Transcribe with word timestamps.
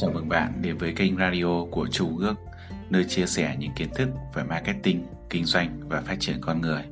Chào 0.00 0.10
mừng 0.10 0.28
bạn 0.28 0.62
đến 0.62 0.78
với 0.78 0.92
kênh 0.96 1.16
radio 1.16 1.64
của 1.70 1.86
Chu 1.90 2.18
Ước, 2.18 2.34
nơi 2.90 3.04
chia 3.04 3.26
sẻ 3.26 3.56
những 3.58 3.72
kiến 3.76 3.88
thức 3.94 4.08
về 4.34 4.42
marketing, 4.42 5.06
kinh 5.30 5.44
doanh 5.44 5.80
và 5.88 6.00
phát 6.00 6.16
triển 6.20 6.36
con 6.40 6.60
người. 6.60 6.82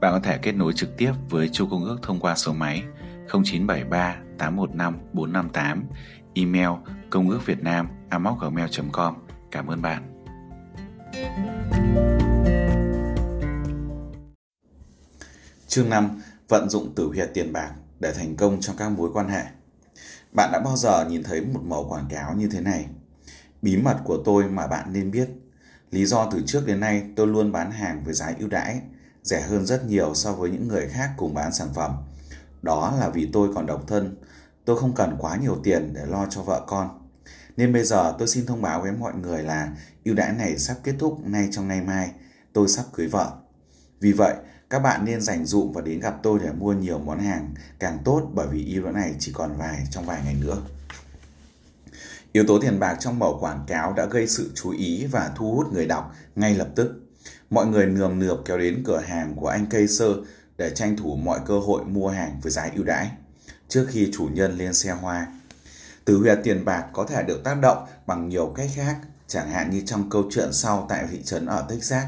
Bạn 0.00 0.12
có 0.12 0.20
thể 0.20 0.38
kết 0.38 0.52
nối 0.52 0.72
trực 0.72 0.96
tiếp 0.96 1.12
với 1.30 1.48
Chu 1.48 1.66
Công 1.70 1.84
Ước 1.84 1.98
thông 2.02 2.20
qua 2.20 2.34
số 2.34 2.52
máy 2.52 2.82
0973 3.28 4.16
815 4.38 4.98
458, 5.12 5.84
email 6.34 6.68
công 7.10 7.30
ước 7.30 7.46
việt 7.46 7.62
nam 7.62 7.88
gmail.com. 8.10 9.14
Cảm 9.50 9.66
ơn 9.66 9.82
bạn. 9.82 10.02
Chương 15.66 15.90
5. 15.90 16.10
Vận 16.48 16.68
dụng 16.68 16.94
tử 16.94 17.06
huyệt 17.06 17.30
tiền 17.34 17.52
bạc 17.52 17.70
để 18.00 18.12
thành 18.16 18.36
công 18.36 18.60
trong 18.60 18.76
các 18.76 18.88
mối 18.88 19.10
quan 19.14 19.28
hệ. 19.28 19.44
Bạn 20.34 20.52
đã 20.52 20.60
bao 20.60 20.76
giờ 20.76 21.04
nhìn 21.08 21.22
thấy 21.22 21.40
một 21.40 21.60
mẫu 21.64 21.88
quảng 21.88 22.06
cáo 22.10 22.34
như 22.34 22.48
thế 22.48 22.60
này? 22.60 22.86
Bí 23.62 23.76
mật 23.76 23.96
của 24.04 24.18
tôi 24.24 24.44
mà 24.44 24.66
bạn 24.66 24.92
nên 24.92 25.10
biết. 25.10 25.28
Lý 25.90 26.06
do 26.06 26.30
từ 26.30 26.42
trước 26.46 26.66
đến 26.66 26.80
nay 26.80 27.02
tôi 27.16 27.26
luôn 27.26 27.52
bán 27.52 27.70
hàng 27.70 28.04
với 28.04 28.14
giá 28.14 28.32
ưu 28.38 28.48
đãi, 28.48 28.80
rẻ 29.22 29.40
hơn 29.40 29.66
rất 29.66 29.84
nhiều 29.86 30.14
so 30.14 30.32
với 30.32 30.50
những 30.50 30.68
người 30.68 30.88
khác 30.88 31.10
cùng 31.16 31.34
bán 31.34 31.52
sản 31.52 31.68
phẩm. 31.74 31.92
Đó 32.62 32.96
là 33.00 33.08
vì 33.08 33.28
tôi 33.32 33.48
còn 33.54 33.66
độc 33.66 33.84
thân, 33.88 34.16
tôi 34.64 34.78
không 34.78 34.94
cần 34.94 35.16
quá 35.18 35.36
nhiều 35.36 35.56
tiền 35.62 35.92
để 35.94 36.06
lo 36.06 36.26
cho 36.30 36.42
vợ 36.42 36.64
con. 36.66 37.08
Nên 37.56 37.72
bây 37.72 37.84
giờ 37.84 38.14
tôi 38.18 38.28
xin 38.28 38.46
thông 38.46 38.62
báo 38.62 38.82
với 38.82 38.92
mọi 38.92 39.14
người 39.14 39.42
là 39.42 39.76
ưu 40.04 40.14
đãi 40.14 40.32
này 40.32 40.58
sắp 40.58 40.76
kết 40.82 40.94
thúc 40.98 41.18
ngay 41.26 41.48
trong 41.50 41.68
ngày 41.68 41.80
mai, 41.80 42.10
tôi 42.52 42.68
sắp 42.68 42.84
cưới 42.92 43.06
vợ. 43.06 43.32
Vì 44.00 44.12
vậy, 44.12 44.34
các 44.74 44.80
bạn 44.80 45.04
nên 45.04 45.20
dành 45.20 45.44
dụm 45.44 45.72
và 45.72 45.80
đến 45.80 46.00
gặp 46.00 46.14
tôi 46.22 46.38
để 46.42 46.50
mua 46.52 46.72
nhiều 46.72 46.98
món 46.98 47.18
hàng 47.18 47.54
càng 47.78 47.98
tốt 48.04 48.30
bởi 48.34 48.46
vì 48.50 48.74
ưu 48.74 48.84
đãi 48.84 48.92
này 48.92 49.14
chỉ 49.18 49.32
còn 49.34 49.56
vài 49.58 49.86
trong 49.90 50.06
vài 50.06 50.22
ngày 50.24 50.36
nữa. 50.40 50.56
Yếu 52.32 52.44
tố 52.46 52.58
tiền 52.58 52.80
bạc 52.80 52.96
trong 53.00 53.18
mẫu 53.18 53.38
quảng 53.40 53.64
cáo 53.66 53.92
đã 53.92 54.06
gây 54.06 54.28
sự 54.28 54.50
chú 54.54 54.70
ý 54.70 55.06
và 55.06 55.30
thu 55.36 55.54
hút 55.54 55.72
người 55.72 55.86
đọc 55.86 56.14
ngay 56.36 56.54
lập 56.54 56.68
tức. 56.74 57.00
Mọi 57.50 57.66
người 57.66 57.86
nườm 57.86 58.18
nượp 58.18 58.38
kéo 58.44 58.58
đến 58.58 58.82
cửa 58.86 58.98
hàng 58.98 59.34
của 59.36 59.48
anh 59.48 59.66
Cây 59.70 59.88
Sơ 59.88 60.14
để 60.56 60.70
tranh 60.70 60.96
thủ 60.96 61.16
mọi 61.16 61.40
cơ 61.46 61.58
hội 61.58 61.84
mua 61.84 62.08
hàng 62.08 62.40
với 62.42 62.52
giá 62.52 62.70
ưu 62.74 62.84
đãi 62.84 63.10
trước 63.68 63.86
khi 63.90 64.10
chủ 64.12 64.28
nhân 64.32 64.58
lên 64.58 64.74
xe 64.74 64.90
hoa. 64.90 65.26
Từ 66.04 66.18
huyệt 66.18 66.38
tiền 66.44 66.64
bạc 66.64 66.84
có 66.92 67.06
thể 67.06 67.22
được 67.22 67.44
tác 67.44 67.54
động 67.60 67.86
bằng 68.06 68.28
nhiều 68.28 68.52
cách 68.56 68.70
khác, 68.74 68.96
chẳng 69.26 69.50
hạn 69.50 69.70
như 69.70 69.82
trong 69.86 70.10
câu 70.10 70.24
chuyện 70.30 70.52
sau 70.52 70.86
tại 70.88 71.06
thị 71.10 71.18
trấn 71.24 71.46
ở 71.46 71.66
Texas, 71.68 72.04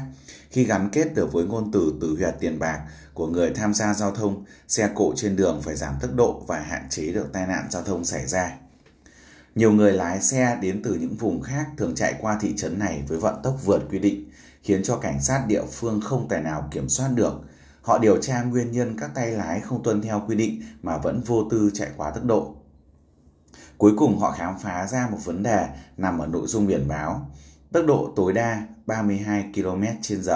khi 0.49 0.63
gắn 0.63 0.89
kết 0.91 1.15
được 1.15 1.33
với 1.33 1.45
ngôn 1.45 1.71
từ 1.71 1.93
từ 2.01 2.15
huyệt 2.15 2.35
tiền 2.39 2.59
bạc 2.59 2.81
của 3.13 3.27
người 3.27 3.51
tham 3.55 3.73
gia 3.73 3.93
giao 3.93 4.11
thông, 4.11 4.45
xe 4.67 4.89
cộ 4.95 5.13
trên 5.15 5.35
đường 5.35 5.61
phải 5.61 5.75
giảm 5.75 5.93
tốc 6.01 6.11
độ 6.15 6.43
và 6.47 6.59
hạn 6.59 6.87
chế 6.89 7.11
được 7.11 7.33
tai 7.33 7.47
nạn 7.47 7.67
giao 7.69 7.83
thông 7.83 8.05
xảy 8.05 8.25
ra. 8.25 8.57
Nhiều 9.55 9.71
người 9.71 9.93
lái 9.93 10.21
xe 10.21 10.57
đến 10.61 10.81
từ 10.83 10.93
những 10.93 11.15
vùng 11.15 11.41
khác 11.41 11.67
thường 11.77 11.95
chạy 11.95 12.15
qua 12.21 12.37
thị 12.41 12.53
trấn 12.57 12.79
này 12.79 13.03
với 13.07 13.17
vận 13.17 13.35
tốc 13.43 13.59
vượt 13.65 13.81
quy 13.89 13.99
định, 13.99 14.31
khiến 14.63 14.83
cho 14.83 14.97
cảnh 14.97 15.21
sát 15.21 15.43
địa 15.47 15.63
phương 15.71 16.01
không 16.01 16.27
tài 16.27 16.41
nào 16.41 16.67
kiểm 16.71 16.89
soát 16.89 17.07
được. 17.15 17.33
Họ 17.81 17.97
điều 17.97 18.21
tra 18.21 18.43
nguyên 18.43 18.71
nhân 18.71 18.97
các 18.99 19.11
tay 19.15 19.31
lái 19.31 19.59
không 19.59 19.83
tuân 19.83 20.01
theo 20.01 20.23
quy 20.27 20.35
định 20.35 20.61
mà 20.83 20.97
vẫn 20.97 21.21
vô 21.21 21.47
tư 21.51 21.71
chạy 21.73 21.89
quá 21.97 22.11
tốc 22.11 22.23
độ. 22.23 22.55
Cuối 23.77 23.93
cùng 23.97 24.19
họ 24.19 24.31
khám 24.31 24.59
phá 24.59 24.87
ra 24.87 25.07
một 25.11 25.17
vấn 25.25 25.43
đề 25.43 25.67
nằm 25.97 26.19
ở 26.19 26.27
nội 26.27 26.47
dung 26.47 26.67
biển 26.67 26.87
báo. 26.87 27.31
Tốc 27.71 27.85
độ 27.85 28.13
tối 28.15 28.33
đa 28.33 28.67
32 28.85 29.45
km 29.55 29.83
h 30.09 30.31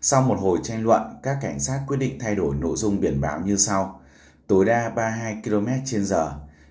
Sau 0.00 0.22
một 0.22 0.38
hồi 0.40 0.58
tranh 0.62 0.84
luận, 0.84 1.02
các 1.22 1.38
cảnh 1.40 1.60
sát 1.60 1.80
quyết 1.86 1.96
định 1.96 2.18
thay 2.18 2.34
đổi 2.34 2.54
nội 2.54 2.76
dung 2.76 3.00
biển 3.00 3.20
báo 3.20 3.40
như 3.40 3.56
sau. 3.56 4.00
Tối 4.46 4.64
đa 4.64 4.88
32 4.88 5.42
km 5.44 5.66
h 6.10 6.14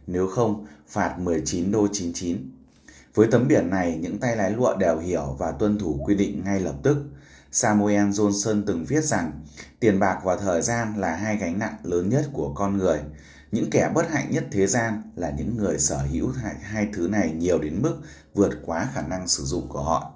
nếu 0.07 0.27
không 0.27 0.65
phạt 0.87 1.19
19 1.19 1.71
đô 1.71 1.87
99. 1.91 2.37
Với 3.13 3.27
tấm 3.31 3.47
biển 3.47 3.69
này, 3.69 3.97
những 4.01 4.17
tay 4.17 4.35
lái 4.35 4.51
lụa 4.51 4.75
đều 4.75 4.99
hiểu 4.99 5.35
và 5.39 5.51
tuân 5.51 5.79
thủ 5.79 5.99
quy 6.05 6.15
định 6.15 6.41
ngay 6.45 6.59
lập 6.59 6.75
tức. 6.83 6.97
Samuel 7.51 8.07
Johnson 8.07 8.63
từng 8.65 8.85
viết 8.85 9.03
rằng 9.03 9.31
tiền 9.79 9.99
bạc 9.99 10.19
và 10.23 10.37
thời 10.37 10.61
gian 10.61 10.93
là 10.97 11.15
hai 11.15 11.37
gánh 11.37 11.59
nặng 11.59 11.75
lớn 11.83 12.09
nhất 12.09 12.29
của 12.33 12.53
con 12.53 12.77
người. 12.77 12.99
Những 13.51 13.69
kẻ 13.69 13.91
bất 13.95 14.09
hạnh 14.09 14.31
nhất 14.31 14.45
thế 14.51 14.67
gian 14.67 15.01
là 15.15 15.31
những 15.37 15.57
người 15.57 15.79
sở 15.79 15.97
hữu 15.97 16.31
hai, 16.31 16.55
hai 16.61 16.87
thứ 16.93 17.07
này 17.07 17.31
nhiều 17.31 17.59
đến 17.59 17.81
mức 17.81 17.97
vượt 18.33 18.49
quá 18.65 18.87
khả 18.93 19.01
năng 19.01 19.27
sử 19.27 19.43
dụng 19.43 19.67
của 19.69 19.83
họ. 19.83 20.11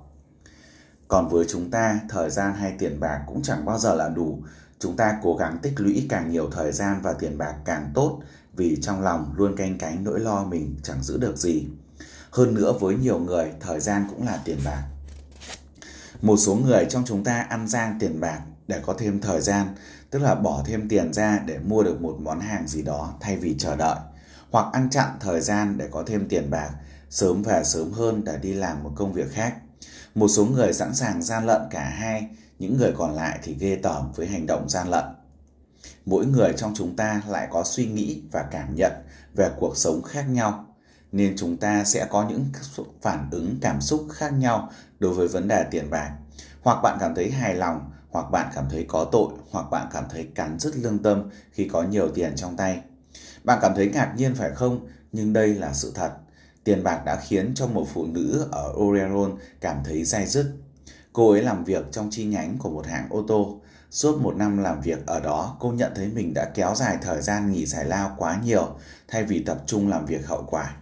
Còn 1.07 1.29
với 1.29 1.45
chúng 1.49 1.71
ta, 1.71 1.99
thời 2.09 2.29
gian 2.29 2.53
hay 2.53 2.75
tiền 2.79 2.99
bạc 2.99 3.23
cũng 3.27 3.41
chẳng 3.41 3.65
bao 3.65 3.79
giờ 3.79 3.95
là 3.95 4.09
đủ. 4.09 4.43
Chúng 4.79 4.97
ta 4.97 5.19
cố 5.23 5.35
gắng 5.35 5.57
tích 5.61 5.73
lũy 5.77 6.05
càng 6.09 6.31
nhiều 6.31 6.49
thời 6.51 6.71
gian 6.71 7.01
và 7.01 7.13
tiền 7.13 7.37
bạc 7.37 7.55
càng 7.65 7.91
tốt 7.93 8.21
vì 8.55 8.77
trong 8.81 9.01
lòng 9.01 9.33
luôn 9.37 9.55
canh 9.55 9.77
cánh 9.77 10.03
nỗi 10.03 10.19
lo 10.19 10.43
mình 10.43 10.75
chẳng 10.83 11.03
giữ 11.03 11.17
được 11.17 11.37
gì. 11.37 11.67
Hơn 12.29 12.53
nữa 12.53 12.73
với 12.79 12.95
nhiều 12.95 13.19
người, 13.19 13.51
thời 13.59 13.79
gian 13.79 14.07
cũng 14.09 14.25
là 14.25 14.41
tiền 14.45 14.57
bạc. 14.65 14.83
Một 16.21 16.37
số 16.37 16.55
người 16.55 16.85
trong 16.89 17.03
chúng 17.05 17.23
ta 17.23 17.41
ăn 17.41 17.67
gian 17.67 17.97
tiền 17.99 18.19
bạc 18.19 18.41
để 18.67 18.81
có 18.85 18.95
thêm 18.97 19.21
thời 19.21 19.41
gian, 19.41 19.67
tức 20.15 20.21
là 20.21 20.35
bỏ 20.35 20.63
thêm 20.65 20.89
tiền 20.89 21.13
ra 21.13 21.39
để 21.45 21.59
mua 21.59 21.83
được 21.83 22.01
một 22.01 22.17
món 22.19 22.39
hàng 22.39 22.67
gì 22.67 22.81
đó 22.81 23.13
thay 23.19 23.37
vì 23.37 23.55
chờ 23.59 23.75
đợi, 23.75 23.95
hoặc 24.51 24.73
ăn 24.73 24.89
chặn 24.89 25.09
thời 25.19 25.41
gian 25.41 25.77
để 25.77 25.87
có 25.91 26.03
thêm 26.07 26.27
tiền 26.29 26.49
bạc, 26.49 26.69
sớm 27.09 27.43
về 27.43 27.63
sớm 27.63 27.91
hơn 27.91 28.23
để 28.23 28.37
đi 28.41 28.53
làm 28.53 28.83
một 28.83 28.91
công 28.95 29.13
việc 29.13 29.31
khác. 29.31 29.55
Một 30.15 30.27
số 30.27 30.45
người 30.45 30.73
sẵn 30.73 30.95
sàng 30.95 31.23
gian 31.23 31.45
lận 31.45 31.61
cả 31.69 31.83
hai, 31.83 32.27
những 32.59 32.77
người 32.77 32.91
còn 32.97 33.13
lại 33.13 33.39
thì 33.43 33.55
ghê 33.59 33.79
tởm 33.83 34.11
với 34.15 34.27
hành 34.27 34.45
động 34.45 34.69
gian 34.69 34.89
lận. 34.89 35.05
Mỗi 36.05 36.25
người 36.25 36.53
trong 36.57 36.73
chúng 36.75 36.95
ta 36.95 37.21
lại 37.27 37.47
có 37.51 37.63
suy 37.63 37.85
nghĩ 37.85 38.21
và 38.31 38.45
cảm 38.51 38.75
nhận 38.75 38.91
về 39.33 39.49
cuộc 39.59 39.77
sống 39.77 40.01
khác 40.03 40.25
nhau, 40.29 40.65
nên 41.11 41.33
chúng 41.37 41.57
ta 41.57 41.83
sẽ 41.83 42.07
có 42.09 42.29
những 42.29 42.45
phản 43.01 43.27
ứng 43.31 43.57
cảm 43.61 43.81
xúc 43.81 44.07
khác 44.11 44.33
nhau 44.33 44.69
đối 44.99 45.13
với 45.13 45.27
vấn 45.27 45.47
đề 45.47 45.65
tiền 45.71 45.89
bạc. 45.89 46.11
Hoặc 46.63 46.79
bạn 46.83 46.97
cảm 46.99 47.15
thấy 47.15 47.31
hài 47.31 47.55
lòng, 47.55 47.91
hoặc 48.15 48.31
bạn 48.31 48.51
cảm 48.55 48.65
thấy 48.69 48.85
có 48.87 49.05
tội, 49.11 49.33
hoặc 49.51 49.65
bạn 49.71 49.87
cảm 49.93 50.03
thấy 50.09 50.27
cắn 50.35 50.59
rứt 50.59 50.77
lương 50.77 50.99
tâm 50.99 51.29
khi 51.51 51.67
có 51.67 51.83
nhiều 51.83 52.09
tiền 52.09 52.33
trong 52.35 52.57
tay. 52.57 52.81
Bạn 53.43 53.59
cảm 53.61 53.75
thấy 53.75 53.89
ngạc 53.89 54.13
nhiên 54.17 54.35
phải 54.35 54.51
không? 54.51 54.87
Nhưng 55.11 55.33
đây 55.33 55.55
là 55.55 55.73
sự 55.73 55.91
thật. 55.95 56.11
Tiền 56.63 56.83
bạc 56.83 57.01
đã 57.05 57.15
khiến 57.15 57.51
cho 57.55 57.67
một 57.67 57.87
phụ 57.93 58.05
nữ 58.05 58.47
ở 58.51 58.73
Oregon 58.77 59.37
cảm 59.61 59.77
thấy 59.85 60.03
dai 60.03 60.27
dứt. 60.27 60.53
Cô 61.13 61.31
ấy 61.31 61.43
làm 61.43 61.63
việc 61.63 61.85
trong 61.91 62.09
chi 62.11 62.25
nhánh 62.25 62.57
của 62.57 62.69
một 62.69 62.85
hãng 62.87 63.07
ô 63.09 63.25
tô. 63.27 63.61
Suốt 63.91 64.21
một 64.21 64.35
năm 64.35 64.57
làm 64.57 64.81
việc 64.81 65.05
ở 65.05 65.19
đó, 65.19 65.57
cô 65.59 65.71
nhận 65.71 65.91
thấy 65.95 66.07
mình 66.07 66.33
đã 66.33 66.51
kéo 66.53 66.75
dài 66.75 66.97
thời 67.01 67.21
gian 67.21 67.51
nghỉ 67.51 67.65
giải 67.65 67.85
lao 67.85 68.15
quá 68.17 68.39
nhiều 68.43 68.67
thay 69.07 69.23
vì 69.23 69.43
tập 69.43 69.57
trung 69.65 69.87
làm 69.87 70.05
việc 70.05 70.27
hậu 70.27 70.45
quả. 70.49 70.75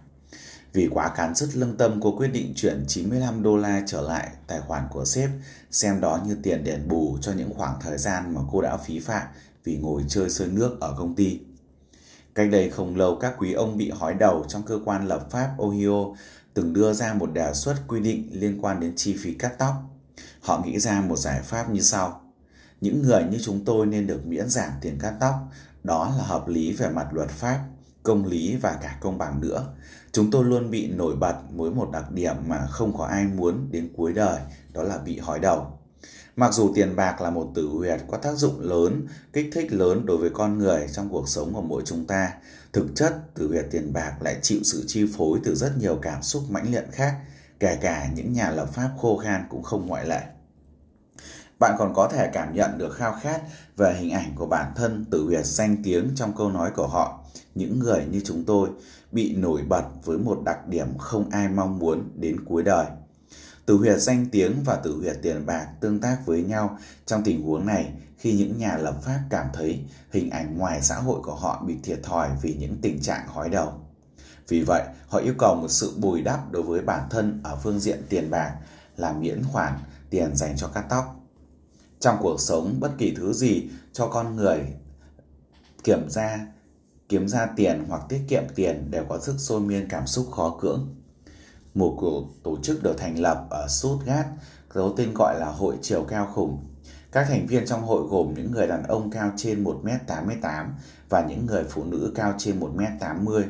Vì 0.74 0.88
quá 0.90 1.12
cán 1.16 1.34
dứt 1.34 1.56
lương 1.56 1.76
tâm, 1.76 2.00
cô 2.02 2.16
quyết 2.16 2.28
định 2.28 2.52
chuyển 2.56 2.84
95 2.88 3.42
đô 3.42 3.56
la 3.56 3.82
trở 3.86 4.00
lại 4.00 4.30
tài 4.46 4.60
khoản 4.60 4.82
của 4.90 5.04
sếp, 5.04 5.30
xem 5.70 6.00
đó 6.00 6.20
như 6.26 6.36
tiền 6.42 6.64
đền 6.64 6.88
bù 6.88 7.18
cho 7.20 7.32
những 7.32 7.54
khoảng 7.54 7.80
thời 7.80 7.98
gian 7.98 8.34
mà 8.34 8.40
cô 8.52 8.60
đã 8.60 8.76
phí 8.76 9.00
phạm 9.00 9.26
vì 9.64 9.76
ngồi 9.76 10.04
chơi 10.08 10.30
sơi 10.30 10.48
nước 10.48 10.80
ở 10.80 10.94
công 10.98 11.14
ty. 11.14 11.40
Cách 12.34 12.48
đây 12.50 12.70
không 12.70 12.96
lâu, 12.96 13.16
các 13.16 13.34
quý 13.38 13.52
ông 13.52 13.76
bị 13.76 13.90
hói 13.90 14.14
đầu 14.14 14.44
trong 14.48 14.62
cơ 14.62 14.78
quan 14.84 15.08
lập 15.08 15.30
pháp 15.30 15.54
Ohio 15.58 16.14
từng 16.54 16.72
đưa 16.72 16.92
ra 16.92 17.14
một 17.14 17.32
đề 17.32 17.54
xuất 17.54 17.76
quy 17.88 18.00
định 18.00 18.28
liên 18.32 18.58
quan 18.62 18.80
đến 18.80 18.92
chi 18.96 19.16
phí 19.18 19.34
cắt 19.34 19.58
tóc. 19.58 19.74
Họ 20.40 20.62
nghĩ 20.64 20.78
ra 20.78 21.00
một 21.00 21.16
giải 21.16 21.40
pháp 21.42 21.70
như 21.70 21.80
sau. 21.80 22.20
Những 22.80 23.02
người 23.02 23.22
như 23.30 23.38
chúng 23.42 23.64
tôi 23.64 23.86
nên 23.86 24.06
được 24.06 24.26
miễn 24.26 24.50
giảm 24.50 24.70
tiền 24.80 24.98
cắt 24.98 25.14
tóc, 25.20 25.34
đó 25.84 26.14
là 26.18 26.24
hợp 26.24 26.48
lý 26.48 26.72
về 26.72 26.88
mặt 26.88 27.06
luật 27.12 27.28
pháp, 27.28 27.64
công 28.02 28.26
lý 28.26 28.56
và 28.56 28.78
cả 28.82 28.98
công 29.00 29.18
bằng 29.18 29.40
nữa. 29.40 29.66
Chúng 30.14 30.30
tôi 30.30 30.44
luôn 30.44 30.70
bị 30.70 30.86
nổi 30.86 31.16
bật 31.16 31.34
với 31.56 31.70
một 31.70 31.90
đặc 31.92 32.10
điểm 32.10 32.36
mà 32.46 32.66
không 32.70 32.98
có 32.98 33.04
ai 33.04 33.24
muốn 33.24 33.68
đến 33.70 33.92
cuối 33.96 34.12
đời, 34.12 34.40
đó 34.72 34.82
là 34.82 34.98
bị 34.98 35.18
hói 35.18 35.38
đầu. 35.38 35.66
Mặc 36.36 36.54
dù 36.54 36.72
tiền 36.74 36.96
bạc 36.96 37.20
là 37.20 37.30
một 37.30 37.50
tử 37.54 37.66
huyệt 37.66 38.00
có 38.10 38.16
tác 38.16 38.32
dụng 38.32 38.60
lớn, 38.60 39.06
kích 39.32 39.50
thích 39.52 39.72
lớn 39.72 40.06
đối 40.06 40.16
với 40.16 40.30
con 40.30 40.58
người 40.58 40.86
trong 40.92 41.08
cuộc 41.08 41.28
sống 41.28 41.54
của 41.54 41.62
mỗi 41.62 41.82
chúng 41.86 42.06
ta, 42.06 42.32
thực 42.72 42.86
chất 42.94 43.34
tử 43.34 43.48
huyệt 43.48 43.64
tiền 43.70 43.92
bạc 43.92 44.14
lại 44.20 44.36
chịu 44.42 44.58
sự 44.64 44.84
chi 44.86 45.06
phối 45.16 45.38
từ 45.44 45.54
rất 45.54 45.72
nhiều 45.78 45.98
cảm 46.02 46.22
xúc 46.22 46.42
mãnh 46.50 46.72
liệt 46.72 46.84
khác, 46.92 47.14
kể 47.60 47.78
cả 47.80 48.10
những 48.14 48.32
nhà 48.32 48.50
lập 48.50 48.68
pháp 48.72 48.90
khô 49.00 49.16
khan 49.16 49.44
cũng 49.50 49.62
không 49.62 49.86
ngoại 49.86 50.06
lệ. 50.06 50.22
Bạn 51.58 51.74
còn 51.78 51.94
có 51.94 52.08
thể 52.08 52.30
cảm 52.32 52.54
nhận 52.54 52.78
được 52.78 52.94
khao 52.94 53.18
khát 53.22 53.42
về 53.76 53.94
hình 54.00 54.10
ảnh 54.10 54.32
của 54.34 54.46
bản 54.46 54.72
thân 54.76 55.04
tử 55.10 55.24
huyệt 55.24 55.46
danh 55.46 55.76
tiếng 55.84 56.10
trong 56.14 56.36
câu 56.36 56.50
nói 56.50 56.70
của 56.76 56.86
họ. 56.86 57.23
Những 57.54 57.78
người 57.78 58.04
như 58.10 58.20
chúng 58.24 58.44
tôi 58.44 58.68
bị 59.12 59.36
nổi 59.36 59.62
bật 59.68 59.84
với 60.04 60.18
một 60.18 60.42
đặc 60.44 60.68
điểm 60.68 60.98
không 60.98 61.30
ai 61.30 61.48
mong 61.48 61.78
muốn 61.78 62.10
đến 62.14 62.44
cuối 62.44 62.62
đời. 62.62 62.86
Tử 63.66 63.76
huyệt 63.76 64.00
danh 64.00 64.26
tiếng 64.32 64.52
và 64.64 64.76
tử 64.76 64.96
huyệt 65.00 65.16
tiền 65.22 65.46
bạc 65.46 65.66
tương 65.80 66.00
tác 66.00 66.18
với 66.26 66.42
nhau 66.42 66.78
trong 67.06 67.22
tình 67.24 67.42
huống 67.42 67.66
này 67.66 67.92
khi 68.18 68.32
những 68.32 68.58
nhà 68.58 68.76
lập 68.76 69.02
pháp 69.02 69.20
cảm 69.30 69.46
thấy 69.52 69.84
hình 70.10 70.30
ảnh 70.30 70.58
ngoài 70.58 70.82
xã 70.82 70.96
hội 70.96 71.20
của 71.22 71.34
họ 71.34 71.64
bị 71.66 71.74
thiệt 71.82 72.02
thòi 72.02 72.28
vì 72.42 72.54
những 72.54 72.76
tình 72.82 73.00
trạng 73.00 73.26
hói 73.28 73.48
đầu. 73.48 73.72
Vì 74.48 74.62
vậy, 74.62 74.82
họ 75.08 75.18
yêu 75.18 75.34
cầu 75.38 75.54
một 75.54 75.68
sự 75.68 75.92
bồi 75.96 76.22
đắp 76.22 76.52
đối 76.52 76.62
với 76.62 76.82
bản 76.82 77.08
thân 77.10 77.40
ở 77.44 77.56
phương 77.62 77.80
diện 77.80 78.02
tiền 78.08 78.30
bạc 78.30 78.56
là 78.96 79.12
miễn 79.12 79.42
khoản 79.52 79.72
tiền 80.10 80.36
dành 80.36 80.56
cho 80.56 80.68
cắt 80.68 80.84
tóc. 80.88 81.20
Trong 82.00 82.16
cuộc 82.20 82.40
sống, 82.40 82.76
bất 82.80 82.90
kỳ 82.98 83.14
thứ 83.16 83.32
gì 83.32 83.68
cho 83.92 84.06
con 84.06 84.36
người 84.36 84.60
kiểm 85.84 86.10
ra 86.10 86.46
kiếm 87.14 87.28
ra 87.28 87.46
tiền 87.56 87.84
hoặc 87.88 88.02
tiết 88.08 88.20
kiệm 88.28 88.42
tiền 88.54 88.90
đều 88.90 89.04
có 89.08 89.18
sức 89.20 89.34
sôi 89.38 89.60
miên 89.60 89.88
cảm 89.88 90.06
xúc 90.06 90.26
khó 90.32 90.56
cưỡng. 90.60 90.94
một 91.74 91.96
cuộc 91.98 92.24
tổ 92.42 92.56
chức 92.62 92.82
được 92.82 92.98
thành 92.98 93.18
lập 93.18 93.46
ở 93.50 93.68
Stuttgart 93.68 94.26
có 94.68 94.92
tên 94.96 95.14
gọi 95.14 95.40
là 95.40 95.46
Hội 95.46 95.76
Chiều 95.82 96.04
Cao 96.04 96.30
Khủng. 96.34 96.64
Các 97.12 97.26
thành 97.28 97.46
viên 97.46 97.66
trong 97.66 97.82
hội 97.82 98.02
gồm 98.08 98.34
những 98.34 98.50
người 98.50 98.66
đàn 98.66 98.82
ông 98.82 99.10
cao 99.10 99.32
trên 99.36 99.64
1m88 99.64 100.66
và 101.08 101.26
những 101.28 101.46
người 101.46 101.64
phụ 101.64 101.84
nữ 101.84 102.12
cao 102.14 102.34
trên 102.38 102.60
1m80. 102.60 103.42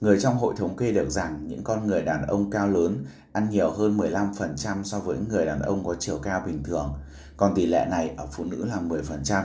Người 0.00 0.20
trong 0.20 0.38
hội 0.38 0.54
thống 0.56 0.76
kê 0.76 0.92
được 0.92 1.10
rằng 1.10 1.48
những 1.48 1.64
con 1.64 1.86
người 1.86 2.02
đàn 2.02 2.26
ông 2.26 2.50
cao 2.50 2.68
lớn 2.68 3.04
ăn 3.32 3.50
nhiều 3.50 3.70
hơn 3.70 3.98
15% 3.98 4.82
so 4.84 4.98
với 4.98 5.16
người 5.28 5.46
đàn 5.46 5.62
ông 5.62 5.84
có 5.84 5.94
chiều 5.98 6.18
cao 6.22 6.42
bình 6.46 6.62
thường, 6.62 6.94
còn 7.36 7.54
tỷ 7.54 7.66
lệ 7.66 7.86
này 7.90 8.14
ở 8.16 8.26
phụ 8.32 8.44
nữ 8.44 8.64
là 8.64 8.78
10%. 8.88 9.42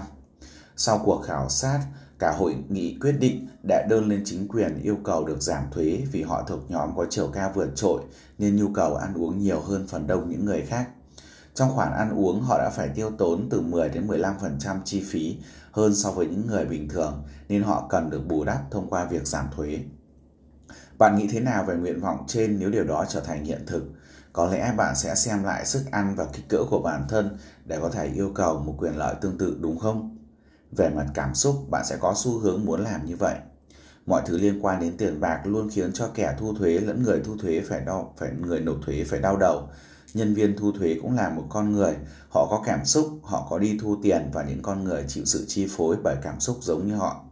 Sau 0.75 1.01
cuộc 1.05 1.21
khảo 1.21 1.49
sát, 1.49 1.79
cả 2.19 2.31
hội 2.31 2.55
nghị 2.69 2.97
quyết 3.01 3.15
định 3.19 3.47
đệ 3.67 3.85
đơn 3.89 4.09
lên 4.09 4.21
chính 4.25 4.47
quyền 4.47 4.81
yêu 4.81 4.97
cầu 5.03 5.25
được 5.25 5.41
giảm 5.41 5.63
thuế 5.71 6.01
vì 6.11 6.21
họ 6.21 6.43
thuộc 6.47 6.71
nhóm 6.71 6.89
có 6.95 7.05
chiều 7.09 7.27
cao 7.33 7.51
vượt 7.55 7.69
trội 7.75 8.01
nên 8.37 8.55
nhu 8.55 8.73
cầu 8.73 8.95
ăn 8.95 9.13
uống 9.13 9.39
nhiều 9.39 9.59
hơn 9.59 9.87
phần 9.87 10.07
đông 10.07 10.29
những 10.29 10.45
người 10.45 10.61
khác. 10.61 10.89
Trong 11.53 11.71
khoản 11.71 11.93
ăn 11.93 12.17
uống, 12.17 12.41
họ 12.41 12.57
đã 12.57 12.69
phải 12.69 12.89
tiêu 12.89 13.11
tốn 13.17 13.47
từ 13.49 13.61
10 13.61 13.89
đến 13.89 14.07
15% 14.07 14.79
chi 14.85 15.03
phí 15.03 15.37
hơn 15.71 15.95
so 15.95 16.11
với 16.11 16.27
những 16.27 16.47
người 16.47 16.65
bình 16.65 16.89
thường 16.89 17.23
nên 17.49 17.63
họ 17.63 17.87
cần 17.89 18.09
được 18.09 18.27
bù 18.27 18.43
đắp 18.43 18.71
thông 18.71 18.89
qua 18.89 19.05
việc 19.05 19.27
giảm 19.27 19.45
thuế. 19.55 19.79
Bạn 20.97 21.15
nghĩ 21.15 21.27
thế 21.31 21.39
nào 21.39 21.63
về 21.63 21.75
nguyện 21.75 21.99
vọng 21.99 22.23
trên 22.27 22.59
nếu 22.59 22.69
điều 22.69 22.83
đó 22.83 23.05
trở 23.09 23.21
thành 23.21 23.45
hiện 23.45 23.63
thực? 23.67 23.83
Có 24.33 24.45
lẽ 24.45 24.73
bạn 24.77 24.95
sẽ 24.95 25.15
xem 25.15 25.43
lại 25.43 25.65
sức 25.65 25.85
ăn 25.91 26.15
và 26.15 26.25
kích 26.33 26.49
cỡ 26.49 26.57
của 26.69 26.81
bản 26.81 27.05
thân 27.09 27.37
để 27.65 27.79
có 27.81 27.89
thể 27.89 28.05
yêu 28.05 28.31
cầu 28.35 28.59
một 28.59 28.75
quyền 28.77 28.97
lợi 28.97 29.15
tương 29.21 29.37
tự 29.37 29.57
đúng 29.61 29.79
không? 29.79 30.14
Về 30.71 30.89
mặt 30.89 31.05
cảm 31.13 31.35
xúc, 31.35 31.55
bạn 31.69 31.85
sẽ 31.85 31.97
có 31.99 32.13
xu 32.17 32.39
hướng 32.39 32.65
muốn 32.65 32.83
làm 32.83 33.05
như 33.05 33.15
vậy. 33.15 33.35
Mọi 34.05 34.21
thứ 34.25 34.37
liên 34.37 34.59
quan 34.61 34.81
đến 34.81 34.97
tiền 34.97 35.19
bạc 35.19 35.41
luôn 35.45 35.69
khiến 35.69 35.93
cho 35.93 36.07
kẻ 36.13 36.35
thu 36.39 36.53
thuế 36.53 36.79
lẫn 36.79 37.03
người 37.03 37.21
thu 37.25 37.37
thuế 37.37 37.61
phải 37.69 37.81
đau, 37.81 38.13
phải 38.17 38.29
người 38.41 38.59
nộp 38.59 38.77
thuế 38.85 39.03
phải 39.03 39.19
đau 39.19 39.37
đầu. 39.37 39.69
Nhân 40.13 40.33
viên 40.33 40.57
thu 40.57 40.71
thuế 40.71 40.97
cũng 41.01 41.15
là 41.15 41.29
một 41.29 41.43
con 41.49 41.71
người, 41.71 41.93
họ 42.29 42.47
có 42.49 42.63
cảm 42.65 42.85
xúc, 42.85 43.19
họ 43.23 43.47
có 43.49 43.59
đi 43.59 43.77
thu 43.81 43.97
tiền 44.03 44.29
và 44.33 44.43
những 44.43 44.61
con 44.61 44.83
người 44.83 45.05
chịu 45.07 45.25
sự 45.25 45.45
chi 45.47 45.67
phối 45.69 45.95
bởi 46.03 46.15
cảm 46.21 46.39
xúc 46.39 46.57
giống 46.61 46.87
như 46.87 46.95
họ. 46.95 47.23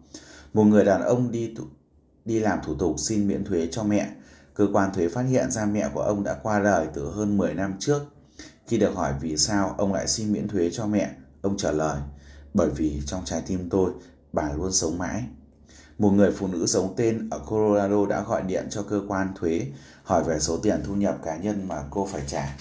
Một 0.53 0.63
người 0.63 0.85
đàn 0.85 1.01
ông 1.01 1.31
đi 1.31 1.55
đi 2.25 2.39
làm 2.39 2.59
thủ 2.65 2.75
tục 2.75 2.95
xin 2.97 3.27
miễn 3.27 3.45
thuế 3.45 3.67
cho 3.71 3.83
mẹ. 3.83 4.09
Cơ 4.53 4.67
quan 4.73 4.93
thuế 4.93 5.07
phát 5.07 5.21
hiện 5.21 5.51
ra 5.51 5.65
mẹ 5.65 5.89
của 5.93 6.01
ông 6.01 6.23
đã 6.23 6.33
qua 6.43 6.59
đời 6.59 6.87
từ 6.93 7.11
hơn 7.11 7.37
10 7.37 7.53
năm 7.53 7.73
trước. 7.79 8.01
Khi 8.67 8.77
được 8.77 8.95
hỏi 8.95 9.13
vì 9.21 9.37
sao 9.37 9.75
ông 9.77 9.93
lại 9.93 10.07
xin 10.07 10.33
miễn 10.33 10.47
thuế 10.47 10.69
cho 10.73 10.87
mẹ, 10.87 11.11
ông 11.41 11.57
trả 11.57 11.71
lời, 11.71 11.99
bởi 12.53 12.69
vì 12.69 13.01
trong 13.05 13.25
trái 13.25 13.41
tim 13.47 13.69
tôi, 13.69 13.91
bà 14.33 14.53
luôn 14.53 14.71
sống 14.71 14.97
mãi. 14.97 15.23
Một 15.97 16.09
người 16.09 16.31
phụ 16.31 16.47
nữ 16.47 16.65
sống 16.65 16.93
tên 16.97 17.29
ở 17.29 17.39
Colorado 17.39 18.05
đã 18.05 18.21
gọi 18.21 18.41
điện 18.41 18.67
cho 18.69 18.83
cơ 18.83 19.01
quan 19.07 19.33
thuế 19.35 19.67
hỏi 20.03 20.23
về 20.23 20.39
số 20.39 20.57
tiền 20.57 20.81
thu 20.85 20.95
nhập 20.95 21.17
cá 21.23 21.37
nhân 21.37 21.67
mà 21.67 21.83
cô 21.89 22.05
phải 22.11 22.21
trả. 22.27 22.57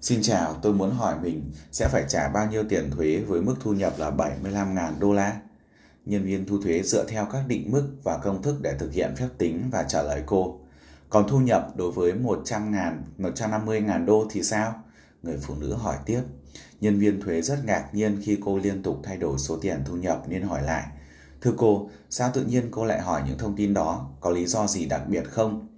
Xin 0.00 0.22
chào, 0.22 0.54
tôi 0.62 0.72
muốn 0.72 0.90
hỏi 0.90 1.14
mình 1.22 1.50
sẽ 1.72 1.88
phải 1.88 2.04
trả 2.08 2.28
bao 2.28 2.46
nhiêu 2.50 2.64
tiền 2.68 2.90
thuế 2.90 3.18
với 3.18 3.40
mức 3.40 3.54
thu 3.60 3.72
nhập 3.72 3.94
là 3.98 4.10
75.000 4.10 4.98
đô 4.98 5.12
la? 5.12 5.40
Nhân 6.06 6.24
viên 6.24 6.46
thu 6.46 6.62
thuế 6.62 6.82
dựa 6.82 7.04
theo 7.08 7.26
các 7.32 7.44
định 7.46 7.70
mức 7.72 7.88
và 8.02 8.18
công 8.18 8.42
thức 8.42 8.56
để 8.62 8.76
thực 8.78 8.92
hiện 8.92 9.14
phép 9.16 9.28
tính 9.38 9.68
và 9.72 9.82
trả 9.82 10.02
lời 10.02 10.22
cô. 10.26 10.60
Còn 11.08 11.28
thu 11.28 11.38
nhập 11.38 11.76
đối 11.76 11.90
với 11.92 12.14
100 12.14 12.72
ngàn, 12.72 13.04
150 13.18 13.80
ngàn 13.80 14.06
đô 14.06 14.26
thì 14.30 14.42
sao? 14.42 14.74
Người 15.22 15.38
phụ 15.42 15.54
nữ 15.54 15.74
hỏi 15.74 15.96
tiếp. 16.06 16.22
Nhân 16.80 16.98
viên 16.98 17.20
thuế 17.20 17.42
rất 17.42 17.64
ngạc 17.64 17.88
nhiên 17.92 18.20
khi 18.22 18.38
cô 18.44 18.58
liên 18.58 18.82
tục 18.82 19.00
thay 19.02 19.16
đổi 19.16 19.38
số 19.38 19.56
tiền 19.56 19.82
thu 19.84 19.96
nhập 19.96 20.22
nên 20.28 20.42
hỏi 20.42 20.62
lại. 20.62 20.86
Thưa 21.40 21.52
cô, 21.56 21.90
sao 22.10 22.30
tự 22.34 22.44
nhiên 22.44 22.68
cô 22.70 22.84
lại 22.84 23.00
hỏi 23.00 23.22
những 23.26 23.38
thông 23.38 23.56
tin 23.56 23.74
đó? 23.74 24.10
Có 24.20 24.30
lý 24.30 24.46
do 24.46 24.66
gì 24.66 24.86
đặc 24.86 25.02
biệt 25.08 25.24
không? 25.30 25.68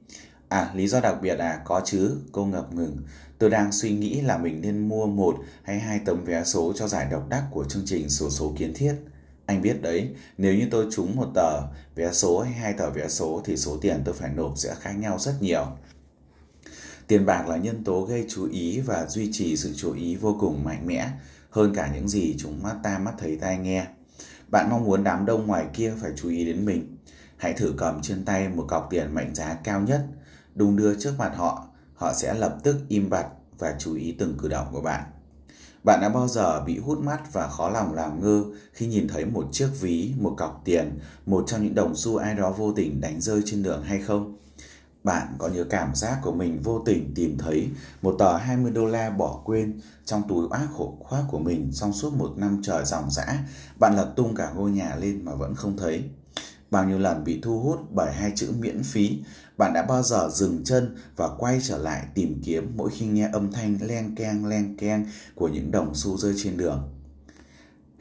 À, 0.49 0.71
lý 0.75 0.89
do 0.89 1.01
đặc 1.01 1.17
biệt 1.23 1.39
à? 1.39 1.63
Có 1.65 1.83
chứ, 1.85 2.17
cô 2.33 2.47
ngập 2.47 2.75
ngừng. 2.75 2.97
Tôi 3.39 3.51
đang 3.51 3.73
suy 3.73 3.91
nghĩ 3.91 4.21
là 4.21 4.39
mình 4.39 4.61
nên 4.61 4.89
mua 4.89 5.07
một 5.07 5.37
hay 5.63 5.81
hai 5.81 6.01
tấm 6.05 6.25
vé 6.25 6.45
số 6.45 6.73
cho 6.77 6.89
giải 6.89 7.07
độc 7.11 7.29
đắc 7.29 7.45
của 7.51 7.65
chương 7.65 7.83
trình 7.87 8.09
số 8.09 8.31
số 8.31 8.53
kiến 8.57 8.73
thiết. 8.75 8.95
Anh 9.47 9.63
biết 9.63 9.83
đấy, 9.83 10.09
nếu 10.39 10.55
như 10.55 10.69
tôi 10.71 10.87
trúng 10.91 11.17
một 11.17 11.29
tờ 11.35 11.61
vé 11.95 12.13
số 12.13 12.41
hay 12.41 12.53
hai 12.53 12.73
tờ 12.73 12.91
vé 12.91 13.09
số 13.09 13.43
thì 13.45 13.57
số 13.57 13.77
tiền 13.81 14.03
tôi 14.05 14.15
phải 14.15 14.31
nộp 14.31 14.53
sẽ 14.57 14.75
khác 14.81 14.93
nhau 14.93 15.19
rất 15.19 15.35
nhiều. 15.41 15.67
Tiền 17.13 17.27
bạc 17.27 17.49
là 17.49 17.57
nhân 17.57 17.85
tố 17.85 18.03
gây 18.03 18.27
chú 18.29 18.49
ý 18.49 18.81
và 18.81 19.07
duy 19.07 19.33
trì 19.33 19.57
sự 19.57 19.73
chú 19.77 19.93
ý 19.93 20.17
vô 20.17 20.37
cùng 20.41 20.65
mạnh 20.65 20.87
mẽ 20.87 21.11
hơn 21.51 21.75
cả 21.75 21.91
những 21.95 22.09
gì 22.09 22.35
chúng 22.39 22.63
mắt 22.63 22.75
ta 22.83 22.99
mắt 22.99 23.13
thấy 23.19 23.37
tai 23.37 23.59
nghe. 23.59 23.87
Bạn 24.49 24.71
mong 24.71 24.85
muốn 24.85 25.05
đám 25.05 25.27
đông 25.27 25.47
ngoài 25.47 25.67
kia 25.73 25.93
phải 26.01 26.11
chú 26.17 26.29
ý 26.29 26.45
đến 26.45 26.65
mình. 26.65 26.97
Hãy 27.37 27.53
thử 27.53 27.75
cầm 27.77 28.03
trên 28.03 28.25
tay 28.25 28.49
một 28.49 28.65
cọc 28.69 28.87
tiền 28.91 29.15
mệnh 29.15 29.35
giá 29.35 29.55
cao 29.55 29.81
nhất, 29.81 30.07
đung 30.55 30.77
đưa 30.77 30.95
trước 30.95 31.13
mặt 31.19 31.33
họ. 31.37 31.67
Họ 31.95 32.13
sẽ 32.13 32.35
lập 32.35 32.59
tức 32.63 32.77
im 32.89 33.11
bặt 33.11 33.27
và 33.59 33.75
chú 33.79 33.95
ý 33.95 34.15
từng 34.19 34.37
cử 34.39 34.49
động 34.49 34.67
của 34.73 34.81
bạn. 34.81 35.03
Bạn 35.85 36.01
đã 36.01 36.09
bao 36.09 36.29
giờ 36.29 36.65
bị 36.65 36.79
hút 36.79 36.99
mắt 36.99 37.33
và 37.33 37.49
khó 37.49 37.71
lòng 37.71 37.95
làm 37.95 38.21
ngơ 38.21 38.45
khi 38.73 38.87
nhìn 38.87 39.09
thấy 39.09 39.25
một 39.25 39.49
chiếc 39.53 39.69
ví, 39.81 40.15
một 40.19 40.35
cọc 40.39 40.63
tiền, 40.65 40.99
một 41.27 41.45
trong 41.47 41.63
những 41.63 41.75
đồng 41.75 41.97
xu 41.97 42.17
ai 42.17 42.35
đó 42.35 42.51
vô 42.51 42.73
tình 42.73 43.01
đánh 43.01 43.21
rơi 43.21 43.43
trên 43.45 43.63
đường 43.63 43.83
hay 43.83 43.99
không? 43.99 44.37
Bạn 45.05 45.35
có 45.39 45.49
nhớ 45.49 45.65
cảm 45.71 45.95
giác 45.95 46.19
của 46.23 46.33
mình 46.33 46.63
vô 46.63 46.83
tình 46.87 47.13
tìm 47.15 47.39
thấy 47.39 47.69
một 48.03 48.17
tờ 48.19 48.37
20 48.37 48.71
đô 48.71 48.87
la 48.87 49.11
bỏ 49.11 49.41
quên 49.45 49.81
trong 50.05 50.23
túi 50.29 50.49
ác 50.51 50.69
khổ 50.77 50.97
khoác 51.01 51.25
của 51.31 51.39
mình 51.39 51.71
trong 51.75 51.93
suốt 51.93 52.15
một 52.15 52.33
năm 52.37 52.61
trời 52.63 52.85
dòng 52.85 53.11
dã, 53.11 53.39
bạn 53.79 53.97
lật 53.97 54.13
tung 54.17 54.35
cả 54.35 54.51
ngôi 54.55 54.71
nhà 54.71 54.97
lên 54.97 55.25
mà 55.25 55.35
vẫn 55.35 55.55
không 55.55 55.77
thấy. 55.77 56.05
Bao 56.71 56.85
nhiêu 56.85 56.99
lần 56.99 57.25
bị 57.25 57.41
thu 57.43 57.61
hút 57.61 57.81
bởi 57.91 58.13
hai 58.13 58.33
chữ 58.37 58.53
miễn 58.59 58.83
phí, 58.83 59.19
bạn 59.57 59.73
đã 59.73 59.83
bao 59.83 60.03
giờ 60.03 60.31
dừng 60.33 60.65
chân 60.65 60.97
và 61.17 61.29
quay 61.39 61.61
trở 61.63 61.79
lại 61.79 62.07
tìm 62.15 62.41
kiếm 62.45 62.73
mỗi 62.77 62.91
khi 62.91 63.07
nghe 63.07 63.31
âm 63.33 63.53
thanh 63.53 63.79
len 63.81 64.15
keng 64.15 64.47
len 64.47 64.77
keng 64.77 65.07
của 65.35 65.49
những 65.49 65.71
đồng 65.71 65.95
xu 65.95 66.17
rơi 66.17 66.35
trên 66.37 66.57
đường. 66.57 67.02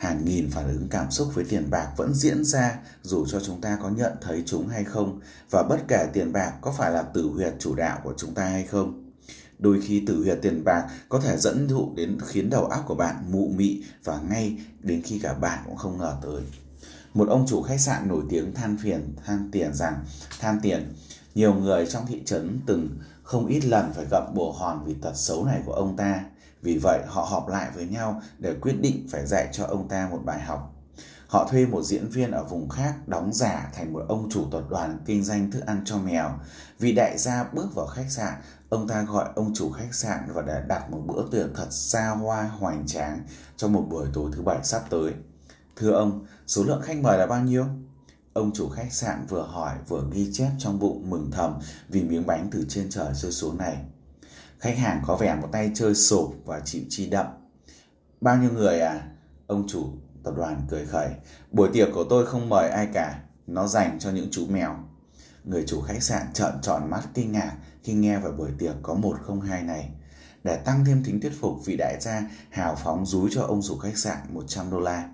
Hàng 0.01 0.25
nghìn 0.25 0.49
phản 0.49 0.67
ứng 0.67 0.87
cảm 0.89 1.11
xúc 1.11 1.31
với 1.33 1.45
tiền 1.49 1.69
bạc 1.69 1.87
vẫn 1.97 2.13
diễn 2.13 2.45
ra, 2.45 2.79
dù 3.03 3.25
cho 3.25 3.39
chúng 3.39 3.61
ta 3.61 3.77
có 3.81 3.89
nhận 3.89 4.11
thấy 4.21 4.43
chúng 4.45 4.67
hay 4.67 4.83
không, 4.83 5.19
và 5.49 5.63
bất 5.63 5.77
kể 5.87 6.07
tiền 6.13 6.33
bạc 6.33 6.53
có 6.61 6.73
phải 6.77 6.91
là 6.91 7.01
tử 7.01 7.29
huyệt 7.35 7.53
chủ 7.59 7.75
đạo 7.75 7.99
của 8.03 8.13
chúng 8.17 8.33
ta 8.33 8.43
hay 8.43 8.63
không. 8.63 9.11
Đôi 9.59 9.81
khi 9.81 10.03
tử 10.07 10.23
huyệt 10.23 10.39
tiền 10.41 10.63
bạc 10.63 10.87
có 11.09 11.19
thể 11.19 11.37
dẫn 11.37 11.69
dụ 11.69 11.93
đến 11.95 12.17
khiến 12.27 12.49
đầu 12.49 12.65
óc 12.65 12.83
của 12.87 12.95
bạn 12.95 13.15
mụ 13.31 13.51
mị 13.55 13.83
và 14.03 14.19
ngay 14.29 14.57
đến 14.79 15.01
khi 15.01 15.19
cả 15.19 15.33
bạn 15.33 15.59
cũng 15.65 15.77
không 15.77 15.97
ngờ 15.97 16.17
tới. 16.21 16.41
Một 17.13 17.27
ông 17.29 17.45
chủ 17.47 17.61
khách 17.61 17.79
sạn 17.79 18.07
nổi 18.07 18.23
tiếng 18.29 18.53
than 18.53 18.77
phiền, 18.77 19.15
than 19.25 19.49
tiền 19.51 19.73
rằng, 19.73 20.05
than 20.39 20.59
tiền, 20.61 20.93
nhiều 21.35 21.53
người 21.53 21.85
trong 21.85 22.07
thị 22.07 22.21
trấn 22.25 22.59
từng 22.65 22.89
không 23.23 23.47
ít 23.47 23.65
lần 23.65 23.93
phải 23.93 24.05
gặp 24.11 24.23
bồ 24.35 24.51
hòn 24.51 24.83
vì 24.85 24.93
tật 24.93 25.13
xấu 25.15 25.45
này 25.45 25.61
của 25.65 25.73
ông 25.73 25.97
ta. 25.97 26.23
Vì 26.61 26.77
vậy 26.77 27.01
họ 27.07 27.21
họp 27.21 27.47
lại 27.47 27.71
với 27.75 27.87
nhau 27.87 28.21
để 28.39 28.55
quyết 28.61 28.81
định 28.81 29.07
phải 29.11 29.25
dạy 29.25 29.49
cho 29.51 29.65
ông 29.65 29.87
ta 29.87 30.07
một 30.11 30.19
bài 30.25 30.41
học. 30.41 30.75
Họ 31.27 31.47
thuê 31.51 31.65
một 31.65 31.83
diễn 31.83 32.09
viên 32.09 32.31
ở 32.31 32.43
vùng 32.43 32.69
khác 32.69 33.07
đóng 33.07 33.33
giả 33.33 33.71
thành 33.73 33.93
một 33.93 34.01
ông 34.07 34.29
chủ 34.31 34.45
tập 34.51 34.63
đoàn 34.69 34.99
kinh 35.05 35.23
doanh 35.23 35.51
thức 35.51 35.65
ăn 35.65 35.81
cho 35.85 35.97
mèo. 35.97 36.29
Vì 36.79 36.91
đại 36.95 37.17
gia 37.17 37.43
bước 37.43 37.75
vào 37.75 37.85
khách 37.85 38.09
sạn, 38.11 38.33
ông 38.69 38.87
ta 38.87 39.01
gọi 39.01 39.29
ông 39.35 39.53
chủ 39.53 39.71
khách 39.71 39.93
sạn 39.93 40.19
và 40.33 40.41
đã 40.41 40.61
đặt 40.67 40.91
một 40.91 41.01
bữa 41.05 41.23
tiệc 41.31 41.47
thật 41.55 41.67
xa 41.71 42.09
hoa 42.09 42.43
hoành 42.43 42.87
tráng 42.87 43.19
cho 43.57 43.67
một 43.67 43.85
buổi 43.89 44.07
tối 44.13 44.31
thứ 44.33 44.41
bảy 44.41 44.63
sắp 44.63 44.81
tới. 44.89 45.13
Thưa 45.75 45.91
ông, 45.91 46.25
số 46.47 46.63
lượng 46.63 46.81
khách 46.81 46.97
mời 46.97 47.17
là 47.17 47.25
bao 47.27 47.43
nhiêu? 47.43 47.65
Ông 48.33 48.51
chủ 48.53 48.69
khách 48.69 48.93
sạn 48.93 49.25
vừa 49.29 49.43
hỏi 49.43 49.75
vừa 49.87 50.03
ghi 50.11 50.29
chép 50.33 50.51
trong 50.57 50.79
bụng 50.79 51.09
mừng 51.09 51.31
thầm 51.31 51.59
vì 51.89 52.03
miếng 52.03 52.25
bánh 52.25 52.49
từ 52.51 52.65
trên 52.69 52.89
trời 52.89 53.13
rơi 53.13 53.31
xuống 53.31 53.57
này. 53.57 53.77
Khách 54.61 54.77
hàng 54.77 55.01
có 55.07 55.15
vẻ 55.15 55.35
một 55.41 55.47
tay 55.51 55.71
chơi 55.73 55.95
sổ 55.95 56.33
và 56.45 56.59
chịu 56.59 56.81
chi 56.89 57.09
đậm. 57.09 57.25
Bao 58.21 58.37
nhiêu 58.37 58.51
người 58.51 58.79
à? 58.79 59.01
Ông 59.47 59.67
chủ 59.67 59.89
tập 60.23 60.33
đoàn 60.37 60.61
cười 60.69 60.85
khẩy. 60.85 61.09
Buổi 61.51 61.69
tiệc 61.73 61.89
của 61.93 62.03
tôi 62.03 62.25
không 62.25 62.49
mời 62.49 62.69
ai 62.69 62.87
cả, 62.93 63.19
nó 63.47 63.67
dành 63.67 63.99
cho 63.99 64.11
những 64.11 64.27
chú 64.31 64.45
mèo. 64.47 64.75
Người 65.43 65.63
chủ 65.67 65.81
khách 65.81 66.03
sạn 66.03 66.33
trợn 66.33 66.53
tròn 66.61 66.89
mắt 66.89 67.01
kinh 67.13 67.31
ngạc 67.31 67.51
khi 67.83 67.93
nghe 67.93 68.19
về 68.19 68.31
buổi 68.31 68.49
tiệc 68.59 68.75
có 68.81 68.93
một 68.93 69.17
không 69.21 69.41
hai 69.41 69.63
này. 69.63 69.89
Để 70.43 70.57
tăng 70.57 70.85
thêm 70.85 71.03
tính 71.03 71.21
thuyết 71.21 71.33
phục, 71.39 71.65
vị 71.65 71.77
đại 71.77 71.97
gia 72.01 72.21
hào 72.49 72.75
phóng 72.75 73.05
rúi 73.05 73.29
cho 73.33 73.41
ông 73.41 73.61
chủ 73.67 73.77
khách 73.77 73.97
sạn 73.97 74.17
100 74.29 74.71
đô 74.71 74.79
la. 74.79 75.09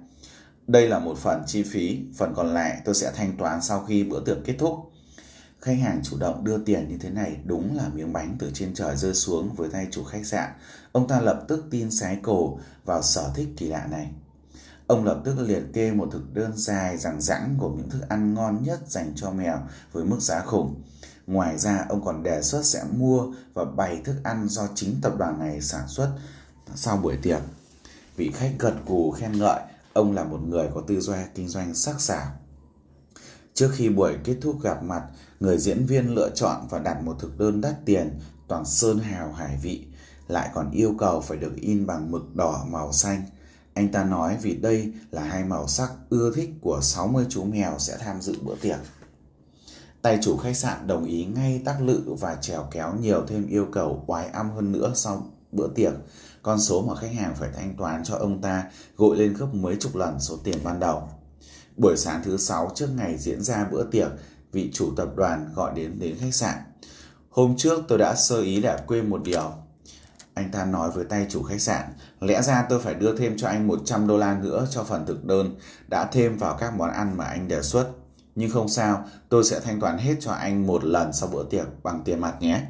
Đây 0.67 0.89
là 0.89 0.99
một 0.99 1.17
phần 1.17 1.43
chi 1.47 1.63
phí, 1.63 2.05
phần 2.17 2.33
còn 2.35 2.53
lại 2.53 2.81
tôi 2.85 2.95
sẽ 2.95 3.11
thanh 3.15 3.37
toán 3.37 3.61
sau 3.61 3.85
khi 3.85 4.03
bữa 4.03 4.19
tiệc 4.25 4.37
kết 4.45 4.55
thúc. 4.59 4.91
Khách 5.61 5.77
hàng 5.81 6.01
chủ 6.03 6.17
động 6.17 6.43
đưa 6.43 6.57
tiền 6.57 6.87
như 6.89 6.97
thế 6.97 7.09
này 7.09 7.37
đúng 7.45 7.75
là 7.77 7.89
miếng 7.89 8.13
bánh 8.13 8.35
từ 8.39 8.51
trên 8.53 8.73
trời 8.73 8.95
rơi 8.95 9.13
xuống 9.13 9.53
với 9.55 9.69
tay 9.69 9.87
chủ 9.91 10.03
khách 10.03 10.25
sạn. 10.25 10.51
Ông 10.91 11.07
ta 11.07 11.19
lập 11.19 11.45
tức 11.47 11.65
tin 11.71 11.91
sái 11.91 12.19
cổ 12.23 12.59
vào 12.85 13.01
sở 13.01 13.31
thích 13.35 13.47
kỳ 13.57 13.67
lạ 13.67 13.87
này. 13.91 14.11
Ông 14.87 15.05
lập 15.05 15.21
tức 15.25 15.39
liệt 15.39 15.63
kê 15.73 15.91
một 15.91 16.09
thực 16.11 16.33
đơn 16.33 16.51
dài 16.55 16.97
rằng 16.97 17.21
rãng 17.21 17.55
của 17.59 17.69
những 17.69 17.89
thức 17.89 18.01
ăn 18.09 18.33
ngon 18.33 18.63
nhất 18.63 18.79
dành 18.87 19.11
cho 19.15 19.31
mèo 19.31 19.59
với 19.91 20.05
mức 20.05 20.19
giá 20.19 20.41
khủng. 20.41 20.81
Ngoài 21.27 21.57
ra, 21.57 21.85
ông 21.89 22.05
còn 22.05 22.23
đề 22.23 22.41
xuất 22.41 22.65
sẽ 22.65 22.83
mua 22.97 23.33
và 23.53 23.65
bày 23.65 24.01
thức 24.03 24.15
ăn 24.23 24.49
do 24.49 24.67
chính 24.75 24.95
tập 25.01 25.13
đoàn 25.17 25.39
này 25.39 25.61
sản 25.61 25.87
xuất 25.87 26.11
sau 26.75 26.97
buổi 26.97 27.17
tiệc. 27.21 27.41
Vị 28.15 28.31
khách 28.35 28.51
gật 28.59 28.73
gù 28.87 29.11
khen 29.11 29.39
ngợi, 29.39 29.59
ông 29.93 30.11
là 30.11 30.23
một 30.23 30.39
người 30.47 30.69
có 30.75 30.81
tư 30.87 30.99
duy 30.99 31.17
kinh 31.35 31.47
doanh 31.47 31.73
sắc 31.73 32.01
sảo. 32.01 32.27
Trước 33.53 33.69
khi 33.73 33.89
buổi 33.89 34.17
kết 34.23 34.35
thúc 34.41 34.61
gặp 34.61 34.83
mặt, 34.83 35.03
người 35.39 35.57
diễn 35.57 35.85
viên 35.85 36.15
lựa 36.15 36.29
chọn 36.35 36.67
và 36.69 36.79
đặt 36.79 37.03
một 37.03 37.15
thực 37.19 37.37
đơn 37.37 37.61
đắt 37.61 37.85
tiền 37.85 38.19
toàn 38.47 38.65
sơn 38.65 38.99
hào 38.99 39.31
hải 39.31 39.57
vị, 39.61 39.85
lại 40.27 40.49
còn 40.53 40.71
yêu 40.71 40.95
cầu 40.99 41.21
phải 41.21 41.37
được 41.37 41.55
in 41.55 41.85
bằng 41.85 42.11
mực 42.11 42.35
đỏ 42.35 42.65
màu 42.69 42.93
xanh. 42.93 43.23
Anh 43.73 43.91
ta 43.91 44.03
nói 44.03 44.37
vì 44.41 44.55
đây 44.55 44.93
là 45.11 45.23
hai 45.23 45.43
màu 45.43 45.67
sắc 45.67 45.91
ưa 46.09 46.31
thích 46.35 46.49
của 46.61 46.79
60 46.81 47.25
chú 47.29 47.43
mèo 47.43 47.75
sẽ 47.79 47.97
tham 47.97 48.21
dự 48.21 48.35
bữa 48.41 48.55
tiệc. 48.61 48.77
Tay 50.01 50.19
chủ 50.21 50.37
khách 50.37 50.57
sạn 50.57 50.87
đồng 50.87 51.05
ý 51.05 51.25
ngay 51.25 51.61
tác 51.65 51.81
lự 51.81 52.15
và 52.19 52.35
trèo 52.41 52.67
kéo 52.71 52.93
nhiều 53.01 53.25
thêm 53.27 53.47
yêu 53.47 53.67
cầu 53.71 54.03
oái 54.07 54.27
âm 54.27 54.51
hơn 54.51 54.71
nữa 54.71 54.91
sau 54.95 55.31
bữa 55.51 55.67
tiệc. 55.75 55.93
Con 56.41 56.59
số 56.59 56.81
mà 56.81 56.95
khách 56.95 57.13
hàng 57.13 57.35
phải 57.35 57.49
thanh 57.55 57.75
toán 57.77 58.03
cho 58.03 58.15
ông 58.15 58.41
ta 58.41 58.63
gội 58.97 59.17
lên 59.17 59.33
gấp 59.33 59.47
mấy 59.53 59.75
chục 59.75 59.95
lần 59.95 60.19
số 60.19 60.37
tiền 60.43 60.57
ban 60.63 60.79
đầu. 60.79 61.09
Buổi 61.77 61.97
sáng 61.97 62.21
thứ 62.23 62.37
sáu 62.37 62.71
trước 62.75 62.87
ngày 62.95 63.17
diễn 63.17 63.43
ra 63.43 63.67
bữa 63.71 63.83
tiệc, 63.83 64.07
vị 64.57 64.69
chủ 64.73 64.93
tập 64.97 65.09
đoàn 65.15 65.49
gọi 65.55 65.71
đến 65.75 65.99
đến 65.99 66.15
khách 66.19 66.33
sạn. 66.35 66.55
Hôm 67.29 67.57
trước 67.57 67.83
tôi 67.87 67.97
đã 67.97 68.15
sơ 68.15 68.41
ý 68.41 68.61
để 68.61 68.77
quên 68.87 69.09
một 69.09 69.21
điều. 69.23 69.51
Anh 70.33 70.51
ta 70.51 70.65
nói 70.65 70.91
với 70.91 71.05
tay 71.05 71.25
chủ 71.29 71.43
khách 71.43 71.61
sạn, 71.61 71.83
lẽ 72.21 72.41
ra 72.41 72.65
tôi 72.69 72.79
phải 72.79 72.93
đưa 72.93 73.17
thêm 73.17 73.37
cho 73.37 73.47
anh 73.47 73.67
100 73.67 74.07
đô 74.07 74.17
la 74.17 74.39
nữa 74.39 74.67
cho 74.71 74.83
phần 74.83 75.05
thực 75.05 75.25
đơn 75.25 75.55
đã 75.87 76.05
thêm 76.11 76.37
vào 76.37 76.57
các 76.59 76.73
món 76.77 76.91
ăn 76.91 77.17
mà 77.17 77.25
anh 77.25 77.47
đề 77.47 77.61
xuất. 77.61 77.87
Nhưng 78.35 78.51
không 78.51 78.69
sao, 78.69 79.05
tôi 79.29 79.43
sẽ 79.43 79.59
thanh 79.59 79.79
toán 79.79 79.97
hết 79.97 80.15
cho 80.19 80.31
anh 80.31 80.67
một 80.67 80.83
lần 80.83 81.13
sau 81.13 81.29
bữa 81.29 81.43
tiệc 81.43 81.67
bằng 81.83 82.01
tiền 82.05 82.19
mặt 82.21 82.41
nhé. 82.41 82.61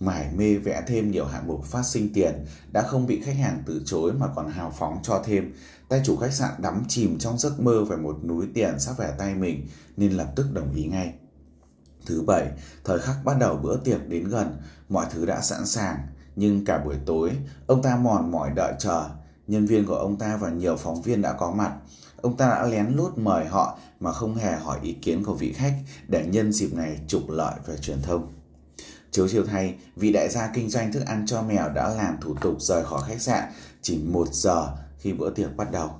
Mải 0.00 0.28
mê 0.36 0.56
vẽ 0.56 0.82
thêm 0.86 1.10
nhiều 1.10 1.24
hạng 1.24 1.46
mục 1.46 1.64
phát 1.64 1.82
sinh 1.82 2.12
tiền 2.14 2.46
đã 2.72 2.82
không 2.82 3.06
bị 3.06 3.20
khách 3.20 3.36
hàng 3.36 3.62
từ 3.66 3.82
chối 3.86 4.12
mà 4.12 4.26
còn 4.34 4.50
hào 4.50 4.72
phóng 4.78 4.98
cho 5.02 5.22
thêm. 5.24 5.52
Tay 5.92 6.00
chủ 6.04 6.16
khách 6.16 6.32
sạn 6.32 6.50
đắm 6.58 6.84
chìm 6.88 7.18
trong 7.18 7.38
giấc 7.38 7.60
mơ 7.60 7.84
về 7.84 7.96
một 7.96 8.24
núi 8.24 8.46
tiền 8.54 8.80
sắp 8.80 8.98
về 8.98 9.14
tay 9.18 9.34
mình 9.34 9.66
nên 9.96 10.12
lập 10.12 10.32
tức 10.36 10.46
đồng 10.52 10.74
ý 10.74 10.84
ngay. 10.84 11.14
Thứ 12.06 12.22
bảy, 12.22 12.50
thời 12.84 12.98
khắc 12.98 13.24
bắt 13.24 13.36
đầu 13.40 13.56
bữa 13.56 13.76
tiệc 13.76 14.08
đến 14.08 14.28
gần, 14.28 14.56
mọi 14.88 15.06
thứ 15.10 15.26
đã 15.26 15.40
sẵn 15.40 15.66
sàng. 15.66 15.98
Nhưng 16.36 16.64
cả 16.64 16.78
buổi 16.78 16.96
tối, 17.06 17.30
ông 17.66 17.82
ta 17.82 17.96
mòn 17.96 18.30
mỏi 18.30 18.50
đợi 18.56 18.72
chờ. 18.78 19.04
Nhân 19.46 19.66
viên 19.66 19.86
của 19.86 19.94
ông 19.94 20.18
ta 20.18 20.36
và 20.36 20.50
nhiều 20.50 20.76
phóng 20.76 21.02
viên 21.02 21.22
đã 21.22 21.32
có 21.32 21.50
mặt. 21.50 21.72
Ông 22.16 22.36
ta 22.36 22.48
đã 22.48 22.66
lén 22.66 22.88
lút 22.96 23.18
mời 23.18 23.44
họ 23.44 23.78
mà 24.00 24.12
không 24.12 24.34
hề 24.34 24.56
hỏi 24.56 24.78
ý 24.82 24.92
kiến 24.92 25.24
của 25.24 25.34
vị 25.34 25.52
khách 25.52 25.74
để 26.08 26.26
nhân 26.26 26.52
dịp 26.52 26.74
này 26.74 26.98
trục 27.06 27.30
lợi 27.30 27.54
về 27.66 27.76
truyền 27.76 28.02
thông. 28.02 28.32
Chiếu 29.10 29.28
chiều 29.28 29.46
thay, 29.46 29.74
vị 29.96 30.12
đại 30.12 30.28
gia 30.28 30.50
kinh 30.54 30.70
doanh 30.70 30.92
thức 30.92 31.02
ăn 31.06 31.26
cho 31.26 31.42
mèo 31.42 31.68
đã 31.68 31.88
làm 31.88 32.16
thủ 32.20 32.34
tục 32.40 32.56
rời 32.60 32.84
khỏi 32.84 33.02
khách 33.08 33.20
sạn 33.20 33.52
chỉ 33.82 33.98
một 33.98 34.28
giờ 34.32 34.76
khi 35.02 35.12
bữa 35.12 35.30
tiệc 35.30 35.56
bắt 35.56 35.72
đầu. 35.72 35.90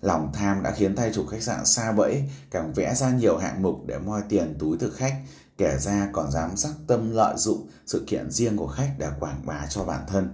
Lòng 0.00 0.30
tham 0.34 0.62
đã 0.62 0.70
khiến 0.70 0.96
tay 0.96 1.10
chủ 1.14 1.26
khách 1.26 1.42
sạn 1.42 1.66
xa 1.66 1.92
bẫy, 1.92 2.22
càng 2.50 2.72
vẽ 2.72 2.94
ra 2.94 3.10
nhiều 3.10 3.38
hạng 3.38 3.62
mục 3.62 3.86
để 3.86 3.98
moi 3.98 4.22
tiền 4.28 4.56
túi 4.58 4.78
thực 4.78 4.94
khách, 4.96 5.14
kẻ 5.58 5.78
ra 5.78 6.08
còn 6.12 6.30
dám 6.30 6.56
sắc 6.56 6.72
tâm 6.86 7.10
lợi 7.10 7.34
dụng 7.36 7.68
sự 7.86 8.04
kiện 8.06 8.30
riêng 8.30 8.56
của 8.56 8.66
khách 8.66 8.94
để 8.98 9.08
quảng 9.20 9.46
bá 9.46 9.66
cho 9.70 9.84
bản 9.84 10.04
thân. 10.08 10.28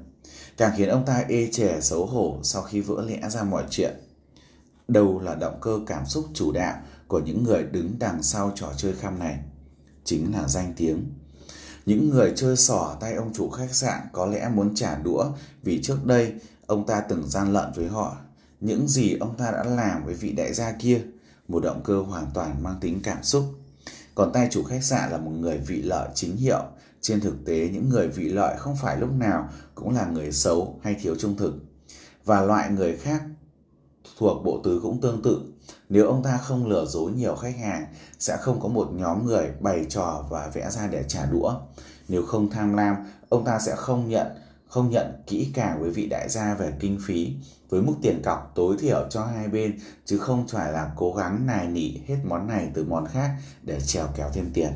Càng 0.56 0.72
khiến 0.76 0.88
ông 0.88 1.04
ta 1.06 1.25
ê 1.28 1.49
chề 1.52 1.80
xấu 1.80 2.06
hổ 2.06 2.40
sau 2.42 2.62
khi 2.62 2.80
vỡ 2.80 3.04
lẽ 3.06 3.28
ra 3.30 3.42
mọi 3.42 3.64
chuyện. 3.70 3.94
Đâu 4.88 5.20
là 5.20 5.34
động 5.34 5.58
cơ 5.60 5.80
cảm 5.87 6.06
xúc 6.06 6.25
chủ 6.34 6.52
đạo 6.52 6.76
của 7.08 7.18
những 7.18 7.44
người 7.44 7.62
đứng 7.62 7.96
đằng 7.99 8.22
sau 8.22 8.52
trò 8.54 8.72
chơi 8.76 8.92
khăm 8.92 9.18
này? 9.18 9.38
Chính 10.04 10.32
là 10.32 10.49
danh 10.49 10.72
tiếng. 10.76 11.12
Những 11.87 12.10
người 12.10 12.32
chơi 12.37 12.56
sỏ 12.56 12.96
tay 13.00 13.14
ông 13.14 13.32
chủ 13.34 13.50
khách 13.50 13.75
sạn 13.75 14.00
có 14.12 14.26
lẽ 14.26 14.49
muốn 14.54 14.75
trả 14.75 14.99
đũa 14.99 15.25
vì 15.62 15.82
trước 15.82 16.06
đây 16.06 16.34
ông 16.70 16.86
ta 16.86 17.00
từng 17.00 17.28
gian 17.28 17.52
lận 17.52 17.72
với 17.74 17.88
họ. 17.88 18.16
Những 18.60 18.88
gì 18.88 19.16
ông 19.20 19.36
ta 19.36 19.50
đã 19.50 19.64
làm 19.64 20.04
với 20.04 20.14
vị 20.14 20.32
đại 20.32 20.54
gia 20.54 20.72
kia, 20.72 21.00
một 21.48 21.60
động 21.62 21.80
cơ 21.84 22.00
hoàn 22.00 22.26
toàn 22.34 22.62
mang 22.62 22.76
tính 22.80 23.00
cảm 23.02 23.22
xúc. 23.22 23.44
Còn 24.14 24.32
tay 24.32 24.48
chủ 24.50 24.62
khách 24.62 24.84
sạn 24.84 25.10
là 25.10 25.18
một 25.18 25.30
người 25.30 25.58
vị 25.58 25.82
lợi 25.82 26.08
chính 26.14 26.36
hiệu. 26.36 26.62
Trên 27.00 27.20
thực 27.20 27.44
tế, 27.44 27.68
những 27.72 27.88
người 27.88 28.08
vị 28.08 28.28
lợi 28.28 28.56
không 28.58 28.76
phải 28.82 28.96
lúc 28.96 29.12
nào 29.12 29.48
cũng 29.74 29.94
là 29.94 30.06
người 30.06 30.32
xấu 30.32 30.80
hay 30.82 30.94
thiếu 30.94 31.14
trung 31.18 31.36
thực. 31.36 31.54
Và 32.24 32.42
loại 32.42 32.70
người 32.70 32.96
khác 32.96 33.22
thuộc 34.18 34.44
bộ 34.44 34.60
tứ 34.64 34.80
cũng 34.82 35.00
tương 35.00 35.22
tự. 35.22 35.40
Nếu 35.88 36.06
ông 36.06 36.22
ta 36.22 36.36
không 36.36 36.66
lừa 36.66 36.84
dối 36.86 37.12
nhiều 37.12 37.36
khách 37.36 37.56
hàng, 37.56 37.86
sẽ 38.18 38.36
không 38.36 38.60
có 38.60 38.68
một 38.68 38.88
nhóm 38.92 39.26
người 39.26 39.50
bày 39.60 39.86
trò 39.88 40.24
và 40.30 40.50
vẽ 40.54 40.70
ra 40.70 40.86
để 40.86 41.04
trả 41.08 41.26
đũa. 41.26 41.54
Nếu 42.08 42.26
không 42.26 42.50
tham 42.50 42.72
lam, 42.72 42.96
ông 43.28 43.44
ta 43.44 43.58
sẽ 43.58 43.76
không 43.76 44.08
nhận 44.08 44.26
không 44.70 44.90
nhận 44.90 45.22
kỹ 45.26 45.50
càng 45.54 45.80
với 45.80 45.90
vị 45.90 46.06
đại 46.06 46.28
gia 46.28 46.54
về 46.54 46.72
kinh 46.80 46.98
phí 47.06 47.36
với 47.68 47.82
mức 47.82 47.94
tiền 48.02 48.22
cọc 48.24 48.52
tối 48.54 48.76
thiểu 48.80 49.06
cho 49.10 49.24
hai 49.24 49.48
bên 49.48 49.78
chứ 50.04 50.18
không 50.18 50.48
phải 50.48 50.72
là 50.72 50.90
cố 50.96 51.12
gắng 51.12 51.46
nài 51.46 51.68
nỉ 51.68 51.98
hết 52.06 52.16
món 52.24 52.46
này 52.46 52.70
từ 52.74 52.84
món 52.84 53.06
khác 53.06 53.30
để 53.62 53.80
trèo 53.80 54.06
kéo 54.16 54.30
thêm 54.32 54.50
tiền. 54.54 54.72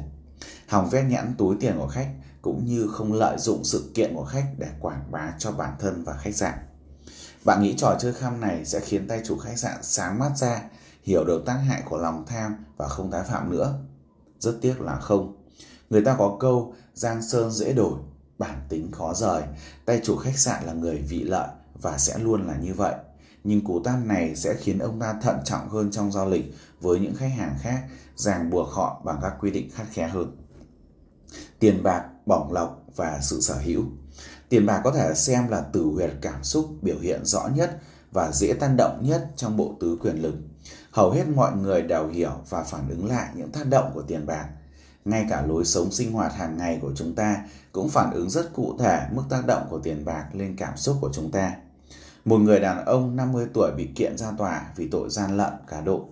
Hòng 0.68 0.90
vét 0.90 1.04
nhãn 1.04 1.34
túi 1.38 1.56
tiền 1.60 1.74
của 1.78 1.88
khách 1.88 2.08
cũng 2.42 2.64
như 2.66 2.88
không 2.88 3.12
lợi 3.12 3.38
dụng 3.38 3.64
sự 3.64 3.90
kiện 3.94 4.14
của 4.14 4.24
khách 4.24 4.46
để 4.58 4.68
quảng 4.80 5.04
bá 5.10 5.32
cho 5.38 5.52
bản 5.52 5.74
thân 5.78 6.04
và 6.04 6.16
khách 6.16 6.34
sạn. 6.34 6.58
Bạn 7.44 7.62
nghĩ 7.62 7.74
trò 7.76 7.96
chơi 8.00 8.12
khăm 8.12 8.40
này 8.40 8.64
sẽ 8.64 8.80
khiến 8.80 9.08
tay 9.08 9.20
chủ 9.24 9.38
khách 9.38 9.58
sạn 9.58 9.82
sáng 9.82 10.18
mắt 10.18 10.32
ra, 10.36 10.62
hiểu 11.02 11.24
được 11.24 11.42
tác 11.46 11.56
hại 11.56 11.82
của 11.88 11.98
lòng 11.98 12.24
tham 12.26 12.56
và 12.76 12.88
không 12.88 13.10
tái 13.10 13.24
phạm 13.24 13.50
nữa? 13.50 13.78
Rất 14.38 14.58
tiếc 14.60 14.80
là 14.80 14.96
không. 14.96 15.36
Người 15.90 16.04
ta 16.04 16.16
có 16.18 16.36
câu 16.40 16.74
Giang 16.94 17.22
Sơn 17.22 17.50
dễ 17.50 17.72
đổi, 17.72 17.98
bản 18.38 18.58
tính 18.68 18.92
khó 18.92 19.14
rời. 19.14 19.42
Tay 19.84 20.00
chủ 20.04 20.16
khách 20.16 20.38
sạn 20.38 20.64
là 20.64 20.72
người 20.72 20.98
vị 20.98 21.22
lợi 21.22 21.48
và 21.82 21.98
sẽ 21.98 22.18
luôn 22.18 22.46
là 22.46 22.56
như 22.56 22.74
vậy. 22.74 22.94
Nhưng 23.44 23.64
cú 23.64 23.80
tát 23.80 23.94
này 24.04 24.36
sẽ 24.36 24.54
khiến 24.54 24.78
ông 24.78 25.00
ta 25.00 25.14
thận 25.22 25.36
trọng 25.44 25.68
hơn 25.68 25.90
trong 25.90 26.12
giao 26.12 26.28
lịch 26.28 26.54
với 26.80 26.98
những 26.98 27.14
khách 27.14 27.32
hàng 27.36 27.56
khác, 27.60 27.82
ràng 28.16 28.50
buộc 28.50 28.68
họ 28.68 29.02
bằng 29.04 29.18
các 29.22 29.34
quy 29.40 29.50
định 29.50 29.70
khắt 29.74 29.86
khe 29.90 30.08
hơn. 30.08 30.36
Tiền 31.58 31.82
bạc, 31.82 32.04
bỏng 32.26 32.52
lọc 32.52 32.82
và 32.96 33.18
sự 33.22 33.40
sở 33.40 33.54
hữu. 33.54 33.84
Tiền 34.48 34.66
bạc 34.66 34.80
có 34.84 34.90
thể 34.90 35.14
xem 35.14 35.48
là 35.48 35.64
từ 35.72 35.82
huyệt 35.82 36.10
cảm 36.20 36.44
xúc 36.44 36.66
biểu 36.82 36.98
hiện 36.98 37.24
rõ 37.24 37.48
nhất 37.54 37.78
và 38.12 38.30
dễ 38.32 38.52
tan 38.60 38.76
động 38.76 39.00
nhất 39.02 39.30
trong 39.36 39.56
bộ 39.56 39.76
tứ 39.80 39.98
quyền 40.00 40.22
lực. 40.22 40.34
Hầu 40.90 41.10
hết 41.10 41.24
mọi 41.28 41.56
người 41.56 41.82
đều 41.82 42.08
hiểu 42.08 42.32
và 42.48 42.62
phản 42.62 42.88
ứng 42.88 43.06
lại 43.08 43.28
những 43.36 43.52
tác 43.52 43.66
động 43.66 43.90
của 43.94 44.02
tiền 44.02 44.26
bạc. 44.26 44.48
Ngay 45.04 45.26
cả 45.30 45.46
lối 45.46 45.64
sống 45.64 45.92
sinh 45.92 46.12
hoạt 46.12 46.34
hàng 46.34 46.56
ngày 46.56 46.78
của 46.82 46.92
chúng 46.96 47.14
ta 47.14 47.44
cũng 47.72 47.88
phản 47.88 48.12
ứng 48.12 48.30
rất 48.30 48.52
cụ 48.52 48.76
thể 48.78 49.00
mức 49.12 49.22
tác 49.28 49.46
động 49.46 49.66
của 49.70 49.78
tiền 49.78 50.04
bạc 50.04 50.26
lên 50.32 50.56
cảm 50.56 50.76
xúc 50.76 50.96
của 51.00 51.10
chúng 51.12 51.30
ta. 51.30 51.56
Một 52.24 52.38
người 52.38 52.60
đàn 52.60 52.84
ông 52.84 53.16
50 53.16 53.46
tuổi 53.54 53.70
bị 53.76 53.88
kiện 53.94 54.18
ra 54.18 54.32
tòa 54.38 54.72
vì 54.76 54.88
tội 54.88 55.10
gian 55.10 55.36
lận 55.36 55.52
cá 55.68 55.80
độ. 55.80 56.08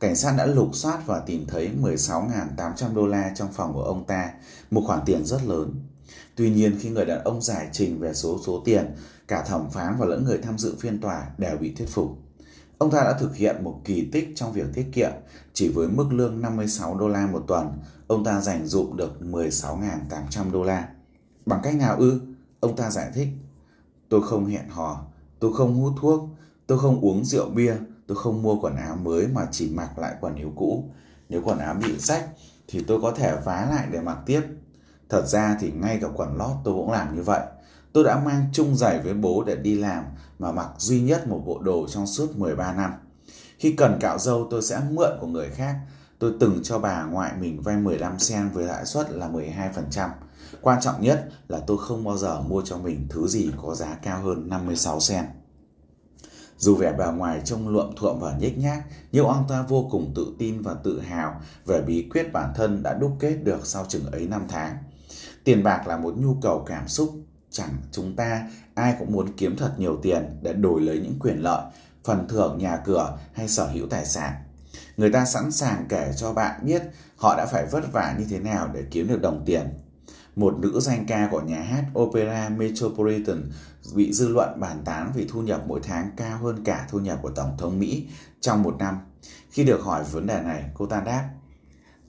Cảnh 0.00 0.16
sát 0.16 0.34
đã 0.38 0.46
lục 0.46 0.70
soát 0.72 1.06
và 1.06 1.20
tìm 1.20 1.46
thấy 1.48 1.70
16.800 1.82 2.94
đô 2.94 3.06
la 3.06 3.32
trong 3.34 3.52
phòng 3.52 3.72
của 3.72 3.84
ông 3.84 4.04
ta, 4.04 4.30
một 4.70 4.82
khoản 4.86 5.00
tiền 5.06 5.24
rất 5.24 5.44
lớn. 5.44 5.74
Tuy 6.34 6.50
nhiên 6.50 6.76
khi 6.80 6.88
người 6.88 7.04
đàn 7.04 7.24
ông 7.24 7.42
giải 7.42 7.68
trình 7.72 8.00
về 8.00 8.14
số 8.14 8.40
số 8.46 8.62
tiền, 8.64 8.96
cả 9.28 9.42
thẩm 9.42 9.70
phán 9.70 9.96
và 9.98 10.06
lẫn 10.06 10.24
người 10.24 10.38
tham 10.38 10.58
dự 10.58 10.74
phiên 10.78 11.00
tòa 11.00 11.26
đều 11.38 11.56
bị 11.56 11.74
thuyết 11.74 11.88
phục. 11.88 12.25
Ông 12.78 12.90
ta 12.90 13.04
đã 13.04 13.12
thực 13.18 13.36
hiện 13.36 13.64
một 13.64 13.80
kỳ 13.84 14.08
tích 14.12 14.32
trong 14.34 14.52
việc 14.52 14.66
tiết 14.74 14.86
kiệm, 14.92 15.10
chỉ 15.52 15.68
với 15.68 15.88
mức 15.88 16.06
lương 16.10 16.40
56 16.40 16.98
đô 16.98 17.08
la 17.08 17.26
một 17.26 17.44
tuần, 17.46 17.68
ông 18.06 18.24
ta 18.24 18.40
dành 18.40 18.66
dụm 18.66 18.96
được 18.96 19.12
16.800 19.20 20.52
đô 20.52 20.64
la. 20.64 20.88
Bằng 21.46 21.60
cách 21.62 21.74
nào 21.76 21.96
ư? 21.96 22.20
Ông 22.60 22.76
ta 22.76 22.90
giải 22.90 23.10
thích. 23.14 23.28
Tôi 24.08 24.22
không 24.22 24.46
hẹn 24.46 24.68
hò, 24.68 25.04
tôi 25.38 25.52
không 25.54 25.74
hút 25.74 25.92
thuốc, 26.00 26.28
tôi 26.66 26.78
không 26.78 27.00
uống 27.00 27.24
rượu 27.24 27.48
bia, 27.50 27.74
tôi 28.06 28.16
không 28.16 28.42
mua 28.42 28.60
quần 28.60 28.76
áo 28.76 28.96
mới 28.96 29.26
mà 29.26 29.46
chỉ 29.50 29.70
mặc 29.74 29.98
lại 29.98 30.14
quần 30.20 30.36
áo 30.36 30.52
cũ. 30.56 30.84
Nếu 31.28 31.42
quần 31.44 31.58
áo 31.58 31.74
bị 31.74 31.98
rách 31.98 32.28
thì 32.68 32.84
tôi 32.86 33.00
có 33.00 33.10
thể 33.10 33.36
vá 33.44 33.66
lại 33.70 33.86
để 33.90 34.00
mặc 34.00 34.18
tiếp. 34.26 34.42
Thật 35.08 35.26
ra 35.26 35.56
thì 35.60 35.72
ngay 35.72 35.98
cả 36.02 36.08
quần 36.14 36.36
lót 36.36 36.56
tôi 36.64 36.74
cũng 36.74 36.90
làm 36.90 37.16
như 37.16 37.22
vậy. 37.22 37.40
Tôi 37.96 38.04
đã 38.04 38.20
mang 38.24 38.44
chung 38.52 38.76
giày 38.76 39.00
với 39.00 39.14
bố 39.14 39.44
để 39.46 39.56
đi 39.56 39.74
làm 39.74 40.04
mà 40.38 40.52
mặc 40.52 40.68
duy 40.78 41.00
nhất 41.00 41.28
một 41.28 41.42
bộ 41.46 41.58
đồ 41.58 41.86
trong 41.88 42.06
suốt 42.06 42.36
13 42.36 42.72
năm. 42.72 42.92
Khi 43.58 43.72
cần 43.72 43.98
cạo 44.00 44.18
râu 44.18 44.46
tôi 44.50 44.62
sẽ 44.62 44.80
mượn 44.90 45.10
của 45.20 45.26
người 45.26 45.50
khác. 45.50 45.76
Tôi 46.18 46.32
từng 46.40 46.60
cho 46.62 46.78
bà 46.78 47.04
ngoại 47.04 47.32
mình 47.40 47.62
vay 47.62 47.76
15 47.76 48.18
sen 48.18 48.50
với 48.52 48.64
lãi 48.64 48.86
suất 48.86 49.10
là 49.10 49.28
12%. 49.28 50.10
Quan 50.60 50.80
trọng 50.80 51.02
nhất 51.02 51.28
là 51.48 51.60
tôi 51.66 51.78
không 51.80 52.04
bao 52.04 52.16
giờ 52.16 52.40
mua 52.40 52.62
cho 52.64 52.78
mình 52.78 53.06
thứ 53.10 53.26
gì 53.26 53.50
có 53.62 53.74
giá 53.74 53.94
cao 54.02 54.22
hơn 54.22 54.48
56 54.48 55.00
sen. 55.00 55.24
Dù 56.58 56.74
vẻ 56.74 56.92
bề 56.92 57.04
ngoài 57.16 57.40
trông 57.44 57.68
luộm 57.68 57.94
thuộm 57.96 58.20
và 58.20 58.36
nhếch 58.38 58.58
nhác, 58.58 58.84
nhưng 59.12 59.26
ông 59.26 59.44
ta 59.48 59.62
vô 59.62 59.88
cùng 59.90 60.12
tự 60.14 60.26
tin 60.38 60.62
và 60.62 60.74
tự 60.74 61.00
hào 61.00 61.40
về 61.66 61.82
bí 61.82 62.08
quyết 62.10 62.32
bản 62.32 62.52
thân 62.56 62.82
đã 62.82 62.94
đúc 62.94 63.16
kết 63.20 63.36
được 63.42 63.66
sau 63.66 63.84
chừng 63.88 64.06
ấy 64.06 64.26
năm 64.26 64.42
tháng. 64.48 64.76
Tiền 65.44 65.62
bạc 65.62 65.86
là 65.86 65.96
một 65.96 66.14
nhu 66.16 66.36
cầu 66.42 66.64
cảm 66.66 66.88
xúc, 66.88 67.25
chẳng 67.56 67.76
chúng 67.92 68.16
ta 68.16 68.48
ai 68.74 68.94
cũng 68.98 69.12
muốn 69.12 69.32
kiếm 69.36 69.56
thật 69.56 69.74
nhiều 69.78 69.98
tiền 70.02 70.38
để 70.42 70.52
đổi 70.52 70.80
lấy 70.80 70.98
những 70.98 71.18
quyền 71.20 71.42
lợi, 71.42 71.62
phần 72.04 72.28
thưởng 72.28 72.58
nhà 72.58 72.76
cửa 72.76 73.18
hay 73.32 73.48
sở 73.48 73.66
hữu 73.66 73.88
tài 73.88 74.06
sản. 74.06 74.32
Người 74.96 75.12
ta 75.12 75.24
sẵn 75.24 75.50
sàng 75.50 75.86
kể 75.88 76.12
cho 76.16 76.32
bạn 76.32 76.60
biết 76.66 76.82
họ 77.16 77.36
đã 77.36 77.46
phải 77.46 77.66
vất 77.66 77.92
vả 77.92 78.14
như 78.18 78.24
thế 78.30 78.38
nào 78.38 78.68
để 78.74 78.84
kiếm 78.90 79.08
được 79.08 79.22
đồng 79.22 79.42
tiền. 79.46 79.62
Một 80.36 80.58
nữ 80.58 80.80
danh 80.80 81.04
ca 81.06 81.28
của 81.30 81.40
nhà 81.40 81.62
hát 81.62 81.84
Opera 81.98 82.48
Metropolitan 82.48 83.50
bị 83.94 84.12
dư 84.12 84.28
luận 84.28 84.60
bàn 84.60 84.82
tán 84.84 85.12
vì 85.14 85.26
thu 85.28 85.42
nhập 85.42 85.62
mỗi 85.66 85.80
tháng 85.82 86.10
cao 86.16 86.38
hơn 86.38 86.64
cả 86.64 86.86
thu 86.90 86.98
nhập 86.98 87.18
của 87.22 87.30
Tổng 87.30 87.56
thống 87.58 87.78
Mỹ 87.78 88.08
trong 88.40 88.62
một 88.62 88.76
năm. 88.78 88.98
Khi 89.50 89.64
được 89.64 89.82
hỏi 89.82 90.04
vấn 90.04 90.26
đề 90.26 90.42
này, 90.42 90.64
cô 90.74 90.86
ta 90.86 91.00
đáp, 91.00 91.30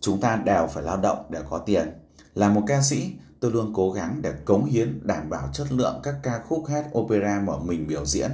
chúng 0.02 0.22
ta 0.22 0.36
đều 0.36 0.68
phải 0.68 0.84
lao 0.84 0.98
động 0.98 1.26
để 1.30 1.40
có 1.50 1.58
tiền. 1.58 1.88
Là 2.34 2.50
một 2.50 2.64
ca 2.68 2.82
sĩ, 2.82 3.14
tôi 3.40 3.52
luôn 3.52 3.72
cố 3.76 3.92
gắng 3.92 4.20
để 4.22 4.34
cống 4.46 4.66
hiến, 4.66 5.00
đảm 5.04 5.30
bảo 5.30 5.50
chất 5.54 5.72
lượng 5.72 6.00
các 6.04 6.16
ca 6.24 6.40
khúc 6.48 6.66
hát 6.68 6.86
opera 6.98 7.42
mà 7.48 7.54
mình 7.66 7.88
biểu 7.88 8.06
diễn. 8.06 8.32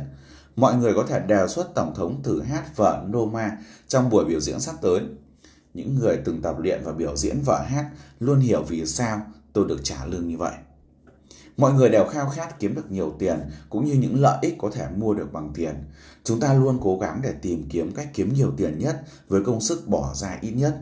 Mọi 0.55 0.75
người 0.75 0.93
có 0.93 1.05
thể 1.09 1.19
đề 1.19 1.47
xuất 1.47 1.75
Tổng 1.75 1.93
thống 1.95 2.23
thử 2.23 2.41
hát 2.41 2.75
vở 2.75 3.05
Noma 3.09 3.57
trong 3.87 4.09
buổi 4.09 4.25
biểu 4.25 4.39
diễn 4.39 4.59
sắp 4.59 4.75
tới. 4.81 5.01
Những 5.73 5.95
người 5.95 6.17
từng 6.25 6.41
tập 6.41 6.55
luyện 6.59 6.81
và 6.83 6.91
biểu 6.91 7.15
diễn 7.15 7.41
vở 7.45 7.61
hát 7.67 7.89
luôn 8.19 8.39
hiểu 8.39 8.63
vì 8.63 8.85
sao 8.85 9.21
tôi 9.53 9.67
được 9.67 9.79
trả 9.83 10.05
lương 10.05 10.27
như 10.27 10.37
vậy. 10.37 10.53
Mọi 11.57 11.73
người 11.73 11.89
đều 11.89 12.05
khao 12.05 12.29
khát 12.29 12.59
kiếm 12.59 12.75
được 12.75 12.91
nhiều 12.91 13.15
tiền 13.19 13.39
cũng 13.69 13.85
như 13.85 13.93
những 13.93 14.21
lợi 14.21 14.37
ích 14.41 14.55
có 14.57 14.69
thể 14.73 14.87
mua 14.95 15.13
được 15.13 15.33
bằng 15.33 15.51
tiền. 15.53 15.75
Chúng 16.23 16.39
ta 16.39 16.53
luôn 16.53 16.79
cố 16.81 16.97
gắng 16.99 17.19
để 17.23 17.33
tìm 17.41 17.69
kiếm 17.69 17.91
cách 17.95 18.09
kiếm 18.13 18.33
nhiều 18.33 18.53
tiền 18.57 18.79
nhất 18.79 19.01
với 19.27 19.43
công 19.43 19.61
sức 19.61 19.87
bỏ 19.87 20.13
ra 20.15 20.37
ít 20.41 20.51
nhất. 20.51 20.77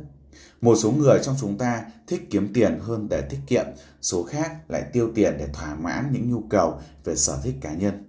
Một 0.61 0.75
số 0.75 0.91
người 0.91 1.19
trong 1.23 1.35
chúng 1.39 1.57
ta 1.57 1.83
thích 2.07 2.27
kiếm 2.29 2.53
tiền 2.53 2.79
hơn 2.81 3.09
để 3.09 3.21
tiết 3.21 3.39
kiệm, 3.47 3.65
số 4.01 4.23
khác 4.23 4.51
lại 4.67 4.83
tiêu 4.93 5.11
tiền 5.15 5.35
để 5.37 5.47
thỏa 5.53 5.75
mãn 5.75 6.09
những 6.11 6.31
nhu 6.31 6.43
cầu 6.49 6.79
về 7.03 7.15
sở 7.15 7.39
thích 7.43 7.55
cá 7.61 7.73
nhân. 7.73 8.07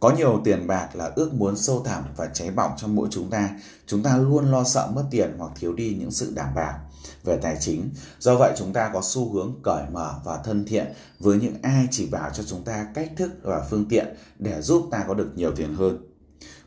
Có 0.00 0.10
nhiều 0.16 0.40
tiền 0.44 0.66
bạc 0.66 0.88
là 0.96 1.12
ước 1.16 1.34
muốn 1.34 1.56
sâu 1.56 1.82
thẳm 1.84 2.04
và 2.16 2.26
cháy 2.26 2.50
bỏng 2.50 2.72
trong 2.76 2.94
mỗi 2.94 3.08
chúng 3.10 3.30
ta. 3.30 3.50
Chúng 3.86 4.02
ta 4.02 4.16
luôn 4.16 4.50
lo 4.50 4.64
sợ 4.64 4.90
mất 4.94 5.04
tiền 5.10 5.34
hoặc 5.38 5.52
thiếu 5.56 5.72
đi 5.72 5.96
những 6.00 6.10
sự 6.10 6.32
đảm 6.34 6.54
bảo 6.54 6.78
về 7.24 7.38
tài 7.42 7.56
chính. 7.60 7.90
Do 8.18 8.36
vậy 8.36 8.52
chúng 8.58 8.72
ta 8.72 8.90
có 8.92 9.00
xu 9.04 9.32
hướng 9.32 9.54
cởi 9.62 9.84
mở 9.92 10.14
và 10.24 10.42
thân 10.44 10.64
thiện 10.64 10.86
với 11.18 11.38
những 11.38 11.54
ai 11.62 11.88
chỉ 11.90 12.06
bảo 12.06 12.30
cho 12.34 12.42
chúng 12.42 12.64
ta 12.64 12.86
cách 12.94 13.12
thức 13.16 13.30
và 13.42 13.66
phương 13.70 13.84
tiện 13.88 14.16
để 14.38 14.62
giúp 14.62 14.88
ta 14.90 15.04
có 15.08 15.14
được 15.14 15.32
nhiều 15.36 15.52
tiền 15.56 15.74
hơn. 15.74 16.05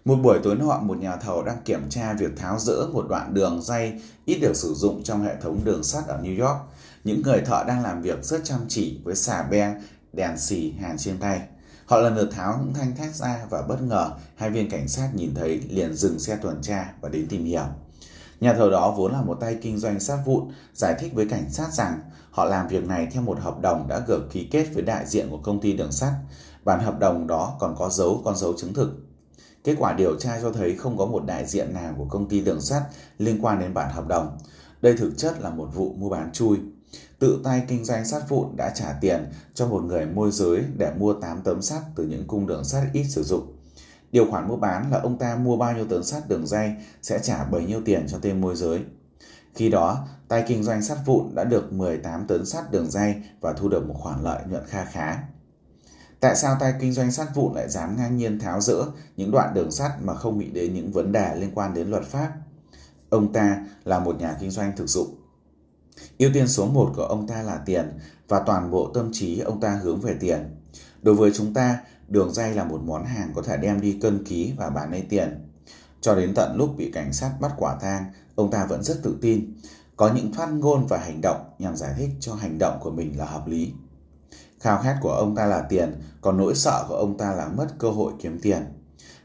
Một 0.06 0.16
buổi 0.16 0.40
tối 0.44 0.56
nọ, 0.56 0.80
một 0.80 0.98
nhà 0.98 1.16
thầu 1.16 1.44
đang 1.44 1.58
kiểm 1.66 1.90
tra 1.90 2.14
việc 2.14 2.38
tháo 2.38 2.60
rỡ 2.60 2.88
một 2.94 3.06
đoạn 3.10 3.34
đường 3.34 3.62
dây 3.62 4.02
ít 4.26 4.40
được 4.40 4.56
sử 4.56 4.74
dụng 4.74 5.04
trong 5.04 5.24
hệ 5.24 5.36
thống 5.42 5.60
đường 5.64 5.84
sắt 5.84 6.08
ở 6.08 6.22
New 6.22 6.48
York. 6.48 6.58
Những 7.04 7.22
người 7.22 7.42
thợ 7.42 7.64
đang 7.68 7.84
làm 7.84 8.02
việc 8.02 8.24
rất 8.24 8.42
chăm 8.44 8.60
chỉ 8.68 9.00
với 9.04 9.16
xà 9.16 9.44
beng, 9.44 9.82
đèn 10.14 10.38
xì 10.38 10.72
hàn 10.72 10.98
trên 10.98 11.18
tay. 11.18 11.42
Họ 11.86 11.98
lần 11.98 12.16
lượt 12.16 12.30
tháo 12.32 12.60
những 12.64 12.74
thanh 12.74 12.96
thép 12.96 13.14
ra 13.14 13.46
và 13.50 13.62
bất 13.62 13.82
ngờ 13.82 14.12
hai 14.36 14.50
viên 14.50 14.70
cảnh 14.70 14.88
sát 14.88 15.10
nhìn 15.14 15.34
thấy 15.36 15.62
liền 15.70 15.94
dừng 15.94 16.20
xe 16.20 16.36
tuần 16.36 16.62
tra 16.62 16.94
và 17.02 17.10
đến 17.10 17.28
tìm 17.30 17.46
hiểu. 17.46 17.66
Nhà 18.40 18.54
thầu 18.54 18.70
đó 18.70 18.94
vốn 18.98 19.12
là 19.12 19.22
một 19.22 19.38
tay 19.42 19.58
kinh 19.62 19.78
doanh 19.78 20.00
sát 20.00 20.18
vụn, 20.26 20.52
giải 20.74 20.96
thích 21.00 21.12
với 21.14 21.26
cảnh 21.30 21.50
sát 21.50 21.74
rằng 21.74 22.00
họ 22.32 22.46
làm 22.46 22.68
việc 22.68 22.88
này 22.88 23.08
theo 23.12 23.22
một 23.22 23.40
hợp 23.40 23.62
đồng 23.62 23.88
đã 23.88 24.02
được 24.08 24.32
ký 24.32 24.48
kết 24.52 24.68
với 24.74 24.84
đại 24.84 25.06
diện 25.08 25.28
của 25.30 25.40
công 25.44 25.62
ty 25.62 25.74
đường 25.74 25.92
sắt. 25.92 26.14
Bản 26.66 26.80
hợp 26.80 27.00
đồng 27.00 27.28
đó 27.28 27.58
còn 27.60 27.76
có 27.78 27.90
dấu 27.90 28.22
con 28.26 28.36
dấu 28.36 28.54
chứng 28.58 28.74
thực. 28.74 29.09
Kết 29.64 29.76
quả 29.80 29.94
điều 29.94 30.16
tra 30.20 30.42
cho 30.42 30.52
thấy 30.52 30.76
không 30.76 30.98
có 30.98 31.06
một 31.06 31.26
đại 31.26 31.46
diện 31.46 31.74
nào 31.74 31.94
của 31.98 32.06
công 32.06 32.30
ty 32.30 32.42
đường 32.42 32.62
sắt 32.62 32.84
liên 33.18 33.40
quan 33.42 33.60
đến 33.60 33.74
bản 33.74 33.94
hợp 33.94 34.08
đồng. 34.08 34.38
Đây 34.82 34.98
thực 34.98 35.18
chất 35.18 35.42
là 35.42 35.50
một 35.50 35.70
vụ 35.74 35.94
mua 35.98 36.10
bán 36.10 36.32
chui. 36.32 36.58
Tự 37.20 37.42
tay 37.44 37.64
kinh 37.68 37.86
doanh 37.86 38.06
sắt 38.06 38.30
vụn 38.30 38.56
đã 38.58 38.70
trả 38.76 38.98
tiền 39.02 39.32
cho 39.54 39.68
một 39.68 39.84
người 39.84 40.06
môi 40.06 40.32
giới 40.32 40.64
để 40.78 40.92
mua 40.98 41.14
8 41.14 41.42
tấm 41.42 41.62
sắt 41.62 41.82
từ 41.96 42.04
những 42.04 42.28
cung 42.28 42.48
đường 42.48 42.64
sắt 42.64 42.84
ít 42.94 43.04
sử 43.04 43.24
dụng. 43.24 43.56
Điều 44.12 44.32
khoản 44.32 44.48
mua 44.48 44.56
bán 44.56 44.92
là 44.92 45.00
ông 45.00 45.18
ta 45.18 45.36
mua 45.36 45.58
bao 45.58 45.74
nhiêu 45.74 45.86
tấn 45.86 46.04
sắt 46.04 46.30
đường 46.30 46.48
dây 46.48 46.72
sẽ 47.02 47.20
trả 47.24 47.44
bấy 47.44 47.66
nhiêu 47.66 47.82
tiền 47.86 48.06
cho 48.10 48.18
tên 48.22 48.42
môi 48.42 48.56
giới. 48.56 48.80
Khi 49.56 49.70
đó, 49.70 50.08
tay 50.28 50.44
kinh 50.48 50.64
doanh 50.64 50.82
sắt 50.82 50.98
vụn 51.06 51.36
đã 51.36 51.44
được 51.44 51.74
18 51.74 52.28
tấn 52.28 52.46
sắt 52.46 52.72
đường 52.72 52.92
dây 52.92 53.16
và 53.42 53.54
thu 53.54 53.70
được 53.70 53.88
một 53.88 53.96
khoản 53.98 54.24
lợi 54.24 54.42
nhuận 54.50 54.64
kha 54.68 54.86
khá. 54.86 55.18
Tại 56.20 56.36
sao 56.36 56.58
tay 56.60 56.74
kinh 56.80 56.94
doanh 56.94 57.12
sắt 57.12 57.36
vụn 57.36 57.56
lại 57.56 57.70
dám 57.70 57.98
ngang 57.98 58.18
nhiên 58.18 58.40
tháo 58.40 58.62
rỡ 58.62 58.84
những 59.18 59.32
đoạn 59.32 59.54
đường 59.54 59.72
sắt 59.72 59.92
mà 60.04 60.16
không 60.16 60.38
bị 60.38 60.46
đến 60.46 60.74
những 60.74 60.92
vấn 60.92 61.12
đề 61.12 61.36
liên 61.36 61.52
quan 61.56 61.74
đến 61.74 61.90
luật 61.90 62.04
pháp? 62.04 62.32
Ông 63.10 63.34
ta 63.34 63.66
là 63.84 64.00
một 64.00 64.20
nhà 64.20 64.38
kinh 64.40 64.52
doanh 64.52 64.72
thực 64.76 64.88
dụng. 64.88 65.16
Ưu 66.18 66.30
tiên 66.34 66.48
số 66.48 66.66
1 66.66 66.92
của 66.96 67.04
ông 67.04 67.28
ta 67.28 67.42
là 67.42 67.62
tiền 67.66 68.00
và 68.28 68.40
toàn 68.40 68.72
bộ 68.72 68.92
tâm 68.94 69.10
trí 69.14 69.40
ông 69.40 69.60
ta 69.60 69.80
hướng 69.84 70.02
về 70.02 70.16
tiền. 70.20 70.56
Đối 71.02 71.16
với 71.16 71.32
chúng 71.34 71.54
ta, 71.54 71.80
đường 72.08 72.34
dây 72.34 72.54
là 72.54 72.64
một 72.64 72.82
món 72.84 73.06
hàng 73.06 73.32
có 73.36 73.42
thể 73.42 73.58
đem 73.58 73.82
đi 73.82 73.98
cân 74.02 74.24
ký 74.24 74.54
và 74.58 74.70
bán 74.70 74.92
lấy 74.92 75.06
tiền. 75.10 75.50
Cho 76.02 76.16
đến 76.16 76.34
tận 76.36 76.56
lúc 76.56 76.78
bị 76.78 76.92
cảnh 76.92 77.14
sát 77.14 77.32
bắt 77.40 77.52
quả 77.58 77.78
tang, 77.82 78.06
ông 78.36 78.52
ta 78.52 78.66
vẫn 78.66 78.84
rất 78.84 79.00
tự 79.04 79.18
tin, 79.22 79.54
có 79.98 80.14
những 80.14 80.34
thoát 80.34 80.52
ngôn 80.52 80.88
và 80.88 80.98
hành 80.98 81.20
động 81.22 81.50
nhằm 81.60 81.76
giải 81.76 81.94
thích 81.98 82.10
cho 82.20 82.34
hành 82.34 82.58
động 82.60 82.80
của 82.82 82.92
mình 82.92 83.18
là 83.18 83.26
hợp 83.26 83.48
lý. 83.48 83.74
Khao 84.60 84.82
khát 84.84 84.98
của 85.02 85.12
ông 85.12 85.36
ta 85.36 85.46
là 85.46 85.66
tiền, 85.70 86.02
còn 86.22 86.38
nỗi 86.38 86.56
sợ 86.56 86.86
của 86.88 86.96
ông 86.96 87.18
ta 87.18 87.34
là 87.34 87.48
mất 87.48 87.68
cơ 87.80 87.90
hội 87.90 88.14
kiếm 88.20 88.40
tiền. 88.42 88.66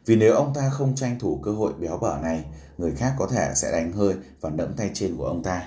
Vì 0.06 0.16
nếu 0.16 0.34
ông 0.34 0.54
ta 0.54 0.70
không 0.70 0.94
tranh 0.94 1.18
thủ 1.18 1.40
cơ 1.44 1.50
hội 1.50 1.72
béo 1.72 1.98
bở 1.98 2.18
này, 2.22 2.44
người 2.78 2.94
khác 2.94 3.14
có 3.18 3.26
thể 3.26 3.52
sẽ 3.54 3.72
đánh 3.72 3.92
hơi 3.92 4.14
và 4.40 4.50
nẫm 4.50 4.72
tay 4.76 4.90
trên 4.94 5.16
của 5.16 5.26
ông 5.26 5.42
ta. 5.42 5.62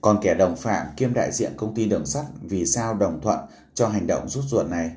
Còn 0.00 0.18
kẻ 0.22 0.34
đồng 0.34 0.56
phạm 0.56 0.86
kiêm 0.96 1.14
đại 1.14 1.32
diện 1.32 1.52
công 1.56 1.74
ty 1.74 1.86
đường 1.86 2.06
sắt 2.06 2.24
vì 2.42 2.66
sao 2.66 2.94
đồng 2.94 3.20
thuận 3.20 3.38
cho 3.74 3.88
hành 3.88 4.06
động 4.06 4.28
rút 4.28 4.44
ruột 4.44 4.66
này? 4.66 4.90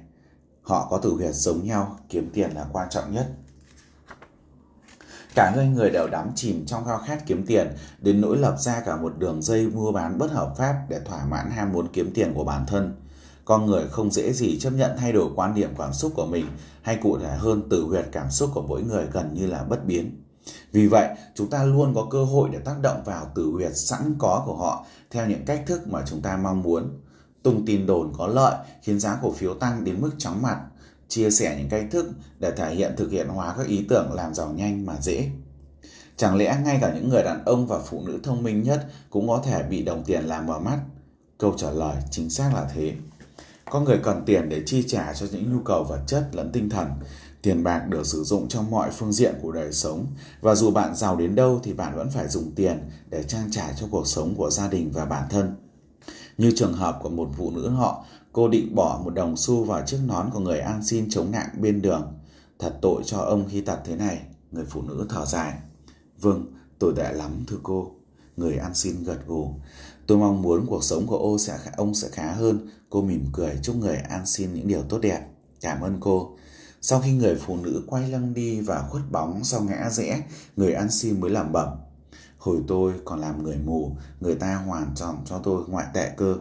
Họ 0.62 0.88
có 0.89 0.97
tử 0.97 1.13
huyệt 1.13 1.34
giống 1.34 1.65
nhau, 1.65 1.99
kiếm 2.10 2.30
tiền 2.34 2.51
là 2.51 2.65
quan 2.71 2.88
trọng 2.89 3.13
nhất. 3.13 3.27
Cả 5.36 5.51
hai 5.56 5.67
người 5.67 5.89
đều 5.89 6.08
đắm 6.08 6.32
chìm 6.36 6.65
trong 6.65 6.86
khao 6.86 6.99
khát 7.08 7.25
kiếm 7.25 7.45
tiền, 7.45 7.67
đến 7.99 8.21
nỗi 8.21 8.38
lập 8.38 8.56
ra 8.60 8.82
cả 8.86 8.95
một 8.97 9.13
đường 9.17 9.41
dây 9.41 9.67
mua 9.67 9.91
bán 9.91 10.17
bất 10.17 10.32
hợp 10.32 10.53
pháp 10.58 10.75
để 10.89 10.99
thỏa 11.06 11.25
mãn 11.25 11.51
ham 11.51 11.73
muốn 11.73 11.88
kiếm 11.93 12.12
tiền 12.13 12.34
của 12.36 12.43
bản 12.43 12.65
thân. 12.67 12.95
Con 13.47 13.65
người 13.65 13.88
không 13.88 14.12
dễ 14.12 14.33
gì 14.33 14.60
chấp 14.60 14.69
nhận 14.69 14.91
thay 14.97 15.12
đổi 15.12 15.29
quan 15.36 15.55
điểm 15.55 15.69
cảm 15.77 15.93
xúc 15.93 16.12
của 16.15 16.25
mình, 16.25 16.45
hay 16.81 16.97
cụ 17.01 17.19
thể 17.19 17.36
hơn 17.38 17.62
từ 17.69 17.83
huyệt 17.83 18.05
cảm 18.12 18.31
xúc 18.31 18.49
của 18.53 18.62
mỗi 18.62 18.83
người 18.83 19.05
gần 19.12 19.33
như 19.33 19.47
là 19.47 19.63
bất 19.63 19.86
biến. 19.86 20.23
Vì 20.71 20.88
vậy, 20.88 21.07
chúng 21.36 21.49
ta 21.49 21.63
luôn 21.63 21.93
có 21.95 22.07
cơ 22.12 22.23
hội 22.23 22.49
để 22.53 22.60
tác 22.60 22.75
động 22.81 23.03
vào 23.05 23.31
từ 23.36 23.51
huyệt 23.53 23.71
sẵn 23.75 24.15
có 24.17 24.43
của 24.45 24.55
họ 24.55 24.86
theo 25.12 25.27
những 25.27 25.45
cách 25.45 25.63
thức 25.67 25.88
mà 25.88 26.03
chúng 26.05 26.21
ta 26.21 26.38
mong 26.38 26.62
muốn. 26.62 27.01
Tung 27.43 27.65
tin 27.65 27.86
đồn 27.86 28.13
có 28.17 28.27
lợi 28.27 28.55
khiến 28.81 28.99
giá 28.99 29.19
cổ 29.21 29.31
phiếu 29.31 29.53
tăng 29.53 29.83
đến 29.83 30.01
mức 30.01 30.12
chóng 30.17 30.41
mặt, 30.41 30.62
chia 31.07 31.31
sẻ 31.31 31.55
những 31.60 31.69
cách 31.69 31.86
thức 31.91 32.10
để 32.39 32.51
thể 32.51 32.75
hiện 32.75 32.93
thực 32.97 33.12
hiện 33.12 33.27
hóa 33.27 33.53
các 33.57 33.67
ý 33.67 33.86
tưởng 33.89 34.13
làm 34.13 34.33
giàu 34.33 34.53
nhanh 34.53 34.86
mà 34.86 34.95
dễ. 35.01 35.29
Chẳng 36.17 36.36
lẽ 36.36 36.62
ngay 36.63 36.77
cả 36.81 36.93
những 36.95 37.10
người 37.10 37.23
đàn 37.23 37.45
ông 37.45 37.67
và 37.67 37.79
phụ 37.79 38.01
nữ 38.07 38.19
thông 38.23 38.43
minh 38.43 38.63
nhất 38.63 38.88
cũng 39.10 39.27
có 39.27 39.41
thể 39.45 39.63
bị 39.63 39.83
đồng 39.83 40.03
tiền 40.03 40.23
làm 40.23 40.45
mở 40.45 40.60
mắt? 40.60 40.79
Câu 41.38 41.53
trả 41.57 41.71
lời 41.71 41.95
chính 42.12 42.29
xác 42.29 42.51
là 42.53 42.69
thế 42.75 42.95
có 43.69 43.80
người 43.80 43.99
cần 44.03 44.23
tiền 44.25 44.49
để 44.49 44.63
chi 44.65 44.84
trả 44.88 45.13
cho 45.13 45.25
những 45.32 45.53
nhu 45.53 45.60
cầu 45.65 45.84
vật 45.84 45.99
chất 46.08 46.30
lẫn 46.32 46.51
tinh 46.51 46.69
thần. 46.69 46.88
Tiền 47.41 47.63
bạc 47.63 47.86
được 47.89 48.06
sử 48.06 48.23
dụng 48.23 48.47
trong 48.47 48.71
mọi 48.71 48.91
phương 48.91 49.13
diện 49.13 49.36
của 49.41 49.51
đời 49.51 49.73
sống 49.73 50.06
và 50.41 50.56
dù 50.56 50.71
bạn 50.71 50.95
giàu 50.95 51.15
đến 51.15 51.36
đâu 51.36 51.60
thì 51.63 51.73
bạn 51.73 51.95
vẫn 51.95 52.10
phải 52.10 52.27
dùng 52.27 52.51
tiền 52.56 52.89
để 53.10 53.23
trang 53.23 53.51
trải 53.51 53.73
cho 53.80 53.88
cuộc 53.91 54.08
sống 54.08 54.36
của 54.36 54.49
gia 54.49 54.67
đình 54.67 54.91
và 54.93 55.06
bản 55.06 55.23
thân. 55.30 55.56
Như 56.38 56.51
trường 56.56 56.73
hợp 56.73 56.99
của 57.01 57.10
một 57.10 57.30
phụ 57.38 57.51
nữ 57.51 57.69
họ, 57.69 58.06
cô 58.32 58.47
định 58.47 58.75
bỏ 58.75 59.01
một 59.03 59.10
đồng 59.10 59.38
xu 59.38 59.63
vào 59.63 59.82
chiếc 59.86 59.99
nón 60.08 60.30
của 60.34 60.39
người 60.39 60.60
ăn 60.60 60.84
xin 60.84 61.10
chống 61.10 61.32
nạn 61.32 61.49
bên 61.62 61.82
đường. 61.82 62.13
Thật 62.60 62.73
tội 62.82 63.01
cho 63.06 63.17
ông 63.17 63.45
khi 63.49 63.62
tật 63.62 63.80
thế 63.86 63.95
này, 63.95 64.21
người 64.51 64.65
phụ 64.69 64.82
nữ 64.82 65.06
thở 65.10 65.25
dài. 65.25 65.53
Vâng, 66.19 66.45
tồi 66.80 66.93
tệ 66.97 67.13
lắm 67.13 67.32
thưa 67.47 67.58
cô. 67.63 67.96
Người 68.38 68.58
ăn 68.58 68.76
xin 68.76 69.04
gật 69.04 69.28
gù. 69.28 69.54
Tôi 70.08 70.17
mong 70.17 70.41
muốn 70.41 70.65
cuộc 70.67 70.84
sống 70.84 71.08
của 71.08 71.17
ô 71.17 71.38
sẽ 71.38 71.58
ông 71.78 71.93
sẽ 71.93 72.08
khá 72.12 72.32
hơn. 72.32 72.69
Cô 72.89 73.02
mỉm 73.02 73.26
cười 73.34 73.60
chúc 73.63 73.76
người 73.76 73.97
ăn 73.97 74.26
xin 74.26 74.54
những 74.54 74.67
điều 74.67 74.84
tốt 74.84 75.00
đẹp. 75.02 75.28
Cảm 75.62 75.82
ơn 75.82 75.97
cô. 76.00 76.38
Sau 76.82 77.00
khi 77.00 77.12
người 77.12 77.36
phụ 77.36 77.58
nữ 77.58 77.84
quay 77.88 78.10
lưng 78.10 78.34
đi 78.34 78.62
và 78.62 78.82
khuất 78.89 79.12
bóng 79.12 79.43
sau 79.43 79.62
ngã 79.62 79.89
rẽ, 79.89 80.23
người 80.56 80.73
ăn 80.73 80.91
xin 80.91 81.19
mới 81.19 81.30
làm 81.30 81.52
bẩm. 81.52 81.69
Hồi 82.38 82.63
tôi 82.67 82.93
còn 83.06 83.19
làm 83.19 83.43
người 83.43 83.58
mù, 83.58 83.95
người 84.19 84.36
ta 84.36 84.56
hoàn 84.56 84.95
tròn 84.95 85.17
cho 85.26 85.39
tôi 85.43 85.63
ngoại 85.67 85.86
tệ 85.93 86.10
cơ. 86.17 86.36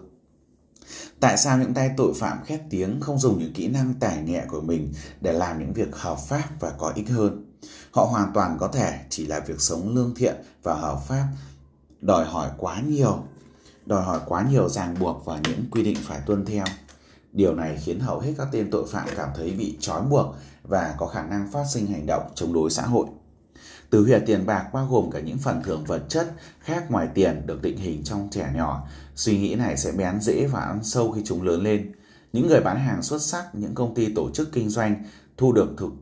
Tại 1.21 1.37
sao 1.37 1.59
những 1.59 1.75
tay 1.75 1.91
tội 1.97 2.13
phạm 2.17 2.45
khét 2.45 2.61
tiếng 2.71 3.01
không 3.01 3.19
dùng 3.19 3.39
những 3.39 3.53
kỹ 3.53 3.69
năng 3.69 3.95
tài 4.01 4.23
nghệ 4.23 4.43
của 4.49 4.61
mình 4.61 4.93
để 5.21 5.33
làm 5.33 5.59
những 5.59 5.73
việc 5.73 5.97
hợp 5.97 6.19
pháp 6.29 6.49
và 6.61 6.73
có 6.79 6.93
ích 6.95 7.11
hơn? 7.11 7.55
Họ 7.91 8.05
hoàn 8.05 8.33
toàn 8.35 8.57
có 8.61 8.69
thể 8.69 9.01
chỉ 9.11 9.27
là 9.27 9.41
việc 9.41 9.61
sống 9.61 9.95
lương 9.95 10.15
thiện 10.15 10.35
và 10.63 10.75
hợp 10.75 11.01
pháp, 11.09 11.27
đòi 12.01 12.25
hỏi 12.25 12.51
quá 12.59 12.81
nhiều, 12.81 13.25
đòi 13.87 14.03
hỏi 14.03 14.21
quá 14.27 14.47
nhiều 14.51 14.69
ràng 14.69 14.95
buộc 15.01 15.25
và 15.25 15.41
những 15.45 15.65
quy 15.71 15.83
định 15.83 15.97
phải 16.03 16.21
tuân 16.27 16.45
theo. 16.45 16.65
Điều 17.33 17.55
này 17.55 17.79
khiến 17.85 18.01
hầu 18.01 18.21
hết 18.21 18.33
các 18.39 18.49
tên 18.53 18.71
tội 18.71 18.87
phạm 18.89 19.09
cảm 19.17 19.29
thấy 19.37 19.51
bị 19.51 19.77
trói 19.81 20.03
buộc 20.03 20.35
và 20.63 20.95
có 20.99 21.07
khả 21.07 21.23
năng 21.23 21.53
phát 21.53 21.65
sinh 21.73 21.87
hành 21.87 22.07
động 22.07 22.23
chống 22.35 22.53
đối 22.53 22.71
xã 22.71 22.83
hội. 22.83 23.07
Từ 23.91 24.05
huyệt 24.05 24.23
tiền 24.27 24.47
bạc 24.47 24.69
bao 24.73 24.87
gồm 24.91 25.11
cả 25.11 25.21
những 25.21 25.39
phần 25.39 25.63
thưởng 25.63 25.85
vật 25.85 26.03
chất 26.09 26.33
khác 26.61 26.91
ngoài 26.91 27.09
tiền 27.15 27.43
được 27.47 27.63
định 27.63 27.77
hình 27.77 28.05
trong 28.05 28.29
trẻ 28.31 28.53
nhỏ. 28.57 28.89
Suy 29.15 29.39
nghĩ 29.39 29.55
này 29.55 29.77
sẽ 29.77 29.93
bén 29.93 30.21
dễ 30.21 30.47
và 30.47 30.61
ăn 30.61 30.85
sâu 30.85 31.13
khi 31.13 31.23
chúng 31.25 31.43
lớn 31.43 31.63
lên. 31.63 31.93
Những 32.33 32.49
người 32.49 32.61
bán 32.61 32.81
hàng 32.81 33.03
xuất 33.03 33.23
sắc, 33.23 33.55
những 33.55 33.75
công 33.75 33.95
ty 33.95 34.15
tổ 34.15 34.31
chức 34.31 34.53
kinh 34.53 34.69
doanh 34.69 35.05
thu 35.37 35.53
được 35.53 35.75
thực 35.79 35.93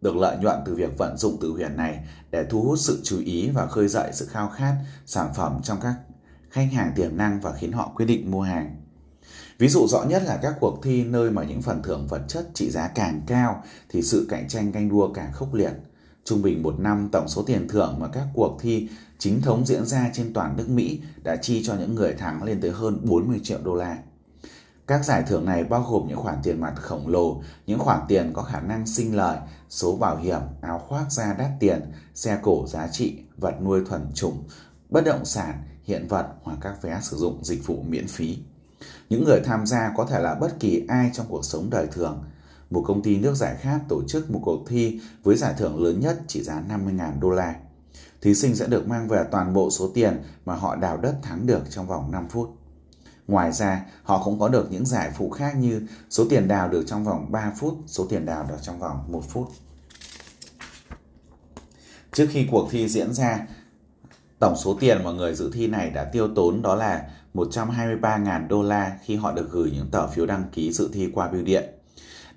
được 0.00 0.16
lợi 0.16 0.36
nhuận 0.40 0.56
từ 0.66 0.74
việc 0.74 0.98
vận 0.98 1.16
dụng 1.16 1.36
tự 1.40 1.50
huyền 1.50 1.76
này 1.76 1.98
để 2.30 2.44
thu 2.50 2.62
hút 2.62 2.78
sự 2.78 3.00
chú 3.04 3.20
ý 3.20 3.50
và 3.50 3.66
khơi 3.66 3.88
dậy 3.88 4.10
sự 4.12 4.26
khao 4.26 4.48
khát 4.48 4.74
sản 5.06 5.32
phẩm 5.34 5.60
trong 5.62 5.78
các 5.80 5.94
khách 6.50 6.68
hàng 6.72 6.92
tiềm 6.96 7.16
năng 7.16 7.40
và 7.40 7.52
khiến 7.52 7.72
họ 7.72 7.92
quyết 7.96 8.06
định 8.06 8.30
mua 8.30 8.42
hàng. 8.42 8.76
Ví 9.58 9.68
dụ 9.68 9.86
rõ 9.86 10.04
nhất 10.04 10.22
là 10.26 10.38
các 10.42 10.54
cuộc 10.60 10.82
thi 10.82 11.04
nơi 11.04 11.30
mà 11.30 11.44
những 11.44 11.62
phần 11.62 11.82
thưởng 11.82 12.06
vật 12.06 12.22
chất 12.28 12.48
trị 12.54 12.70
giá 12.70 12.88
càng 12.88 13.22
cao 13.26 13.62
thì 13.88 14.02
sự 14.02 14.26
cạnh 14.28 14.48
tranh 14.48 14.72
ganh 14.72 14.88
đua 14.88 15.12
càng 15.12 15.32
khốc 15.32 15.54
liệt. 15.54 15.72
Trung 16.24 16.42
bình 16.42 16.62
một 16.62 16.80
năm, 16.80 17.08
tổng 17.12 17.28
số 17.28 17.42
tiền 17.42 17.68
thưởng 17.68 17.96
mà 17.98 18.08
các 18.08 18.26
cuộc 18.34 18.58
thi 18.60 18.88
chính 19.18 19.40
thống 19.40 19.66
diễn 19.66 19.86
ra 19.86 20.10
trên 20.12 20.32
toàn 20.32 20.56
nước 20.56 20.68
Mỹ 20.68 21.00
đã 21.22 21.36
chi 21.36 21.62
cho 21.64 21.74
những 21.74 21.94
người 21.94 22.14
thắng 22.14 22.42
lên 22.42 22.60
tới 22.60 22.70
hơn 22.70 23.00
40 23.04 23.40
triệu 23.42 23.58
đô 23.64 23.74
la. 23.74 23.98
Các 24.88 25.04
giải 25.04 25.22
thưởng 25.22 25.44
này 25.44 25.64
bao 25.64 25.86
gồm 25.90 26.08
những 26.08 26.18
khoản 26.18 26.36
tiền 26.42 26.60
mặt 26.60 26.74
khổng 26.76 27.08
lồ, 27.08 27.42
những 27.66 27.78
khoản 27.78 28.00
tiền 28.08 28.32
có 28.34 28.42
khả 28.42 28.60
năng 28.60 28.86
sinh 28.86 29.16
lời, 29.16 29.38
số 29.68 29.96
bảo 29.96 30.16
hiểm, 30.16 30.40
áo 30.60 30.78
khoác 30.88 31.12
da 31.12 31.34
đắt 31.38 31.50
tiền, 31.60 31.92
xe 32.14 32.38
cổ 32.42 32.66
giá 32.66 32.88
trị, 32.88 33.18
vật 33.36 33.54
nuôi 33.62 33.84
thuần 33.88 34.12
chủng, 34.14 34.44
bất 34.90 35.04
động 35.04 35.24
sản, 35.24 35.62
hiện 35.84 36.06
vật 36.08 36.26
hoặc 36.42 36.58
các 36.60 36.82
vé 36.82 36.98
sử 37.02 37.16
dụng 37.16 37.44
dịch 37.44 37.66
vụ 37.66 37.82
miễn 37.88 38.06
phí. 38.06 38.38
Những 39.08 39.24
người 39.24 39.40
tham 39.44 39.66
gia 39.66 39.92
có 39.96 40.04
thể 40.04 40.20
là 40.20 40.34
bất 40.34 40.60
kỳ 40.60 40.84
ai 40.88 41.10
trong 41.12 41.26
cuộc 41.28 41.44
sống 41.44 41.70
đời 41.70 41.86
thường. 41.92 42.24
Một 42.70 42.84
công 42.86 43.02
ty 43.02 43.18
nước 43.18 43.34
giải 43.34 43.56
khát 43.60 43.80
tổ 43.88 44.02
chức 44.08 44.30
một 44.30 44.40
cuộc 44.42 44.64
thi 44.68 45.00
với 45.22 45.36
giải 45.36 45.54
thưởng 45.58 45.82
lớn 45.82 46.00
nhất 46.00 46.20
trị 46.26 46.42
giá 46.42 46.62
50.000 46.68 47.20
đô 47.20 47.30
la. 47.30 47.54
Thí 48.20 48.34
sinh 48.34 48.56
sẽ 48.56 48.66
được 48.66 48.88
mang 48.88 49.08
về 49.08 49.24
toàn 49.30 49.52
bộ 49.52 49.70
số 49.70 49.90
tiền 49.94 50.22
mà 50.44 50.54
họ 50.54 50.76
đào 50.76 50.96
đất 50.96 51.14
thắng 51.22 51.46
được 51.46 51.62
trong 51.70 51.86
vòng 51.86 52.10
5 52.10 52.28
phút. 52.28 52.57
Ngoài 53.28 53.52
ra, 53.52 53.84
họ 54.02 54.22
cũng 54.24 54.38
có 54.38 54.48
được 54.48 54.66
những 54.70 54.86
giải 54.86 55.10
phụ 55.16 55.30
khác 55.30 55.56
như 55.56 55.82
số 56.10 56.24
tiền 56.30 56.48
đào 56.48 56.68
được 56.68 56.84
trong 56.86 57.04
vòng 57.04 57.32
3 57.32 57.52
phút, 57.58 57.74
số 57.86 58.06
tiền 58.10 58.26
đào 58.26 58.46
được 58.48 58.58
trong 58.62 58.78
vòng 58.78 59.04
1 59.08 59.22
phút. 59.28 59.48
Trước 62.12 62.26
khi 62.30 62.46
cuộc 62.50 62.68
thi 62.70 62.88
diễn 62.88 63.14
ra, 63.14 63.46
tổng 64.38 64.56
số 64.56 64.76
tiền 64.80 65.04
mà 65.04 65.10
người 65.10 65.34
dự 65.34 65.50
thi 65.54 65.66
này 65.66 65.90
đã 65.90 66.04
tiêu 66.04 66.28
tốn 66.34 66.62
đó 66.62 66.74
là 66.74 67.08
123.000 67.34 68.48
đô 68.48 68.62
la 68.62 68.98
khi 69.04 69.16
họ 69.16 69.32
được 69.32 69.48
gửi 69.50 69.70
những 69.70 69.90
tờ 69.90 70.06
phiếu 70.06 70.26
đăng 70.26 70.44
ký 70.52 70.72
dự 70.72 70.90
thi 70.92 71.10
qua 71.14 71.28
bưu 71.28 71.42
điện. 71.42 71.64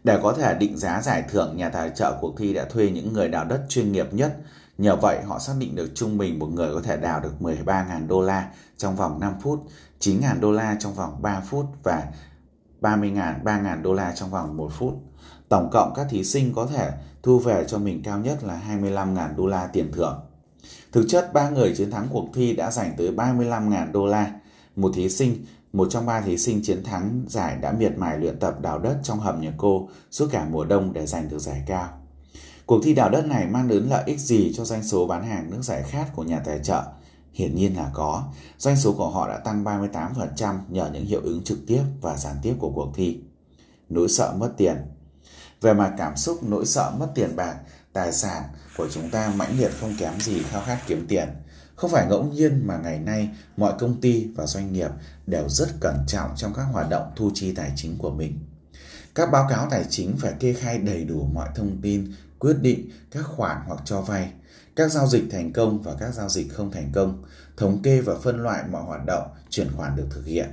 Để 0.03 0.19
có 0.23 0.33
thể 0.33 0.55
định 0.59 0.77
giá 0.77 1.01
giải 1.01 1.23
thưởng, 1.29 1.57
nhà 1.57 1.69
tài 1.69 1.89
trợ 1.95 2.17
cuộc 2.21 2.37
thi 2.37 2.53
đã 2.53 2.65
thuê 2.65 2.89
những 2.89 3.13
người 3.13 3.27
đào 3.27 3.45
đất 3.45 3.65
chuyên 3.69 3.91
nghiệp 3.91 4.13
nhất. 4.13 4.37
Nhờ 4.81 4.95
vậy, 4.95 5.21
họ 5.21 5.39
xác 5.39 5.53
định 5.57 5.75
được 5.75 5.91
trung 5.95 6.17
bình 6.17 6.39
một 6.39 6.47
người 6.47 6.73
có 6.73 6.81
thể 6.81 6.97
đào 6.97 7.19
được 7.19 7.33
13.000 7.39 8.07
đô 8.07 8.21
la 8.21 8.51
trong 8.77 8.95
vòng 8.95 9.19
5 9.19 9.33
phút, 9.41 9.63
9.000 9.99 10.39
đô 10.39 10.51
la 10.51 10.77
trong 10.79 10.93
vòng 10.93 11.21
3 11.21 11.41
phút 11.41 11.65
và 11.83 12.07
30.000, 12.81 13.43
3.000 13.43 13.81
đô 13.81 13.93
la 13.93 14.13
trong 14.15 14.29
vòng 14.29 14.57
1 14.57 14.71
phút. 14.71 14.93
Tổng 15.49 15.69
cộng 15.71 15.93
các 15.95 16.07
thí 16.09 16.23
sinh 16.23 16.53
có 16.53 16.65
thể 16.65 16.91
thu 17.23 17.39
về 17.39 17.65
cho 17.67 17.77
mình 17.77 18.03
cao 18.03 18.19
nhất 18.19 18.43
là 18.43 18.61
25.000 18.69 19.35
đô 19.35 19.47
la 19.47 19.67
tiền 19.67 19.91
thưởng. 19.91 20.19
Thực 20.91 21.05
chất, 21.09 21.33
ba 21.33 21.49
người 21.49 21.73
chiến 21.77 21.91
thắng 21.91 22.07
cuộc 22.11 22.29
thi 22.33 22.55
đã 22.55 22.71
giành 22.71 22.93
tới 22.97 23.11
35.000 23.11 23.91
đô 23.91 24.05
la. 24.05 24.31
Một 24.75 24.91
thí 24.95 25.09
sinh, 25.09 25.45
một 25.73 25.87
trong 25.91 26.05
ba 26.05 26.21
thí 26.21 26.37
sinh 26.37 26.61
chiến 26.63 26.83
thắng 26.83 27.25
giải 27.27 27.57
đã 27.61 27.71
miệt 27.71 27.97
mài 27.97 28.19
luyện 28.19 28.39
tập 28.39 28.61
đào 28.61 28.79
đất 28.79 28.99
trong 29.03 29.19
hầm 29.19 29.41
nhà 29.41 29.53
cô 29.57 29.89
suốt 30.11 30.27
cả 30.31 30.45
mùa 30.51 30.65
đông 30.65 30.93
để 30.93 31.05
giành 31.05 31.29
được 31.29 31.39
giải 31.39 31.63
cao. 31.67 32.00
Cuộc 32.65 32.81
thi 32.83 32.93
đào 32.93 33.09
đất 33.09 33.25
này 33.25 33.45
mang 33.45 33.67
đến 33.67 33.83
lợi 33.83 34.03
ích 34.05 34.19
gì 34.19 34.53
cho 34.55 34.65
doanh 34.65 34.83
số 34.83 35.07
bán 35.07 35.25
hàng 35.25 35.49
nước 35.49 35.61
giải 35.61 35.83
khát 35.83 36.15
của 36.15 36.23
nhà 36.23 36.41
tài 36.45 36.59
trợ? 36.63 36.83
Hiển 37.33 37.55
nhiên 37.55 37.77
là 37.77 37.91
có. 37.93 38.23
Doanh 38.57 38.77
số 38.77 38.93
của 38.93 39.09
họ 39.09 39.27
đã 39.27 39.37
tăng 39.37 39.63
38% 39.63 40.57
nhờ 40.69 40.89
những 40.93 41.05
hiệu 41.05 41.21
ứng 41.23 41.43
trực 41.43 41.57
tiếp 41.67 41.81
và 42.01 42.17
gián 42.17 42.35
tiếp 42.41 42.55
của 42.59 42.71
cuộc 42.75 42.91
thi. 42.95 43.19
Nỗi 43.89 44.09
sợ 44.09 44.33
mất 44.37 44.53
tiền 44.57 44.75
Về 45.61 45.73
mặt 45.73 45.93
cảm 45.97 46.17
xúc, 46.17 46.43
nỗi 46.43 46.65
sợ 46.65 46.91
mất 46.99 47.07
tiền 47.15 47.35
bạc, 47.35 47.55
tài 47.93 48.11
sản 48.11 48.43
của 48.77 48.87
chúng 48.91 49.09
ta 49.09 49.33
mãnh 49.35 49.59
liệt 49.59 49.71
không 49.79 49.95
kém 49.99 50.19
gì 50.19 50.43
khao 50.43 50.61
khát 50.65 50.79
kiếm 50.87 51.05
tiền. 51.09 51.29
Không 51.75 51.91
phải 51.91 52.07
ngẫu 52.09 52.23
nhiên 52.23 52.67
mà 52.67 52.77
ngày 52.77 52.99
nay 52.99 53.29
mọi 53.57 53.73
công 53.79 54.01
ty 54.01 54.27
và 54.35 54.45
doanh 54.45 54.73
nghiệp 54.73 54.89
đều 55.27 55.49
rất 55.49 55.69
cẩn 55.79 55.95
trọng 56.07 56.31
trong 56.35 56.53
các 56.53 56.63
hoạt 56.63 56.89
động 56.89 57.11
thu 57.15 57.31
chi 57.33 57.53
tài 57.55 57.71
chính 57.75 57.97
của 57.97 58.11
mình. 58.11 58.39
Các 59.15 59.31
báo 59.31 59.47
cáo 59.49 59.67
tài 59.71 59.85
chính 59.89 60.17
phải 60.17 60.33
kê 60.39 60.53
khai 60.53 60.77
đầy 60.77 61.03
đủ 61.03 61.29
mọi 61.33 61.49
thông 61.55 61.81
tin, 61.81 62.13
quyết 62.41 62.57
định 62.61 62.89
các 63.11 63.23
khoản 63.23 63.57
hoặc 63.67 63.79
cho 63.85 64.01
vay, 64.01 64.33
các 64.75 64.91
giao 64.91 65.07
dịch 65.07 65.23
thành 65.31 65.53
công 65.53 65.81
và 65.81 65.93
các 65.99 66.13
giao 66.13 66.29
dịch 66.29 66.53
không 66.53 66.71
thành 66.71 66.91
công, 66.93 67.23
thống 67.57 67.81
kê 67.81 68.01
và 68.01 68.13
phân 68.23 68.43
loại 68.43 68.63
mọi 68.71 68.83
hoạt 68.83 69.05
động 69.05 69.27
chuyển 69.49 69.67
khoản 69.75 69.95
được 69.95 70.07
thực 70.09 70.25
hiện. 70.25 70.49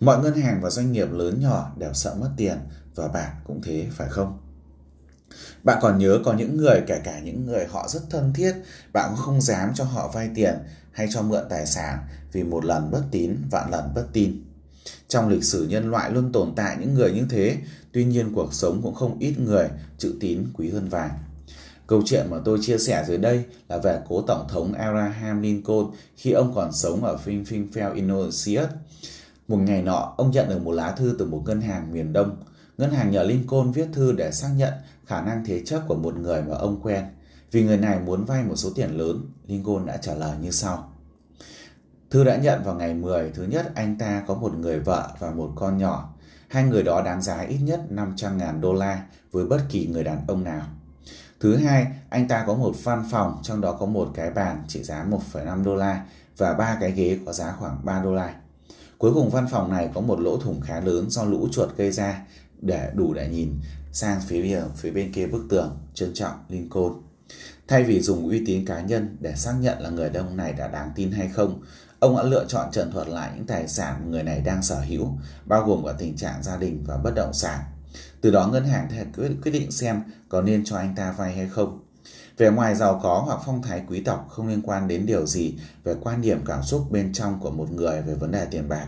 Mọi 0.00 0.22
ngân 0.22 0.34
hàng 0.34 0.60
và 0.62 0.70
doanh 0.70 0.92
nghiệp 0.92 1.08
lớn 1.12 1.40
nhỏ 1.40 1.72
đều 1.76 1.94
sợ 1.94 2.14
mất 2.20 2.30
tiền 2.36 2.58
và 2.94 3.08
bạn 3.08 3.30
cũng 3.44 3.60
thế 3.62 3.86
phải 3.90 4.08
không? 4.08 4.38
Bạn 5.62 5.78
còn 5.82 5.98
nhớ 5.98 6.18
có 6.24 6.32
những 6.32 6.56
người 6.56 6.82
kể 6.86 7.00
cả 7.04 7.20
những 7.20 7.46
người 7.46 7.66
họ 7.66 7.88
rất 7.88 8.00
thân 8.10 8.32
thiết, 8.32 8.54
bạn 8.92 9.10
cũng 9.10 9.24
không 9.24 9.40
dám 9.40 9.72
cho 9.74 9.84
họ 9.84 10.10
vay 10.14 10.30
tiền 10.34 10.54
hay 10.92 11.08
cho 11.10 11.22
mượn 11.22 11.44
tài 11.50 11.66
sản 11.66 11.98
vì 12.32 12.42
một 12.42 12.64
lần 12.64 12.90
bất 12.90 13.02
tín 13.10 13.36
vạn 13.50 13.70
lần 13.70 13.94
bất 13.94 14.06
tin. 14.12 14.49
Trong 15.08 15.28
lịch 15.28 15.44
sử 15.44 15.66
nhân 15.66 15.90
loại 15.90 16.10
luôn 16.10 16.32
tồn 16.32 16.52
tại 16.56 16.76
những 16.80 16.94
người 16.94 17.12
như 17.12 17.26
thế, 17.30 17.56
tuy 17.92 18.04
nhiên 18.04 18.32
cuộc 18.34 18.54
sống 18.54 18.80
cũng 18.82 18.94
không 18.94 19.18
ít 19.18 19.34
người 19.38 19.68
chữ 19.98 20.14
tín 20.20 20.46
quý 20.54 20.70
hơn 20.70 20.88
vàng. 20.88 21.10
Câu 21.86 22.02
chuyện 22.06 22.26
mà 22.30 22.36
tôi 22.44 22.58
chia 22.62 22.78
sẻ 22.78 23.04
dưới 23.08 23.18
đây 23.18 23.44
là 23.68 23.78
về 23.78 24.00
cố 24.08 24.22
Tổng 24.22 24.46
thống 24.48 24.72
Abraham 24.72 25.42
Lincoln 25.42 25.90
khi 26.16 26.32
ông 26.32 26.52
còn 26.54 26.72
sống 26.72 27.04
ở 27.04 27.18
Springfield, 27.24 27.94
Illinois. 27.94 28.58
Một 29.48 29.56
ngày 29.56 29.82
nọ, 29.82 30.14
ông 30.16 30.30
nhận 30.30 30.48
được 30.48 30.62
một 30.62 30.72
lá 30.72 30.90
thư 30.90 31.16
từ 31.18 31.26
một 31.26 31.42
ngân 31.46 31.60
hàng 31.60 31.92
miền 31.92 32.12
Đông. 32.12 32.36
Ngân 32.78 32.90
hàng 32.90 33.10
nhờ 33.10 33.22
Lincoln 33.22 33.72
viết 33.72 33.86
thư 33.92 34.12
để 34.12 34.32
xác 34.32 34.48
nhận 34.56 34.72
khả 35.06 35.22
năng 35.22 35.44
thế 35.44 35.62
chấp 35.66 35.82
của 35.88 35.94
một 35.94 36.16
người 36.16 36.42
mà 36.42 36.56
ông 36.56 36.80
quen. 36.82 37.04
Vì 37.52 37.62
người 37.62 37.76
này 37.76 38.00
muốn 38.00 38.24
vay 38.24 38.44
một 38.44 38.56
số 38.56 38.70
tiền 38.74 38.90
lớn, 38.98 39.26
Lincoln 39.46 39.86
đã 39.86 39.96
trả 39.96 40.14
lời 40.14 40.36
như 40.42 40.50
sau. 40.50 40.89
Thư 42.10 42.24
đã 42.24 42.36
nhận 42.36 42.62
vào 42.64 42.74
ngày 42.74 42.94
10, 42.94 43.30
thứ 43.30 43.42
nhất 43.44 43.72
anh 43.74 43.96
ta 43.98 44.22
có 44.26 44.34
một 44.34 44.54
người 44.54 44.78
vợ 44.78 45.10
và 45.18 45.30
một 45.30 45.52
con 45.54 45.78
nhỏ. 45.78 46.14
Hai 46.48 46.64
người 46.64 46.82
đó 46.82 47.02
đáng 47.02 47.22
giá 47.22 47.40
ít 47.40 47.58
nhất 47.58 47.80
500.000 47.90 48.60
đô 48.60 48.72
la 48.72 49.06
với 49.32 49.46
bất 49.46 49.60
kỳ 49.68 49.86
người 49.86 50.04
đàn 50.04 50.24
ông 50.28 50.44
nào. 50.44 50.62
Thứ 51.40 51.56
hai, 51.56 51.86
anh 52.08 52.28
ta 52.28 52.44
có 52.46 52.54
một 52.54 52.72
văn 52.84 53.04
phòng, 53.10 53.40
trong 53.42 53.60
đó 53.60 53.72
có 53.72 53.86
một 53.86 54.10
cái 54.14 54.30
bàn 54.30 54.62
trị 54.68 54.82
giá 54.82 55.06
1,5 55.32 55.64
đô 55.64 55.74
la 55.76 56.04
và 56.36 56.54
ba 56.54 56.76
cái 56.80 56.92
ghế 56.92 57.18
có 57.26 57.32
giá 57.32 57.52
khoảng 57.58 57.84
3 57.84 58.02
đô 58.02 58.14
la. 58.14 58.34
Cuối 58.98 59.14
cùng 59.14 59.30
văn 59.30 59.46
phòng 59.50 59.70
này 59.70 59.90
có 59.94 60.00
một 60.00 60.20
lỗ 60.20 60.36
thủng 60.36 60.60
khá 60.60 60.80
lớn 60.80 61.10
do 61.10 61.24
lũ 61.24 61.48
chuột 61.52 61.76
gây 61.76 61.92
ra 61.92 62.22
để 62.60 62.90
đủ 62.94 63.14
để 63.14 63.28
nhìn 63.28 63.60
sang 63.92 64.20
phía 64.20 64.42
bên, 64.42 64.64
phía 64.76 64.90
bên 64.90 65.12
kia 65.12 65.26
bức 65.26 65.46
tường, 65.48 65.78
trân 65.94 66.14
trọng 66.14 66.44
Lincoln. 66.48 67.09
Thay 67.70 67.84
vì 67.84 68.00
dùng 68.00 68.28
uy 68.28 68.42
tín 68.46 68.64
cá 68.64 68.80
nhân 68.80 69.16
để 69.20 69.34
xác 69.36 69.52
nhận 69.60 69.80
là 69.80 69.90
người 69.90 70.10
đàn 70.10 70.26
ông 70.26 70.36
này 70.36 70.52
đã 70.52 70.68
đáng 70.68 70.92
tin 70.94 71.12
hay 71.12 71.28
không, 71.28 71.62
ông 71.98 72.16
đã 72.16 72.22
lựa 72.22 72.44
chọn 72.48 72.70
trần 72.72 72.92
thuật 72.92 73.08
lại 73.08 73.30
những 73.36 73.46
tài 73.46 73.68
sản 73.68 74.10
người 74.10 74.22
này 74.22 74.40
đang 74.40 74.62
sở 74.62 74.80
hữu, 74.80 75.08
bao 75.44 75.66
gồm 75.66 75.84
cả 75.86 75.92
tình 75.98 76.16
trạng 76.16 76.42
gia 76.42 76.56
đình 76.56 76.84
và 76.86 76.96
bất 76.96 77.12
động 77.16 77.32
sản. 77.32 77.60
Từ 78.20 78.30
đó 78.30 78.46
ngân 78.46 78.64
hàng 78.64 78.88
thể 78.90 79.04
quyết 79.42 79.50
định 79.50 79.70
xem 79.70 80.02
có 80.28 80.42
nên 80.42 80.64
cho 80.64 80.76
anh 80.76 80.94
ta 80.96 81.12
vay 81.12 81.32
hay 81.36 81.48
không. 81.48 81.80
Về 82.38 82.50
ngoài 82.50 82.74
giàu 82.74 83.00
có 83.02 83.22
hoặc 83.26 83.40
phong 83.46 83.62
thái 83.62 83.82
quý 83.88 84.00
tộc 84.00 84.26
không 84.30 84.48
liên 84.48 84.62
quan 84.62 84.88
đến 84.88 85.06
điều 85.06 85.26
gì 85.26 85.54
về 85.84 85.94
quan 86.00 86.22
điểm 86.22 86.40
cảm 86.46 86.62
xúc 86.62 86.90
bên 86.90 87.12
trong 87.12 87.40
của 87.40 87.50
một 87.50 87.70
người 87.70 88.02
về 88.02 88.14
vấn 88.14 88.30
đề 88.30 88.46
tiền 88.50 88.68
bạc. 88.68 88.86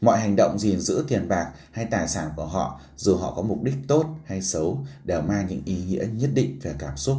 Mọi 0.00 0.18
hành 0.18 0.36
động 0.36 0.58
gìn 0.58 0.80
giữ 0.80 1.04
tiền 1.08 1.28
bạc 1.28 1.50
hay 1.72 1.84
tài 1.84 2.08
sản 2.08 2.30
của 2.36 2.46
họ, 2.46 2.80
dù 2.96 3.16
họ 3.16 3.32
có 3.36 3.42
mục 3.42 3.62
đích 3.62 3.76
tốt 3.88 4.04
hay 4.24 4.42
xấu, 4.42 4.84
đều 5.04 5.22
mang 5.22 5.46
những 5.48 5.62
ý 5.64 5.76
nghĩa 5.84 6.04
nhất 6.12 6.30
định 6.34 6.58
về 6.62 6.74
cảm 6.78 6.96
xúc. 6.96 7.16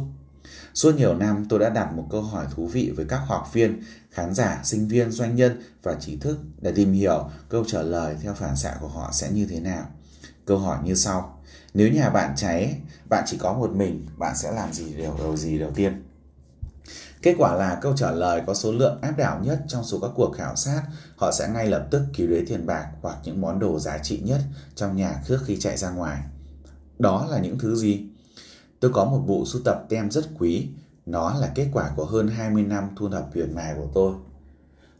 Suốt 0.74 0.94
nhiều 0.96 1.14
năm 1.14 1.46
tôi 1.48 1.58
đã 1.58 1.68
đặt 1.68 1.92
một 1.92 2.06
câu 2.10 2.22
hỏi 2.22 2.46
thú 2.54 2.66
vị 2.66 2.92
với 2.96 3.06
các 3.08 3.18
học 3.26 3.50
viên, 3.52 3.82
khán 4.10 4.34
giả, 4.34 4.60
sinh 4.64 4.88
viên, 4.88 5.10
doanh 5.10 5.36
nhân 5.36 5.62
và 5.82 5.94
trí 6.00 6.16
thức 6.16 6.38
để 6.60 6.72
tìm 6.72 6.92
hiểu 6.92 7.30
câu 7.48 7.64
trả 7.66 7.82
lời 7.82 8.16
theo 8.22 8.34
phản 8.34 8.56
xạ 8.56 8.76
của 8.80 8.88
họ 8.88 9.10
sẽ 9.12 9.30
như 9.30 9.46
thế 9.46 9.60
nào. 9.60 9.86
Câu 10.44 10.58
hỏi 10.58 10.78
như 10.84 10.94
sau. 10.94 11.42
Nếu 11.74 11.92
nhà 11.92 12.10
bạn 12.10 12.32
cháy, 12.36 12.76
bạn 13.08 13.24
chỉ 13.26 13.36
có 13.38 13.52
một 13.52 13.70
mình, 13.70 14.06
bạn 14.16 14.36
sẽ 14.36 14.52
làm 14.52 14.72
gì 14.72 14.94
điều 14.94 15.16
đầu 15.18 15.36
gì 15.36 15.58
đầu 15.58 15.70
tiên? 15.74 16.02
Kết 17.22 17.34
quả 17.38 17.54
là 17.54 17.78
câu 17.82 17.96
trả 17.96 18.10
lời 18.10 18.42
có 18.46 18.54
số 18.54 18.72
lượng 18.72 18.98
áp 19.02 19.16
đảo 19.16 19.40
nhất 19.44 19.62
trong 19.68 19.84
số 19.84 19.98
các 19.98 20.10
cuộc 20.14 20.32
khảo 20.36 20.56
sát, 20.56 20.82
họ 21.16 21.32
sẽ 21.32 21.48
ngay 21.48 21.66
lập 21.66 21.86
tức 21.90 22.02
cứu 22.16 22.28
lấy 22.28 22.44
tiền 22.48 22.66
bạc 22.66 22.86
hoặc 23.02 23.18
những 23.24 23.40
món 23.40 23.58
đồ 23.58 23.78
giá 23.78 23.98
trị 23.98 24.20
nhất 24.24 24.40
trong 24.74 24.96
nhà 24.96 25.22
trước 25.28 25.38
khi 25.46 25.56
chạy 25.60 25.76
ra 25.76 25.90
ngoài. 25.90 26.22
Đó 26.98 27.26
là 27.30 27.38
những 27.38 27.58
thứ 27.58 27.76
gì? 27.76 28.09
Tôi 28.80 28.90
có 28.94 29.04
một 29.04 29.24
bộ 29.26 29.44
sưu 29.46 29.62
tập 29.64 29.86
tem 29.88 30.10
rất 30.10 30.24
quý, 30.38 30.68
nó 31.06 31.34
là 31.34 31.52
kết 31.54 31.68
quả 31.72 31.90
của 31.96 32.04
hơn 32.04 32.28
20 32.28 32.62
năm 32.62 32.88
thu 32.96 33.08
thập 33.08 33.34
huyền 33.34 33.54
mài 33.54 33.74
của 33.76 33.88
tôi. 33.94 34.14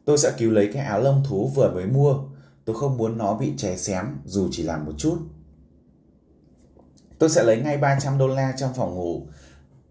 Tôi 0.05 0.19
sẽ 0.19 0.33
cứu 0.39 0.51
lấy 0.51 0.71
cái 0.73 0.85
áo 0.85 1.01
lông 1.01 1.23
thú 1.29 1.51
vừa 1.55 1.71
mới 1.75 1.87
mua, 1.87 2.15
tôi 2.65 2.77
không 2.77 2.97
muốn 2.97 3.19
nó 3.19 3.35
bị 3.35 3.53
cháy 3.57 3.79
xém 3.79 4.07
dù 4.25 4.49
chỉ 4.53 4.63
là 4.63 4.79
một 4.79 4.93
chút. 4.99 5.19
Tôi 7.19 7.31
sẽ 7.31 7.45
lấy 7.45 7.63
ngay 7.63 7.77
300 7.77 8.19
đô 8.19 8.29
la 8.29 8.53
trong 8.57 8.75
phòng 8.75 8.95
ngủ. 8.95 9.27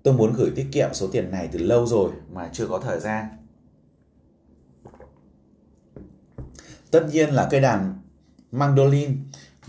Tôi 0.04 0.14
muốn 0.14 0.34
gửi 0.34 0.52
tiết 0.56 0.68
kiệm 0.72 0.90
số 0.94 1.08
tiền 1.08 1.32
này 1.32 1.50
từ 1.52 1.60
lâu 1.60 1.86
rồi 1.86 2.12
mà 2.32 2.50
chưa 2.54 2.68
có 2.68 2.80
thời 2.80 3.00
gian. 3.00 3.26
Tất 6.92 7.08
nhiên 7.12 7.30
là 7.30 7.48
cây 7.52 7.62
đàn 7.62 7.94
mandolin. 8.52 9.18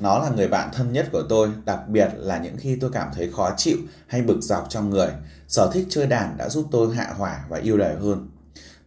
Nó 0.01 0.19
là 0.19 0.31
người 0.31 0.49
bạn 0.49 0.71
thân 0.73 0.93
nhất 0.93 1.09
của 1.13 1.23
tôi, 1.29 1.49
đặc 1.65 1.89
biệt 1.89 2.09
là 2.17 2.39
những 2.39 2.57
khi 2.57 2.77
tôi 2.77 2.91
cảm 2.93 3.09
thấy 3.15 3.31
khó 3.33 3.51
chịu 3.57 3.77
hay 4.07 4.23
bực 4.23 4.41
dọc 4.41 4.67
trong 4.69 4.91
người. 4.91 5.09
Sở 5.49 5.71
thích 5.73 5.87
chơi 5.91 6.07
đàn 6.07 6.37
đã 6.37 6.49
giúp 6.49 6.67
tôi 6.71 6.95
hạ 6.95 7.15
hỏa 7.17 7.45
và 7.49 7.59
yêu 7.59 7.79
đời 7.79 7.95
hơn. 7.95 8.29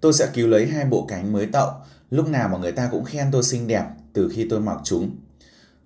Tôi 0.01 0.13
sẽ 0.13 0.27
cứu 0.33 0.47
lấy 0.47 0.67
hai 0.67 0.85
bộ 0.85 1.05
cánh 1.09 1.33
mới 1.33 1.45
tậu, 1.45 1.71
lúc 2.09 2.27
nào 2.27 2.49
mà 2.49 2.57
người 2.57 2.71
ta 2.71 2.89
cũng 2.91 3.05
khen 3.05 3.27
tôi 3.31 3.43
xinh 3.43 3.67
đẹp 3.67 3.85
từ 4.13 4.29
khi 4.33 4.47
tôi 4.49 4.59
mặc 4.59 4.77
chúng. 4.83 5.15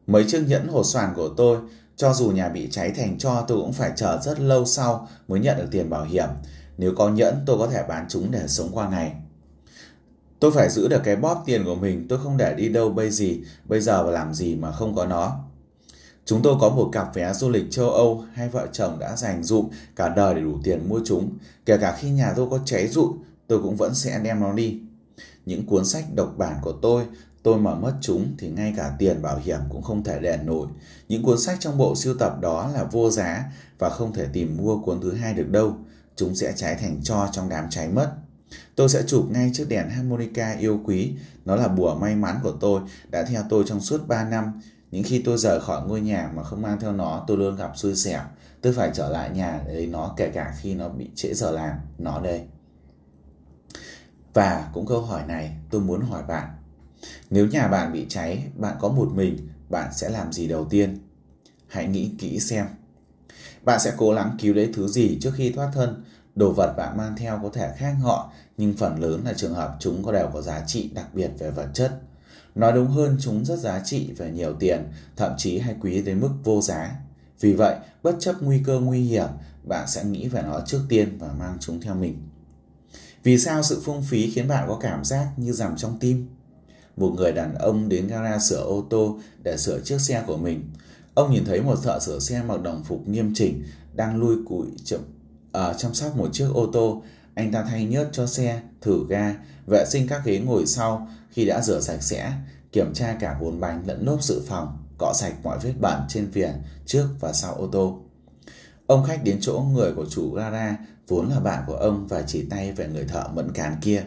Mấy 0.07 0.25
chiếc 0.27 0.43
nhẫn 0.47 0.67
hồ 0.67 0.83
xoàn 0.83 1.13
của 1.15 1.29
tôi 1.37 1.57
cho 1.95 2.13
dù 2.13 2.29
nhà 2.29 2.49
bị 2.49 2.67
cháy 2.71 2.91
thành 2.91 3.17
cho 3.17 3.45
tôi 3.47 3.57
cũng 3.57 3.73
phải 3.73 3.91
chờ 3.95 4.19
rất 4.21 4.39
lâu 4.39 4.65
sau 4.65 5.07
mới 5.27 5.39
nhận 5.39 5.57
được 5.57 5.67
tiền 5.71 5.89
bảo 5.89 6.03
hiểm. 6.03 6.29
Nếu 6.77 6.93
có 6.97 7.09
nhẫn 7.09 7.43
tôi 7.45 7.57
có 7.57 7.67
thể 7.67 7.83
bán 7.89 8.05
chúng 8.09 8.31
để 8.31 8.43
sống 8.47 8.69
qua 8.71 8.89
ngày. 8.89 9.13
Tôi 10.39 10.51
phải 10.51 10.69
giữ 10.69 10.87
được 10.87 11.01
cái 11.03 11.15
bóp 11.15 11.43
tiền 11.45 11.65
của 11.65 11.75
mình, 11.75 12.07
tôi 12.07 12.19
không 12.23 12.37
để 12.37 12.55
đi 12.55 12.69
đâu 12.69 12.89
bây 12.89 13.11
gì, 13.11 13.41
bây 13.65 13.81
giờ 13.81 14.03
và 14.03 14.11
làm 14.11 14.33
gì 14.33 14.55
mà 14.55 14.71
không 14.71 14.95
có 14.95 15.05
nó. 15.05 15.39
Chúng 16.25 16.41
tôi 16.41 16.55
có 16.59 16.69
một 16.69 16.89
cặp 16.91 17.15
vé 17.15 17.33
du 17.33 17.49
lịch 17.49 17.71
châu 17.71 17.89
Âu, 17.89 18.23
hai 18.33 18.49
vợ 18.49 18.67
chồng 18.71 18.99
đã 18.99 19.15
dành 19.15 19.43
dụm 19.43 19.69
cả 19.95 20.09
đời 20.09 20.35
để 20.35 20.41
đủ 20.41 20.59
tiền 20.63 20.89
mua 20.89 20.99
chúng. 21.05 21.37
Kể 21.65 21.77
cả 21.77 21.97
khi 21.99 22.09
nhà 22.09 22.33
tôi 22.35 22.47
có 22.51 22.59
cháy 22.65 22.87
rụi, 22.87 23.13
tôi 23.47 23.61
cũng 23.63 23.75
vẫn 23.75 23.95
sẽ 23.95 24.19
đem 24.23 24.39
nó 24.39 24.53
đi. 24.53 24.79
Những 25.45 25.65
cuốn 25.65 25.85
sách 25.85 26.05
độc 26.15 26.33
bản 26.37 26.55
của 26.61 26.71
tôi, 26.71 27.03
tôi 27.43 27.57
mà 27.57 27.75
mất 27.75 27.93
chúng 28.01 28.35
thì 28.37 28.49
ngay 28.49 28.73
cả 28.77 28.95
tiền 28.99 29.21
bảo 29.21 29.39
hiểm 29.43 29.59
cũng 29.69 29.81
không 29.81 30.03
thể 30.03 30.19
đền 30.19 30.45
nổi. 30.45 30.67
Những 31.09 31.23
cuốn 31.23 31.39
sách 31.39 31.57
trong 31.59 31.77
bộ 31.77 31.95
siêu 31.95 32.15
tập 32.19 32.37
đó 32.41 32.71
là 32.73 32.83
vô 32.83 33.09
giá 33.09 33.43
và 33.79 33.89
không 33.89 34.13
thể 34.13 34.25
tìm 34.33 34.57
mua 34.57 34.81
cuốn 34.81 35.01
thứ 35.01 35.13
hai 35.13 35.33
được 35.33 35.49
đâu. 35.49 35.77
Chúng 36.15 36.35
sẽ 36.35 36.53
cháy 36.55 36.75
thành 36.75 36.99
cho 37.03 37.29
trong 37.31 37.49
đám 37.49 37.65
cháy 37.69 37.89
mất. 37.89 38.11
Tôi 38.75 38.89
sẽ 38.89 39.03
chụp 39.07 39.25
ngay 39.31 39.51
chiếc 39.53 39.69
đèn 39.69 39.89
harmonica 39.89 40.51
yêu 40.51 40.81
quý. 40.85 41.13
Nó 41.45 41.55
là 41.55 41.67
bùa 41.67 41.95
may 41.95 42.15
mắn 42.15 42.39
của 42.43 42.53
tôi, 42.59 42.81
đã 43.09 43.23
theo 43.23 43.43
tôi 43.49 43.63
trong 43.67 43.79
suốt 43.79 44.07
3 44.07 44.29
năm. 44.29 44.61
Những 44.91 45.03
khi 45.03 45.21
tôi 45.25 45.37
rời 45.37 45.61
khỏi 45.61 45.87
ngôi 45.87 46.01
nhà 46.01 46.31
mà 46.35 46.43
không 46.43 46.61
mang 46.61 46.79
theo 46.79 46.91
nó, 46.91 47.23
tôi 47.27 47.37
luôn 47.37 47.55
gặp 47.55 47.71
xui 47.77 47.95
xẻo. 47.95 48.21
Tôi 48.61 48.73
phải 48.73 48.91
trở 48.93 49.09
lại 49.09 49.29
nhà 49.29 49.61
để 49.67 49.73
lấy 49.73 49.87
nó 49.87 50.13
kể 50.17 50.31
cả 50.33 50.53
khi 50.59 50.75
nó 50.75 50.89
bị 50.89 51.09
trễ 51.15 51.33
giờ 51.33 51.51
làm. 51.51 51.77
Nó 51.97 52.19
đây. 52.19 52.41
Và 54.33 54.69
cũng 54.73 54.85
câu 54.85 55.01
hỏi 55.01 55.23
này 55.27 55.57
tôi 55.69 55.81
muốn 55.81 56.01
hỏi 56.01 56.23
bạn. 56.27 56.49
Nếu 57.29 57.47
nhà 57.47 57.67
bạn 57.67 57.93
bị 57.93 58.05
cháy, 58.09 58.43
bạn 58.55 58.75
có 58.79 58.89
một 58.89 59.09
mình, 59.13 59.49
bạn 59.69 59.93
sẽ 59.93 60.09
làm 60.09 60.33
gì 60.33 60.47
đầu 60.47 60.65
tiên? 60.65 60.97
Hãy 61.67 61.87
nghĩ 61.87 62.11
kỹ 62.19 62.39
xem. 62.39 62.65
Bạn 63.63 63.79
sẽ 63.79 63.93
cố 63.97 64.11
gắng 64.11 64.37
cứu 64.39 64.53
lấy 64.53 64.69
thứ 64.73 64.87
gì 64.87 65.17
trước 65.21 65.31
khi 65.35 65.51
thoát 65.51 65.71
thân? 65.73 66.03
Đồ 66.37 66.51
vật 66.51 66.73
bạn 66.77 66.97
mang 66.97 67.15
theo 67.17 67.39
có 67.43 67.49
thể 67.53 67.73
khác 67.77 67.95
họ, 68.01 68.31
nhưng 68.57 68.73
phần 68.73 68.99
lớn 68.99 69.21
là 69.25 69.33
trường 69.33 69.53
hợp 69.53 69.77
chúng 69.79 70.03
có 70.03 70.11
đều 70.11 70.29
có 70.33 70.41
giá 70.41 70.63
trị 70.67 70.89
đặc 70.93 71.13
biệt 71.13 71.31
về 71.39 71.51
vật 71.51 71.67
chất. 71.73 72.01
Nói 72.55 72.71
đúng 72.71 72.87
hơn, 72.87 73.17
chúng 73.21 73.45
rất 73.45 73.59
giá 73.59 73.81
trị 73.85 74.11
về 74.17 74.31
nhiều 74.31 74.53
tiền, 74.59 74.91
thậm 75.15 75.31
chí 75.37 75.59
hay 75.59 75.75
quý 75.81 76.01
đến 76.01 76.21
mức 76.21 76.29
vô 76.43 76.61
giá. 76.61 76.95
Vì 77.39 77.53
vậy, 77.53 77.75
bất 78.03 78.15
chấp 78.19 78.35
nguy 78.41 78.61
cơ 78.65 78.79
nguy 78.79 79.01
hiểm, 79.01 79.27
bạn 79.63 79.87
sẽ 79.87 80.03
nghĩ 80.03 80.27
về 80.27 80.41
nó 80.41 80.61
trước 80.65 80.81
tiên 80.89 81.17
và 81.19 81.27
mang 81.39 81.57
chúng 81.59 81.81
theo 81.81 81.95
mình. 81.95 82.27
Vì 83.23 83.37
sao 83.37 83.63
sự 83.63 83.81
phung 83.83 84.03
phí 84.03 84.31
khiến 84.31 84.47
bạn 84.47 84.65
có 84.67 84.77
cảm 84.81 85.03
giác 85.03 85.27
như 85.37 85.53
nằm 85.59 85.77
trong 85.77 85.99
tim? 85.99 86.27
Một 86.97 87.13
người 87.17 87.31
đàn 87.31 87.55
ông 87.55 87.89
đến 87.89 88.07
gara 88.07 88.39
sửa 88.39 88.63
ô 88.63 88.85
tô 88.89 89.19
để 89.43 89.57
sửa 89.57 89.79
chiếc 89.81 90.01
xe 90.01 90.23
của 90.27 90.37
mình. 90.37 90.69
Ông 91.13 91.31
nhìn 91.31 91.45
thấy 91.45 91.61
một 91.61 91.83
thợ 91.83 91.99
sửa 91.99 92.19
xe 92.19 92.43
mặc 92.43 92.61
đồng 92.61 92.83
phục 92.83 93.07
nghiêm 93.07 93.31
chỉnh 93.35 93.63
đang 93.95 94.17
lui 94.17 94.35
cụi 94.45 94.67
chậm 94.83 95.01
ở 95.57 95.73
chăm 95.77 95.93
sóc 95.93 96.17
một 96.17 96.29
chiếc 96.33 96.47
ô 96.53 96.69
tô. 96.73 97.03
Anh 97.33 97.51
ta 97.51 97.63
thay 97.63 97.85
nhớt 97.85 98.09
cho 98.11 98.27
xe, 98.27 98.61
thử 98.81 99.05
ga, 99.09 99.35
vệ 99.67 99.85
sinh 99.89 100.07
các 100.07 100.21
ghế 100.25 100.39
ngồi 100.39 100.65
sau 100.65 101.07
khi 101.31 101.45
đã 101.45 101.61
rửa 101.61 101.81
sạch 101.81 102.03
sẽ, 102.03 102.33
kiểm 102.71 102.93
tra 102.93 103.15
cả 103.19 103.37
bốn 103.41 103.59
bánh 103.59 103.83
lẫn 103.85 104.05
lốp 104.05 104.23
dự 104.23 104.41
phòng, 104.47 104.77
cọ 104.97 105.13
sạch 105.15 105.33
mọi 105.43 105.59
vết 105.59 105.73
bẩn 105.79 106.01
trên 106.09 106.29
viền 106.29 106.51
trước 106.85 107.07
và 107.19 107.33
sau 107.33 107.53
ô 107.53 107.67
tô. 107.67 107.99
Ông 108.87 109.03
khách 109.03 109.23
đến 109.23 109.37
chỗ 109.41 109.65
người 109.73 109.91
của 109.95 110.05
chủ 110.09 110.33
gara 110.33 110.77
vốn 111.07 111.29
là 111.29 111.39
bạn 111.39 111.63
của 111.67 111.75
ông 111.75 112.07
và 112.07 112.21
chỉ 112.21 112.45
tay 112.49 112.71
về 112.71 112.87
người 112.87 113.05
thợ 113.05 113.27
mẫn 113.33 113.53
cán 113.53 113.75
kia. 113.81 114.03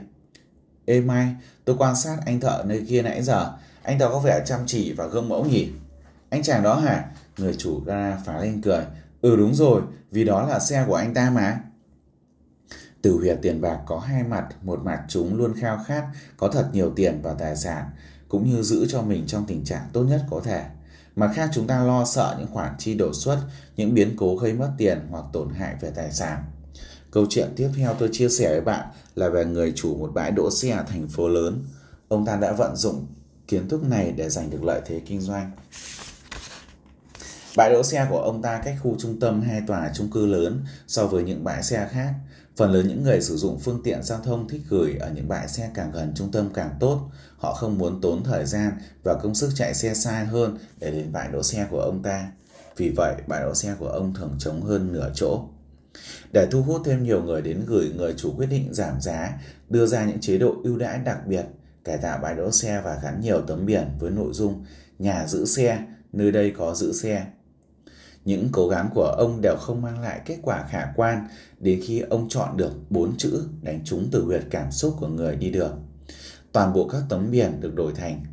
Ê 0.84 1.00
Mai, 1.00 1.34
tôi 1.64 1.76
quan 1.78 1.96
sát 1.96 2.18
anh 2.26 2.40
thợ 2.40 2.64
nơi 2.66 2.84
kia 2.88 3.02
nãy 3.02 3.22
giờ, 3.22 3.52
anh 3.82 3.98
ta 3.98 4.08
có 4.08 4.18
vẻ 4.18 4.42
chăm 4.46 4.60
chỉ 4.66 4.92
và 4.92 5.06
gương 5.06 5.28
mẫu 5.28 5.44
nhỉ? 5.44 5.68
Anh 6.28 6.42
chàng 6.42 6.62
đó 6.62 6.74
hả? 6.74 7.04
Người 7.38 7.54
chủ 7.58 7.80
gara 7.86 8.18
phá 8.24 8.40
lên 8.40 8.62
cười. 8.62 8.84
Ừ 9.20 9.37
đúng 9.37 9.54
rồi, 9.54 9.83
vì 10.11 10.24
đó 10.24 10.46
là 10.46 10.59
xe 10.59 10.85
của 10.87 10.94
anh 10.94 11.14
ta 11.14 11.30
mà. 11.30 11.61
Tử 13.02 13.18
huyệt 13.18 13.38
tiền 13.42 13.61
bạc 13.61 13.78
có 13.87 13.98
hai 13.98 14.22
mặt, 14.24 14.48
một 14.62 14.80
mặt 14.85 15.02
chúng 15.09 15.37
luôn 15.37 15.54
khao 15.61 15.85
khát 15.87 16.04
có 16.37 16.48
thật 16.48 16.68
nhiều 16.72 16.92
tiền 16.96 17.20
và 17.22 17.35
tài 17.35 17.56
sản, 17.56 17.85
cũng 18.28 18.50
như 18.50 18.62
giữ 18.62 18.87
cho 18.88 19.02
mình 19.02 19.24
trong 19.26 19.44
tình 19.46 19.64
trạng 19.64 19.88
tốt 19.92 20.02
nhất 20.02 20.24
có 20.30 20.40
thể. 20.44 20.64
Mặt 21.16 21.33
khác 21.35 21.50
chúng 21.52 21.66
ta 21.66 21.85
lo 21.85 22.04
sợ 22.04 22.37
những 22.38 22.48
khoản 22.52 22.74
chi 22.78 22.94
đột 22.94 23.12
xuất, 23.12 23.40
những 23.76 23.94
biến 23.94 24.14
cố 24.16 24.37
gây 24.37 24.52
mất 24.52 24.70
tiền 24.78 24.98
hoặc 25.11 25.24
tổn 25.33 25.48
hại 25.54 25.74
về 25.80 25.90
tài 25.90 26.12
sản. 26.12 26.44
Câu 27.11 27.26
chuyện 27.30 27.48
tiếp 27.56 27.68
theo 27.76 27.94
tôi 27.94 28.09
chia 28.12 28.28
sẻ 28.28 28.50
với 28.50 28.61
bạn 28.61 28.88
là 29.14 29.28
về 29.28 29.44
người 29.44 29.72
chủ 29.76 29.96
một 29.96 30.11
bãi 30.14 30.30
đỗ 30.30 30.50
xe 30.50 30.70
ở 30.70 30.83
thành 30.83 31.09
phố 31.09 31.28
lớn. 31.28 31.64
Ông 32.09 32.26
ta 32.26 32.37
đã 32.37 32.52
vận 32.52 32.76
dụng 32.76 33.06
kiến 33.48 33.68
thức 33.68 33.85
này 33.85 34.12
để 34.16 34.28
giành 34.28 34.50
được 34.50 34.64
lợi 34.64 34.80
thế 34.87 35.00
kinh 35.06 35.20
doanh. 35.20 35.50
Bãi 37.56 37.70
đỗ 37.70 37.82
xe 37.82 38.06
của 38.10 38.18
ông 38.18 38.42
ta 38.42 38.60
cách 38.64 38.76
khu 38.82 38.96
trung 38.98 39.20
tâm 39.20 39.42
hai 39.42 39.62
tòa 39.66 39.90
chung 39.94 40.10
cư 40.10 40.26
lớn 40.26 40.64
so 40.86 41.06
với 41.06 41.24
những 41.24 41.44
bãi 41.44 41.62
xe 41.62 41.88
khác. 41.90 42.14
Phần 42.56 42.72
lớn 42.72 42.88
những 42.88 43.02
người 43.02 43.20
sử 43.20 43.36
dụng 43.36 43.58
phương 43.58 43.80
tiện 43.84 44.02
giao 44.02 44.20
thông 44.24 44.48
thích 44.48 44.62
gửi 44.68 44.96
ở 45.00 45.10
những 45.14 45.28
bãi 45.28 45.48
xe 45.48 45.70
càng 45.74 45.92
gần 45.92 46.12
trung 46.14 46.32
tâm 46.32 46.50
càng 46.54 46.70
tốt. 46.80 47.10
Họ 47.36 47.54
không 47.54 47.78
muốn 47.78 48.00
tốn 48.00 48.24
thời 48.24 48.46
gian 48.46 48.72
và 49.04 49.14
công 49.22 49.34
sức 49.34 49.50
chạy 49.54 49.74
xe 49.74 49.94
xa 49.94 50.26
hơn 50.30 50.58
để 50.78 50.90
đến 50.90 51.12
bãi 51.12 51.28
đỗ 51.32 51.42
xe 51.42 51.66
của 51.70 51.80
ông 51.80 52.02
ta. 52.02 52.32
Vì 52.76 52.90
vậy, 52.96 53.14
bãi 53.26 53.40
đỗ 53.40 53.54
xe 53.54 53.74
của 53.78 53.88
ông 53.88 54.14
thường 54.14 54.36
trống 54.38 54.62
hơn 54.62 54.92
nửa 54.92 55.10
chỗ. 55.14 55.44
Để 56.32 56.48
thu 56.50 56.62
hút 56.62 56.82
thêm 56.84 57.02
nhiều 57.02 57.22
người 57.22 57.42
đến 57.42 57.64
gửi, 57.66 57.92
người 57.96 58.14
chủ 58.16 58.32
quyết 58.36 58.46
định 58.46 58.68
giảm 58.74 59.00
giá, 59.00 59.38
đưa 59.68 59.86
ra 59.86 60.04
những 60.04 60.20
chế 60.20 60.38
độ 60.38 60.54
ưu 60.64 60.76
đãi 60.76 60.98
đặc 60.98 61.26
biệt, 61.26 61.44
cải 61.84 61.98
tạo 61.98 62.18
bãi 62.22 62.34
đỗ 62.34 62.50
xe 62.50 62.80
và 62.84 63.00
gắn 63.02 63.20
nhiều 63.20 63.40
tấm 63.40 63.66
biển 63.66 63.88
với 63.98 64.10
nội 64.10 64.32
dung 64.32 64.64
nhà 64.98 65.26
giữ 65.26 65.44
xe, 65.44 65.78
nơi 66.12 66.32
đây 66.32 66.52
có 66.58 66.74
giữ 66.74 66.92
xe. 66.92 67.26
Những 68.30 68.48
cố 68.52 68.68
gắng 68.68 68.90
của 68.94 69.14
ông 69.18 69.40
đều 69.40 69.56
không 69.56 69.82
mang 69.82 70.00
lại 70.00 70.20
kết 70.24 70.38
quả 70.42 70.64
khả 70.70 70.92
quan 70.96 71.28
đến 71.58 71.80
khi 71.84 72.00
ông 72.00 72.28
chọn 72.28 72.56
được 72.56 72.72
bốn 72.90 73.16
chữ 73.16 73.44
đánh 73.62 73.80
trúng 73.84 74.08
từ 74.12 74.24
huyệt 74.24 74.42
cảm 74.50 74.72
xúc 74.72 74.96
của 75.00 75.08
người 75.08 75.36
đi 75.36 75.50
đường. 75.50 75.88
Toàn 76.52 76.72
bộ 76.72 76.88
các 76.88 77.02
tấm 77.08 77.30
biển 77.30 77.60
được 77.60 77.74
đổi 77.74 77.92
thành, 77.92 78.24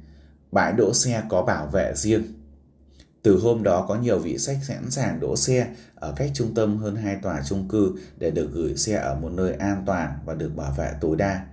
bãi 0.51 0.73
đỗ 0.77 0.93
xe 0.93 1.23
có 1.29 1.41
bảo 1.41 1.67
vệ 1.67 1.93
riêng. 1.95 2.23
Từ 3.21 3.39
hôm 3.43 3.63
đó 3.63 3.85
có 3.87 3.95
nhiều 3.95 4.19
vị 4.19 4.37
khách 4.47 4.59
sẵn 4.63 4.91
sàng 4.91 5.19
đỗ 5.19 5.35
xe 5.35 5.67
ở 5.95 6.13
cách 6.15 6.31
trung 6.33 6.53
tâm 6.53 6.77
hơn 6.77 6.95
hai 6.95 7.15
tòa 7.15 7.41
chung 7.47 7.67
cư 7.67 7.91
để 8.17 8.31
được 8.31 8.49
gửi 8.53 8.75
xe 8.75 8.93
ở 8.95 9.15
một 9.15 9.31
nơi 9.31 9.53
an 9.53 9.83
toàn 9.85 10.19
và 10.25 10.33
được 10.33 10.55
bảo 10.55 10.73
vệ 10.77 10.91
tối 11.01 11.15
đa. 11.15 11.45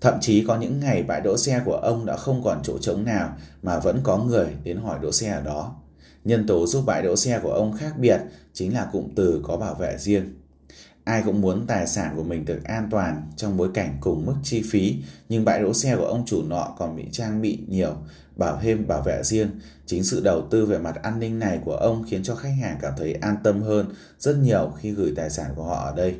Thậm 0.00 0.14
chí 0.20 0.44
có 0.46 0.56
những 0.56 0.80
ngày 0.80 1.02
bãi 1.02 1.20
đỗ 1.20 1.36
xe 1.36 1.62
của 1.64 1.76
ông 1.76 2.06
đã 2.06 2.16
không 2.16 2.42
còn 2.44 2.60
chỗ 2.62 2.78
trống 2.78 3.04
nào 3.04 3.36
mà 3.62 3.78
vẫn 3.78 4.00
có 4.02 4.18
người 4.18 4.48
đến 4.64 4.76
hỏi 4.76 4.98
đỗ 5.02 5.12
xe 5.12 5.30
ở 5.30 5.42
đó. 5.42 5.76
Nhân 6.24 6.46
tố 6.46 6.66
giúp 6.66 6.82
bãi 6.86 7.02
đỗ 7.02 7.16
xe 7.16 7.40
của 7.42 7.52
ông 7.52 7.76
khác 7.76 7.98
biệt 7.98 8.20
chính 8.52 8.74
là 8.74 8.88
cụm 8.92 9.08
từ 9.16 9.40
có 9.44 9.56
bảo 9.56 9.74
vệ 9.74 9.98
riêng. 9.98 10.34
Ai 11.04 11.22
cũng 11.26 11.40
muốn 11.40 11.66
tài 11.66 11.86
sản 11.86 12.12
của 12.16 12.22
mình 12.22 12.44
được 12.44 12.64
an 12.64 12.88
toàn 12.90 13.22
trong 13.36 13.56
bối 13.56 13.68
cảnh 13.74 13.96
cùng 14.00 14.26
mức 14.26 14.34
chi 14.42 14.62
phí, 14.70 14.96
nhưng 15.28 15.44
bãi 15.44 15.62
đỗ 15.62 15.74
xe 15.74 15.96
của 15.96 16.06
ông 16.06 16.26
chủ 16.26 16.42
nọ 16.42 16.74
còn 16.78 16.96
bị 16.96 17.04
trang 17.12 17.42
bị 17.42 17.58
nhiều, 17.68 17.94
bảo 18.36 18.58
thêm 18.62 18.86
bảo 18.86 19.02
vệ 19.02 19.22
riêng. 19.22 19.50
Chính 19.86 20.04
sự 20.04 20.20
đầu 20.24 20.46
tư 20.50 20.66
về 20.66 20.78
mặt 20.78 21.02
an 21.02 21.20
ninh 21.20 21.38
này 21.38 21.60
của 21.64 21.76
ông 21.76 22.04
khiến 22.10 22.22
cho 22.22 22.34
khách 22.34 22.54
hàng 22.62 22.78
cảm 22.82 22.92
thấy 22.98 23.12
an 23.12 23.36
tâm 23.44 23.62
hơn 23.62 23.86
rất 24.18 24.36
nhiều 24.36 24.72
khi 24.78 24.90
gửi 24.90 25.12
tài 25.16 25.30
sản 25.30 25.50
của 25.56 25.64
họ 25.64 25.84
ở 25.84 25.96
đây. 25.96 26.14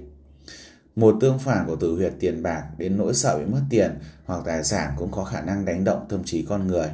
Một 0.97 1.17
tương 1.21 1.39
phản 1.39 1.67
của 1.67 1.77
tử 1.77 1.95
huyệt 1.95 2.13
tiền 2.21 2.43
bạc 2.43 2.65
đến 2.79 2.99
nỗi 2.99 3.15
sợ 3.15 3.39
bị 3.39 3.45
mất 3.45 3.63
tiền 3.71 3.91
hoặc 4.25 4.43
tài 4.45 4.65
sản 4.65 4.93
cũng 4.97 5.11
có 5.11 5.25
khả 5.25 5.41
năng 5.41 5.65
đánh 5.65 5.85
động 5.85 6.07
tâm 6.09 6.25
trí 6.25 6.43
con 6.43 6.67
người 6.67 6.89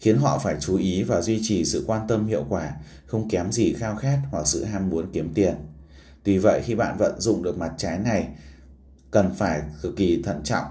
khiến 0.00 0.18
họ 0.18 0.38
phải 0.38 0.56
chú 0.60 0.76
ý 0.76 1.02
và 1.02 1.20
duy 1.20 1.40
trì 1.42 1.64
sự 1.64 1.84
quan 1.86 2.06
tâm 2.08 2.26
hiệu 2.26 2.44
quả, 2.48 2.72
không 3.06 3.28
kém 3.28 3.52
gì 3.52 3.72
khao 3.72 3.96
khát 3.96 4.18
hoặc 4.30 4.46
sự 4.46 4.64
ham 4.64 4.90
muốn 4.90 5.10
kiếm 5.12 5.32
tiền. 5.34 5.54
Tuy 6.22 6.38
vậy 6.38 6.62
khi 6.64 6.74
bạn 6.74 6.96
vận 6.98 7.20
dụng 7.20 7.42
được 7.42 7.58
mặt 7.58 7.72
trái 7.78 7.98
này, 7.98 8.28
cần 9.10 9.34
phải 9.36 9.62
cực 9.82 9.96
kỳ 9.96 10.22
thận 10.22 10.40
trọng, 10.44 10.66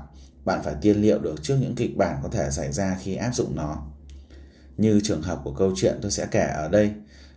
bạn 0.45 0.61
phải 0.63 0.75
tiên 0.81 1.01
liệu 1.01 1.19
được 1.19 1.43
trước 1.43 1.57
những 1.61 1.75
kịch 1.75 1.97
bản 1.97 2.19
có 2.23 2.29
thể 2.29 2.51
xảy 2.51 2.71
ra 2.71 2.97
khi 3.01 3.15
áp 3.15 3.31
dụng 3.35 3.55
nó. 3.55 3.83
Như 4.77 4.99
trường 5.03 5.21
hợp 5.21 5.41
của 5.43 5.53
câu 5.53 5.73
chuyện 5.75 5.99
tôi 6.01 6.11
sẽ 6.11 6.25
kể 6.31 6.47
ở 6.55 6.69
đây, 6.69 6.91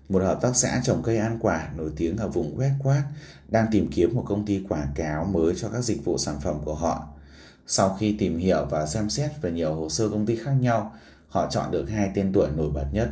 một 0.08 0.22
hợp 0.22 0.38
tác 0.42 0.56
xã 0.56 0.80
trồng 0.84 1.02
cây 1.02 1.18
ăn 1.18 1.38
quả 1.40 1.68
nổi 1.76 1.90
tiếng 1.96 2.16
ở 2.16 2.28
vùng 2.28 2.58
Westquart 2.58 3.02
đang 3.48 3.66
tìm 3.70 3.90
kiếm 3.92 4.14
một 4.14 4.24
công 4.28 4.46
ty 4.46 4.64
quảng 4.68 4.92
cáo 4.94 5.24
mới 5.24 5.54
cho 5.56 5.68
các 5.68 5.80
dịch 5.80 6.04
vụ 6.04 6.18
sản 6.18 6.40
phẩm 6.40 6.60
của 6.64 6.74
họ. 6.74 7.08
Sau 7.66 7.96
khi 8.00 8.16
tìm 8.18 8.38
hiểu 8.38 8.66
và 8.70 8.86
xem 8.86 9.10
xét 9.10 9.30
về 9.42 9.52
nhiều 9.52 9.74
hồ 9.74 9.88
sơ 9.88 10.08
công 10.08 10.26
ty 10.26 10.36
khác 10.36 10.52
nhau, 10.52 10.94
họ 11.32 11.48
chọn 11.50 11.70
được 11.70 11.86
hai 11.90 12.10
tên 12.14 12.32
tuổi 12.32 12.48
nổi 12.56 12.70
bật 12.70 12.86
nhất. 12.92 13.08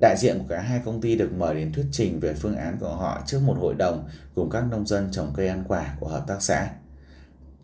Đại 0.00 0.16
diện 0.18 0.38
của 0.38 0.44
cả 0.48 0.60
hai 0.60 0.80
công 0.84 1.00
ty 1.00 1.16
được 1.16 1.32
mời 1.32 1.54
đến 1.54 1.72
thuyết 1.72 1.86
trình 1.92 2.20
về 2.20 2.34
phương 2.34 2.56
án 2.56 2.76
của 2.80 2.94
họ 2.94 3.22
trước 3.26 3.40
một 3.44 3.56
hội 3.60 3.74
đồng 3.74 4.08
cùng 4.34 4.50
các 4.50 4.64
nông 4.70 4.86
dân 4.86 5.08
trồng 5.12 5.32
cây 5.36 5.48
ăn 5.48 5.64
quả 5.68 5.96
của 6.00 6.08
hợp 6.08 6.24
tác 6.26 6.42
xã. 6.42 6.70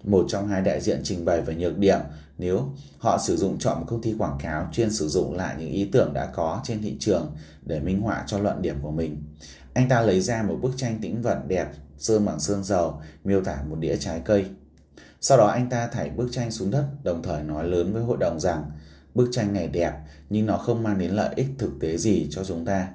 Một 0.05 0.27
trong 0.29 0.49
hai 0.49 0.63
đại 0.63 0.81
diện 0.81 1.01
trình 1.05 1.25
bày 1.25 1.41
về 1.41 1.55
nhược 1.55 1.79
điểm, 1.79 1.99
nếu 2.39 2.69
họ 2.99 3.19
sử 3.19 3.37
dụng 3.37 3.59
chọn 3.59 3.81
một 3.81 3.87
công 3.89 4.03
ty 4.03 4.15
quảng 4.19 4.39
cáo 4.43 4.69
chuyên 4.73 4.91
sử 4.91 5.09
dụng 5.09 5.37
lại 5.37 5.55
những 5.59 5.71
ý 5.71 5.89
tưởng 5.93 6.13
đã 6.15 6.27
có 6.27 6.61
trên 6.65 6.83
thị 6.83 6.97
trường 7.01 7.37
để 7.63 7.81
minh 7.81 8.01
họa 8.01 8.25
cho 8.27 8.39
luận 8.39 8.63
điểm 8.63 8.77
của 8.83 8.91
mình. 8.91 9.23
Anh 9.75 9.89
ta 9.89 10.01
lấy 10.01 10.21
ra 10.21 10.43
một 10.43 10.59
bức 10.63 10.73
tranh 10.77 10.99
tĩnh 11.03 11.23
vật 11.23 11.39
đẹp, 11.49 11.69
sơn 11.99 12.25
bằng 12.25 12.41
sơn 12.41 12.65
dầu, 12.65 13.01
miêu 13.25 13.45
tả 13.45 13.57
một 13.69 13.77
đĩa 13.79 13.97
trái 13.97 14.21
cây. 14.25 14.47
Sau 15.21 15.39
đó 15.39 15.47
anh 15.47 15.71
ta 15.71 15.87
thảy 15.87 16.11
bức 16.11 16.29
tranh 16.33 16.51
xuống 16.51 16.71
đất, 16.71 16.85
đồng 17.03 17.23
thời 17.23 17.43
nói 17.43 17.65
lớn 17.65 17.93
với 17.93 18.03
hội 18.03 18.17
đồng 18.21 18.41
rằng 18.41 18.71
Bức 19.19 19.29
tranh 19.33 19.53
này 19.53 19.69
đẹp 19.69 19.93
nhưng 20.31 20.47
nó 20.47 20.57
không 20.57 20.83
mang 20.83 20.99
đến 20.99 21.11
lợi 21.11 21.35
ích 21.37 21.47
thực 21.59 21.71
tế 21.81 21.97
gì 21.97 22.29
cho 22.31 22.45
chúng 22.45 22.65
ta. 22.65 22.89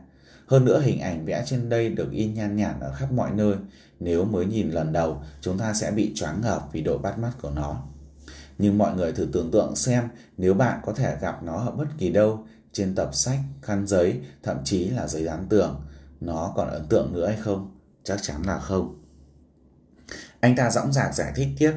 Hơn 0.45 0.65
nữa 0.65 0.81
hình 0.81 0.99
ảnh 0.99 1.25
vẽ 1.25 1.43
trên 1.45 1.69
đây 1.69 1.89
được 1.89 2.11
in 2.11 2.33
nhan 2.33 2.55
nhản 2.55 2.79
ở 2.79 2.93
khắp 2.93 3.11
mọi 3.11 3.31
nơi. 3.31 3.55
Nếu 3.99 4.25
mới 4.25 4.45
nhìn 4.45 4.71
lần 4.71 4.93
đầu, 4.93 5.23
chúng 5.41 5.57
ta 5.57 5.73
sẽ 5.73 5.91
bị 5.91 6.11
choáng 6.15 6.41
ngợp 6.41 6.69
vì 6.71 6.81
độ 6.81 6.97
bắt 6.97 7.19
mắt 7.19 7.31
của 7.41 7.49
nó. 7.49 7.83
Nhưng 8.57 8.77
mọi 8.77 8.95
người 8.95 9.11
thử 9.11 9.27
tưởng 9.33 9.51
tượng 9.51 9.75
xem 9.75 10.03
nếu 10.37 10.53
bạn 10.53 10.79
có 10.85 10.93
thể 10.93 11.17
gặp 11.21 11.43
nó 11.43 11.57
ở 11.65 11.71
bất 11.71 11.87
kỳ 11.97 12.09
đâu, 12.09 12.45
trên 12.71 12.95
tập 12.95 13.09
sách, 13.13 13.39
khăn 13.61 13.87
giấy, 13.87 14.19
thậm 14.43 14.57
chí 14.63 14.89
là 14.89 15.07
giấy 15.07 15.23
dán 15.23 15.45
tường, 15.49 15.81
nó 16.21 16.53
còn 16.55 16.69
ấn 16.69 16.85
tượng 16.87 17.13
nữa 17.13 17.27
hay 17.27 17.37
không? 17.37 17.77
Chắc 18.03 18.21
chắn 18.21 18.43
là 18.43 18.59
không. 18.59 19.02
Anh 20.43 20.55
ta 20.55 20.69
dõng 20.69 20.93
dạc 20.93 21.15
giải 21.15 21.31
thích 21.35 21.47
tiếp, 21.57 21.71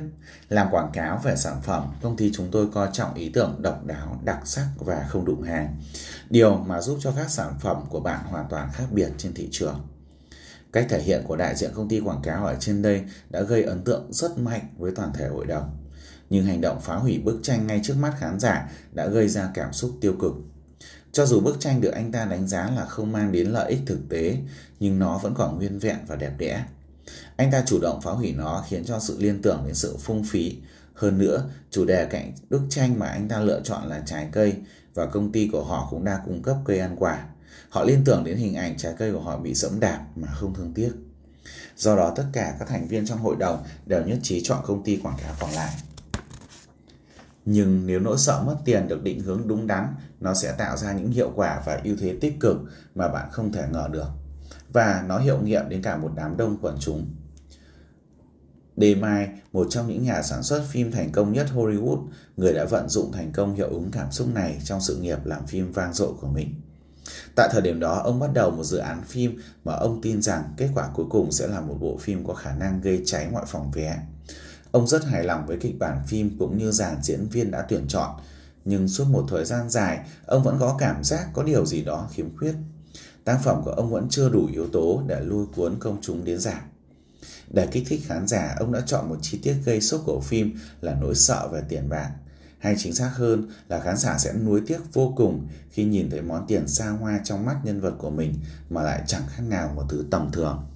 làm 0.49 0.69
quảng 0.71 0.91
cáo 0.93 1.21
về 1.25 1.37
sản 1.37 1.61
phẩm, 1.63 1.93
công 2.03 2.17
ty 2.17 2.33
chúng 2.35 2.49
tôi 2.51 2.67
coi 2.75 2.89
trọng 2.93 3.15
ý 3.15 3.29
tưởng 3.29 3.57
độc 3.63 3.85
đáo, 3.85 4.21
đặc 4.25 4.39
sắc 4.45 4.67
và 4.79 5.07
không 5.09 5.25
đụng 5.25 5.43
hàng. 5.43 5.77
Điều 6.31 6.57
mà 6.57 6.81
giúp 6.81 6.99
cho 7.01 7.13
các 7.17 7.31
sản 7.31 7.55
phẩm 7.61 7.85
của 7.89 8.01
bạn 8.01 8.25
hoàn 8.25 8.47
toàn 8.51 8.69
khác 8.73 8.85
biệt 8.91 9.09
trên 9.19 9.35
thị 9.35 9.49
trường. 9.53 9.87
Cách 10.73 10.87
thể 10.89 11.03
hiện 11.03 11.23
của 11.27 11.37
đại 11.37 11.57
diện 11.57 11.71
công 11.75 11.89
ty 11.89 12.01
quảng 12.01 12.23
cáo 12.23 12.47
ở 12.47 12.57
trên 12.61 12.83
đây 12.83 13.03
đã 13.31 13.43
gây 13.43 13.63
ấn 13.63 13.85
tượng 13.85 14.13
rất 14.13 14.39
mạnh 14.39 14.75
với 14.79 14.93
toàn 14.97 15.13
thể 15.15 15.29
hội 15.29 15.47
đồng. 15.47 15.77
Nhưng 16.31 16.47
hành 16.47 16.61
động 16.61 16.81
phá 16.81 16.97
hủy 16.97 17.19
bức 17.19 17.41
tranh 17.43 17.67
ngay 17.67 17.81
trước 17.85 17.95
mắt 18.01 18.15
khán 18.19 18.41
giả 18.41 18.71
đã 18.93 19.07
gây 19.07 19.29
ra 19.29 19.51
cảm 19.55 19.73
xúc 19.73 19.91
tiêu 20.01 20.15
cực. 20.21 20.33
Cho 21.13 21.27
dù 21.27 21.41
bức 21.41 21.61
tranh 21.61 21.81
được 21.81 21.91
anh 21.95 22.13
ta 22.13 22.25
đánh 22.25 22.47
giá 22.47 22.71
là 22.77 22.85
không 22.85 23.13
mang 23.13 23.33
đến 23.33 23.47
lợi 23.47 23.71
ích 23.71 23.81
thực 23.87 24.09
tế, 24.09 24.37
nhưng 24.81 24.99
nó 24.99 25.19
vẫn 25.19 25.35
còn 25.35 25.57
nguyên 25.57 25.79
vẹn 25.79 25.99
và 26.07 26.17
đẹp 26.17 26.33
đẽ. 26.39 26.65
Anh 27.37 27.51
ta 27.51 27.63
chủ 27.67 27.79
động 27.83 28.01
phá 28.03 28.11
hủy 28.11 28.33
nó 28.33 28.65
khiến 28.69 28.85
cho 28.85 29.01
sự 29.01 29.17
liên 29.21 29.43
tưởng 29.43 29.63
đến 29.67 29.75
sự 29.75 29.97
phung 29.97 30.25
phí. 30.25 30.57
Hơn 30.95 31.19
nữa, 31.19 31.51
chủ 31.71 31.85
đề 31.85 32.05
cạnh 32.05 32.33
bức 32.51 32.63
tranh 32.71 32.99
mà 32.99 33.07
anh 33.07 33.29
ta 33.29 33.41
lựa 33.41 33.61
chọn 33.65 33.89
là 33.89 34.03
trái 34.07 34.29
cây 34.33 34.55
và 34.95 35.07
công 35.07 35.33
ty 35.33 35.49
của 35.53 35.65
họ 35.65 35.89
cũng 35.91 36.05
đang 36.05 36.21
cung 36.25 36.43
cấp 36.43 36.57
cây 36.65 36.79
ăn 36.79 36.97
quả. 36.99 37.27
Họ 37.69 37.85
liên 37.85 38.03
tưởng 38.05 38.25
đến 38.25 38.37
hình 38.37 38.55
ảnh 38.55 38.77
trái 38.77 38.95
cây 38.99 39.13
của 39.13 39.21
họ 39.21 39.39
bị 39.39 39.55
dẫm 39.55 39.81
đạp 39.81 40.07
mà 40.17 40.29
không 40.29 40.55
thương 40.55 40.73
tiếc. 40.75 40.93
Do 41.77 41.97
đó 41.97 42.13
tất 42.17 42.25
cả 42.33 42.57
các 42.59 42.69
thành 42.69 42.89
viên 42.89 43.07
trong 43.07 43.19
hội 43.19 43.37
đồng 43.37 43.65
đều 43.87 44.05
nhất 44.05 44.19
trí 44.23 44.43
chọn 44.45 44.59
công 44.67 44.85
ty 44.85 44.97
quảng 44.97 45.17
cáo 45.23 45.35
còn 45.41 45.51
lại. 45.51 45.75
Nhưng 47.45 47.87
nếu 47.87 48.01
nỗi 48.01 48.19
sợ 48.19 48.43
mất 48.47 48.57
tiền 48.65 48.89
được 48.89 49.03
định 49.03 49.21
hướng 49.21 49.49
đúng 49.49 49.67
đắn, 49.67 49.95
nó 50.21 50.35
sẽ 50.35 50.55
tạo 50.59 50.77
ra 50.77 50.93
những 50.93 51.11
hiệu 51.11 51.33
quả 51.35 51.63
và 51.67 51.81
ưu 51.85 51.97
thế 52.01 52.17
tích 52.21 52.41
cực 52.41 52.57
mà 52.95 53.09
bạn 53.09 53.29
không 53.33 53.53
thể 53.53 53.65
ngờ 53.73 53.89
được. 53.93 54.09
Và 54.77 55.05
nó 55.09 55.19
hiệu 55.19 55.39
nghiệm 55.39 55.69
đến 55.69 55.83
cả 55.83 55.97
một 55.97 56.11
đám 56.15 56.37
đông 56.37 56.57
quần 56.63 56.77
chúng. 56.81 57.07
Đề 58.77 58.95
Mai, 58.95 59.29
một 59.53 59.67
trong 59.71 59.89
những 59.89 60.03
nhà 60.03 60.23
sản 60.23 60.43
xuất 60.43 60.65
phim 60.71 60.93
thành 60.93 61.13
công 61.13 61.33
nhất 61.33 61.47
Hollywood, 61.55 62.07
người 62.37 62.53
đã 62.53 62.65
vận 62.65 62.89
dụng 62.89 63.13
thành 63.13 63.33
công 63.33 63.55
hiệu 63.55 63.69
ứng 63.69 63.91
cảm 63.93 64.13
xúc 64.13 64.29
này 64.35 64.61
trong 64.65 64.81
sự 64.81 64.97
nghiệp 64.97 65.19
làm 65.25 65.47
phim 65.47 65.73
vang 65.73 65.95
dội 65.95 66.13
của 66.21 66.29
mình. 66.29 66.55
Tại 67.37 67.49
thời 67.53 67.63
điểm 67.63 67.81
đó, 67.81 68.01
ông 68.05 68.21
bắt 68.21 68.31
đầu 68.35 68.51
một 68.51 68.65
dự 68.65 68.79
án 68.79 69.03
phim 69.03 69.41
mà 69.65 69.75
ông 69.75 70.01
tin 70.03 70.23
rằng 70.23 70.55
kết 70.57 70.69
quả 70.75 70.89
cuối 70.95 71.07
cùng 71.11 71.33
sẽ 71.33 71.47
là 71.47 71.61
một 71.61 71.77
bộ 71.81 71.97
phim 72.01 72.27
có 72.27 72.35
khả 72.35 72.55
năng 72.55 72.81
gây 72.81 73.03
cháy 73.07 73.29
mọi 73.33 73.45
phòng 73.47 73.71
vé. 73.71 73.99
Ông 74.71 74.87
rất 74.87 75.05
hài 75.05 75.25
lòng 75.25 75.47
với 75.47 75.57
kịch 75.61 75.79
bản 75.79 75.99
phim 76.07 76.37
cũng 76.39 76.59
như 76.59 76.71
dàn 76.71 77.03
diễn 77.03 77.29
viên 77.29 77.51
đã 77.51 77.63
tuyển 77.69 77.85
chọn, 77.89 78.21
nhưng 78.65 78.89
suốt 78.89 79.05
một 79.09 79.27
thời 79.29 79.45
gian 79.45 79.71
dài, 79.71 79.99
ông 80.27 80.43
vẫn 80.43 80.57
có 80.61 80.77
cảm 80.79 81.05
giác 81.05 81.29
có 81.33 81.43
điều 81.43 81.67
gì 81.67 81.85
đó 81.85 82.09
khiếm 82.13 82.37
khuyết. 82.37 82.55
Tác 83.27 83.39
phẩm 83.43 83.63
của 83.65 83.71
ông 83.71 83.91
vẫn 83.91 84.07
chưa 84.11 84.29
đủ 84.29 84.49
yếu 84.53 84.67
tố 84.69 85.03
để 85.07 85.21
lôi 85.21 85.47
cuốn 85.57 85.77
công 85.79 85.99
chúng 86.01 86.25
đến 86.25 86.39
giảm. 86.39 86.63
Để 87.51 87.67
kích 87.67 87.85
thích 87.89 88.01
khán 88.07 88.27
giả, 88.27 88.57
ông 88.59 88.73
đã 88.73 88.81
chọn 88.87 89.09
một 89.09 89.17
chi 89.23 89.39
tiết 89.43 89.57
gây 89.65 89.81
sốc 89.81 90.03
của 90.05 90.21
phim 90.21 90.59
là 90.81 90.95
nỗi 91.01 91.15
sợ 91.15 91.49
về 91.53 91.63
tiền 91.69 91.89
bạc. 91.89 92.11
Hay 92.59 92.75
chính 92.79 92.95
xác 92.95 93.11
hơn 93.15 93.49
là 93.69 93.81
khán 93.81 93.97
giả 93.97 94.19
sẽ 94.19 94.33
nuối 94.33 94.63
tiếc 94.67 94.79
vô 94.93 95.13
cùng 95.17 95.49
khi 95.71 95.85
nhìn 95.85 96.11
thấy 96.11 96.23
món 96.23 96.47
tiền 96.47 96.69
xa 96.69 96.89
hoa 96.89 97.21
trong 97.25 97.45
mắt 97.45 97.57
nhân 97.65 97.81
vật 97.81 97.95
của 97.99 98.11
mình 98.11 98.35
mà 98.71 98.83
lại 98.83 99.03
chẳng 99.07 99.23
khác 99.29 99.43
nào 99.49 99.73
một 99.77 99.85
thứ 99.89 100.05
tầm 100.11 100.31
thường. 100.33 100.67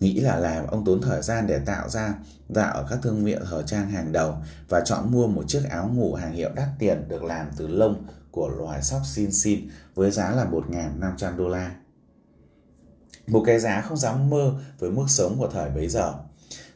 Nghĩ 0.00 0.20
là 0.20 0.36
làm 0.36 0.66
ông 0.66 0.84
tốn 0.84 1.02
thời 1.02 1.22
gian 1.22 1.46
để 1.46 1.58
tạo 1.58 1.88
ra 1.88 2.14
dạo 2.48 2.74
ở 2.74 2.86
các 2.90 2.98
thương 3.02 3.24
hiệu 3.24 3.40
thời 3.50 3.62
trang 3.66 3.90
hàng 3.90 4.12
đầu 4.12 4.34
và 4.68 4.80
chọn 4.84 5.12
mua 5.12 5.26
một 5.26 5.44
chiếc 5.48 5.62
áo 5.70 5.90
ngủ 5.94 6.14
hàng 6.14 6.32
hiệu 6.32 6.50
đắt 6.54 6.68
tiền 6.78 7.08
được 7.08 7.22
làm 7.22 7.46
từ 7.56 7.66
lông 7.66 8.06
của 8.30 8.48
loài 8.48 8.82
sóc 8.82 9.02
xin 9.04 9.32
xin 9.32 9.68
với 9.94 10.10
giá 10.10 10.30
là 10.30 10.44
1.500 10.44 11.36
đô 11.36 11.48
la. 11.48 11.74
Một 13.26 13.42
cái 13.46 13.60
giá 13.60 13.80
không 13.80 13.96
dám 13.96 14.30
mơ 14.30 14.54
với 14.78 14.90
mức 14.90 15.04
sống 15.08 15.38
của 15.38 15.48
thời 15.52 15.70
bấy 15.70 15.88
giờ. 15.88 16.14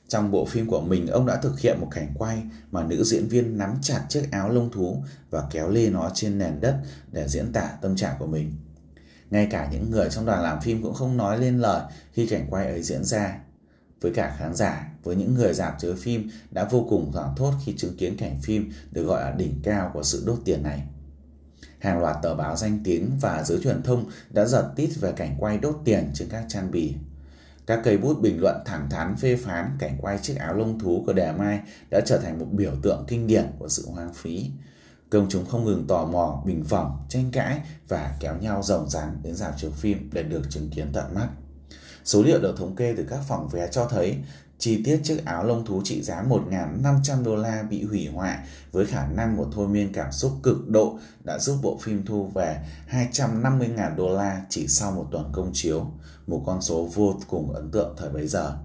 Trong 0.09 0.31
bộ 0.31 0.45
phim 0.45 0.67
của 0.67 0.81
mình, 0.81 1.07
ông 1.07 1.27
đã 1.27 1.37
thực 1.37 1.61
hiện 1.61 1.81
một 1.81 1.89
cảnh 1.91 2.15
quay 2.19 2.43
mà 2.71 2.83
nữ 2.83 3.05
diễn 3.05 3.29
viên 3.29 3.59
nắm 3.59 3.75
chặt 3.83 4.07
chiếc 4.09 4.29
áo 4.31 4.49
lông 4.49 4.71
thú 4.71 5.03
và 5.31 5.45
kéo 5.51 5.69
lê 5.69 5.91
nó 5.91 6.11
trên 6.15 6.39
nền 6.39 6.61
đất 6.61 6.81
để 7.13 7.29
diễn 7.29 7.53
tả 7.53 7.79
tâm 7.83 7.97
trạng 7.97 8.17
của 8.19 8.27
mình. 8.27 8.53
Ngay 9.31 9.49
cả 9.51 9.69
những 9.73 9.91
người 9.91 10.09
trong 10.11 10.27
đoàn 10.27 10.43
làm 10.43 10.61
phim 10.61 10.83
cũng 10.83 10.95
không 10.95 11.17
nói 11.17 11.39
lên 11.39 11.59
lời 11.59 11.83
khi 12.13 12.27
cảnh 12.27 12.47
quay 12.51 12.67
ấy 12.67 12.83
diễn 12.83 13.05
ra. 13.05 13.39
Với 14.01 14.13
cả 14.15 14.37
khán 14.39 14.55
giả, 14.55 14.93
với 15.03 15.17
những 15.17 15.35
người 15.35 15.55
dạp 15.55 15.81
chiếu 15.81 15.95
phim 15.97 16.31
đã 16.51 16.65
vô 16.65 16.87
cùng 16.91 17.11
thoảng 17.13 17.35
thốt 17.37 17.53
khi 17.65 17.75
chứng 17.77 17.97
kiến 17.97 18.17
cảnh 18.17 18.39
phim 18.43 18.73
được 18.91 19.05
gọi 19.05 19.23
là 19.23 19.31
đỉnh 19.37 19.61
cao 19.63 19.91
của 19.95 20.03
sự 20.03 20.23
đốt 20.27 20.39
tiền 20.45 20.63
này. 20.63 20.83
Hàng 21.85 22.01
loạt 22.01 22.17
tờ 22.23 22.35
báo 22.35 22.57
danh 22.57 22.81
tiếng 22.85 23.11
và 23.21 23.43
giới 23.43 23.61
truyền 23.63 23.83
thông 23.83 24.05
đã 24.31 24.45
giật 24.45 24.73
tít 24.77 24.91
về 25.01 25.13
cảnh 25.13 25.37
quay 25.39 25.59
đốt 25.59 25.81
tiền 25.85 26.11
trên 26.15 26.29
các 26.29 26.45
trang 26.49 26.71
bì. 26.71 26.95
Các 27.67 27.81
cây 27.85 27.99
bút 27.99 28.21
bình 28.21 28.41
luận 28.41 28.57
thẳng 28.67 28.91
thắn 28.91 29.17
phê 29.17 29.37
phán 29.37 29.77
cảnh 29.79 29.99
quay 30.01 30.19
chiếc 30.19 30.35
áo 30.35 30.55
lông 30.55 30.79
thú 30.79 31.03
của 31.07 31.13
Đề 31.13 31.33
Mai 31.33 31.61
đã 31.91 32.01
trở 32.07 32.19
thành 32.19 32.39
một 32.39 32.47
biểu 32.51 32.73
tượng 32.83 33.05
kinh 33.09 33.27
điển 33.27 33.47
của 33.59 33.69
sự 33.69 33.89
hoang 33.91 34.15
phí. 34.15 34.51
Công 35.11 35.27
chúng 35.29 35.47
không 35.47 35.65
ngừng 35.65 35.87
tò 35.87 36.05
mò, 36.05 36.43
bình 36.47 36.65
phẩm, 36.65 36.91
tranh 37.09 37.31
cãi 37.33 37.61
và 37.89 38.17
kéo 38.21 38.37
nhau 38.37 38.63
rồng 38.63 38.91
rắn 38.91 39.19
đến 39.23 39.35
rạp 39.35 39.59
chiếu 39.59 39.71
phim 39.71 40.11
để 40.13 40.23
được 40.23 40.43
chứng 40.51 40.71
kiến 40.71 40.91
tận 40.93 41.15
mắt. 41.15 41.29
Số 42.05 42.23
liệu 42.23 42.41
được 42.41 42.57
thống 42.59 42.77
kê 42.77 42.95
từ 42.97 43.07
các 43.11 43.21
phòng 43.29 43.49
vé 43.49 43.69
cho 43.69 43.87
thấy 43.87 44.19
chi 44.59 44.83
tiết 44.85 45.01
chiếc 45.05 45.25
áo 45.25 45.45
lông 45.45 45.65
thú 45.65 45.83
trị 45.85 46.03
giá 46.03 46.23
1.500 46.23 47.25
đô 47.25 47.37
la 47.37 47.63
bị 47.63 47.85
hủy 47.85 48.07
hoại 48.07 48.39
với 48.73 48.87
khả 48.87 49.07
năng 49.07 49.37
một 49.37 49.49
thôi 49.53 49.69
miên 49.69 49.93
cảm 49.93 50.13
xúc 50.13 50.33
cực 50.43 50.69
độ 50.69 50.99
đã 51.25 51.39
giúp 51.39 51.59
bộ 51.63 51.79
phim 51.83 52.07
thu 52.07 52.31
về 52.35 52.59
250.000 52.91 53.97
đô 53.97 54.17
la 54.17 54.43
chỉ 54.49 54.69
sau 54.69 54.93
một 54.93 55.07
tuần 55.11 55.31
công 55.33 55.51
chiếu, 55.53 55.87
một 56.27 56.43
con 56.47 56.63
số 56.63 56.89
vô 56.95 57.21
cùng 57.29 57.53
ấn 57.53 57.71
tượng 57.71 57.95
thời 57.99 58.11
bấy 58.11 58.27
giờ. 58.27 58.59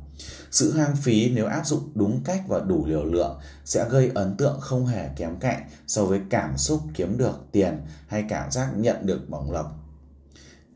Sự 0.51 0.73
hoang 0.73 0.95
phí 0.95 1.29
nếu 1.29 1.45
áp 1.45 1.65
dụng 1.65 1.91
đúng 1.95 2.23
cách 2.23 2.43
và 2.47 2.59
đủ 2.59 2.85
liều 2.85 3.05
lượng 3.05 3.39
sẽ 3.65 3.89
gây 3.89 4.11
ấn 4.15 4.37
tượng 4.37 4.59
không 4.61 4.85
hề 4.85 5.09
kém 5.15 5.39
cạnh 5.39 5.63
so 5.87 6.05
với 6.05 6.21
cảm 6.29 6.57
xúc 6.57 6.81
kiếm 6.93 7.17
được 7.17 7.39
tiền 7.51 7.81
hay 8.07 8.25
cảm 8.29 8.51
giác 8.51 8.69
nhận 8.75 9.05
được 9.05 9.29
bổng 9.29 9.51
lộc. 9.51 9.78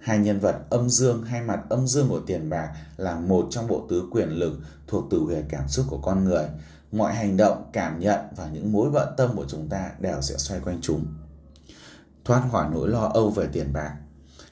Hai 0.04 0.20
nhân 0.20 0.40
vật 0.40 0.56
âm 0.70 0.90
dương 0.90 1.24
hay 1.24 1.42
mặt 1.42 1.60
âm 1.70 1.88
dương 1.88 2.10
của 2.10 2.20
tiền 2.28 2.50
bạc 2.50 2.74
là 2.98 3.16
một 3.16 3.48
trong 3.50 3.68
bộ 3.68 3.86
tứ 3.90 4.04
quyền 4.12 4.30
lực 4.30 4.60
thuộc 4.88 5.04
tử 5.12 5.20
huyệt 5.20 5.46
cảm 5.50 5.68
xúc 5.68 5.86
của 5.90 5.98
con 5.98 6.24
người. 6.24 6.46
Mọi 6.92 7.14
hành 7.14 7.38
động, 7.38 7.70
cảm 7.74 8.00
nhận 8.00 8.20
và 8.36 8.50
những 8.54 8.72
mối 8.72 8.92
bận 8.92 9.14
tâm 9.18 9.36
của 9.36 9.46
chúng 9.48 9.70
ta 9.70 9.92
đều 10.00 10.22
sẽ 10.22 10.38
xoay 10.38 10.60
quanh 10.60 10.80
chúng. 10.82 11.06
Thoát 12.26 12.42
khỏi 12.52 12.70
nỗi 12.72 12.90
lo 12.90 13.12
âu 13.14 13.30
về 13.30 13.48
tiền 13.54 13.74
bạc 13.74 13.94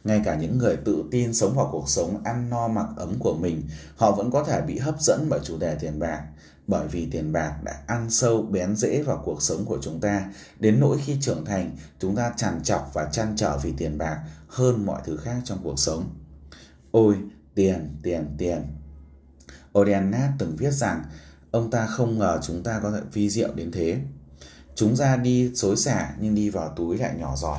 ngay 0.04 0.22
cả 0.26 0.36
những 0.36 0.58
người 0.58 0.76
tự 0.76 1.04
tin 1.12 1.34
sống 1.34 1.54
vào 1.56 1.70
cuộc 1.72 1.90
sống 1.90 2.24
ăn 2.24 2.50
no 2.50 2.68
mặc 2.68 2.88
ấm 2.98 3.16
của 3.20 3.34
mình, 3.34 3.64
họ 3.96 4.12
vẫn 4.12 4.32
có 4.32 4.44
thể 4.44 4.62
bị 4.62 4.78
hấp 4.78 5.02
dẫn 5.02 5.28
bởi 5.30 5.40
chủ 5.44 5.58
đề 5.58 5.76
tiền 5.76 6.00
bạc. 6.00 6.24
Bởi 6.72 6.88
vì 6.88 7.08
tiền 7.12 7.32
bạc 7.32 7.56
đã 7.64 7.82
ăn 7.88 8.10
sâu 8.10 8.42
bén 8.42 8.76
rễ 8.76 9.02
vào 9.02 9.22
cuộc 9.26 9.42
sống 9.42 9.66
của 9.66 9.78
chúng 9.82 10.00
ta, 10.00 10.30
đến 10.60 10.80
nỗi 10.80 10.98
khi 11.06 11.18
trưởng 11.22 11.46
thành, 11.46 11.78
chúng 12.00 12.16
ta 12.16 12.34
trằn 12.38 12.64
trọc 12.64 12.92
và 12.94 13.10
chăn 13.12 13.34
trở 13.38 13.58
vì 13.58 13.74
tiền 13.78 13.98
bạc 13.98 14.24
hơn 14.48 14.86
mọi 14.86 15.02
thứ 15.06 15.18
khác 15.18 15.42
trong 15.44 15.60
cuộc 15.64 15.80
sống. 15.80 16.10
Ôi, 16.92 17.16
tiền, 17.56 18.00
tiền, 18.04 18.36
tiền. 18.38 18.62
Odenat 19.80 20.30
từng 20.38 20.56
viết 20.56 20.72
rằng 20.72 21.04
ông 21.52 21.72
ta 21.72 21.86
không 21.86 22.20
ngờ 22.20 22.40
chúng 22.44 22.64
ta 22.64 22.80
có 22.84 22.92
thể 22.92 23.00
vi 23.14 23.30
diệu 23.30 23.54
đến 23.54 23.72
thế. 23.72 23.98
Chúng 24.76 24.96
ra 24.96 25.18
đi 25.18 25.56
xối 25.56 25.78
xả 25.78 26.14
nhưng 26.20 26.36
đi 26.36 26.50
vào 26.50 26.74
túi 26.76 26.98
lại 26.98 27.16
nhỏ 27.18 27.36
giọt. 27.36 27.58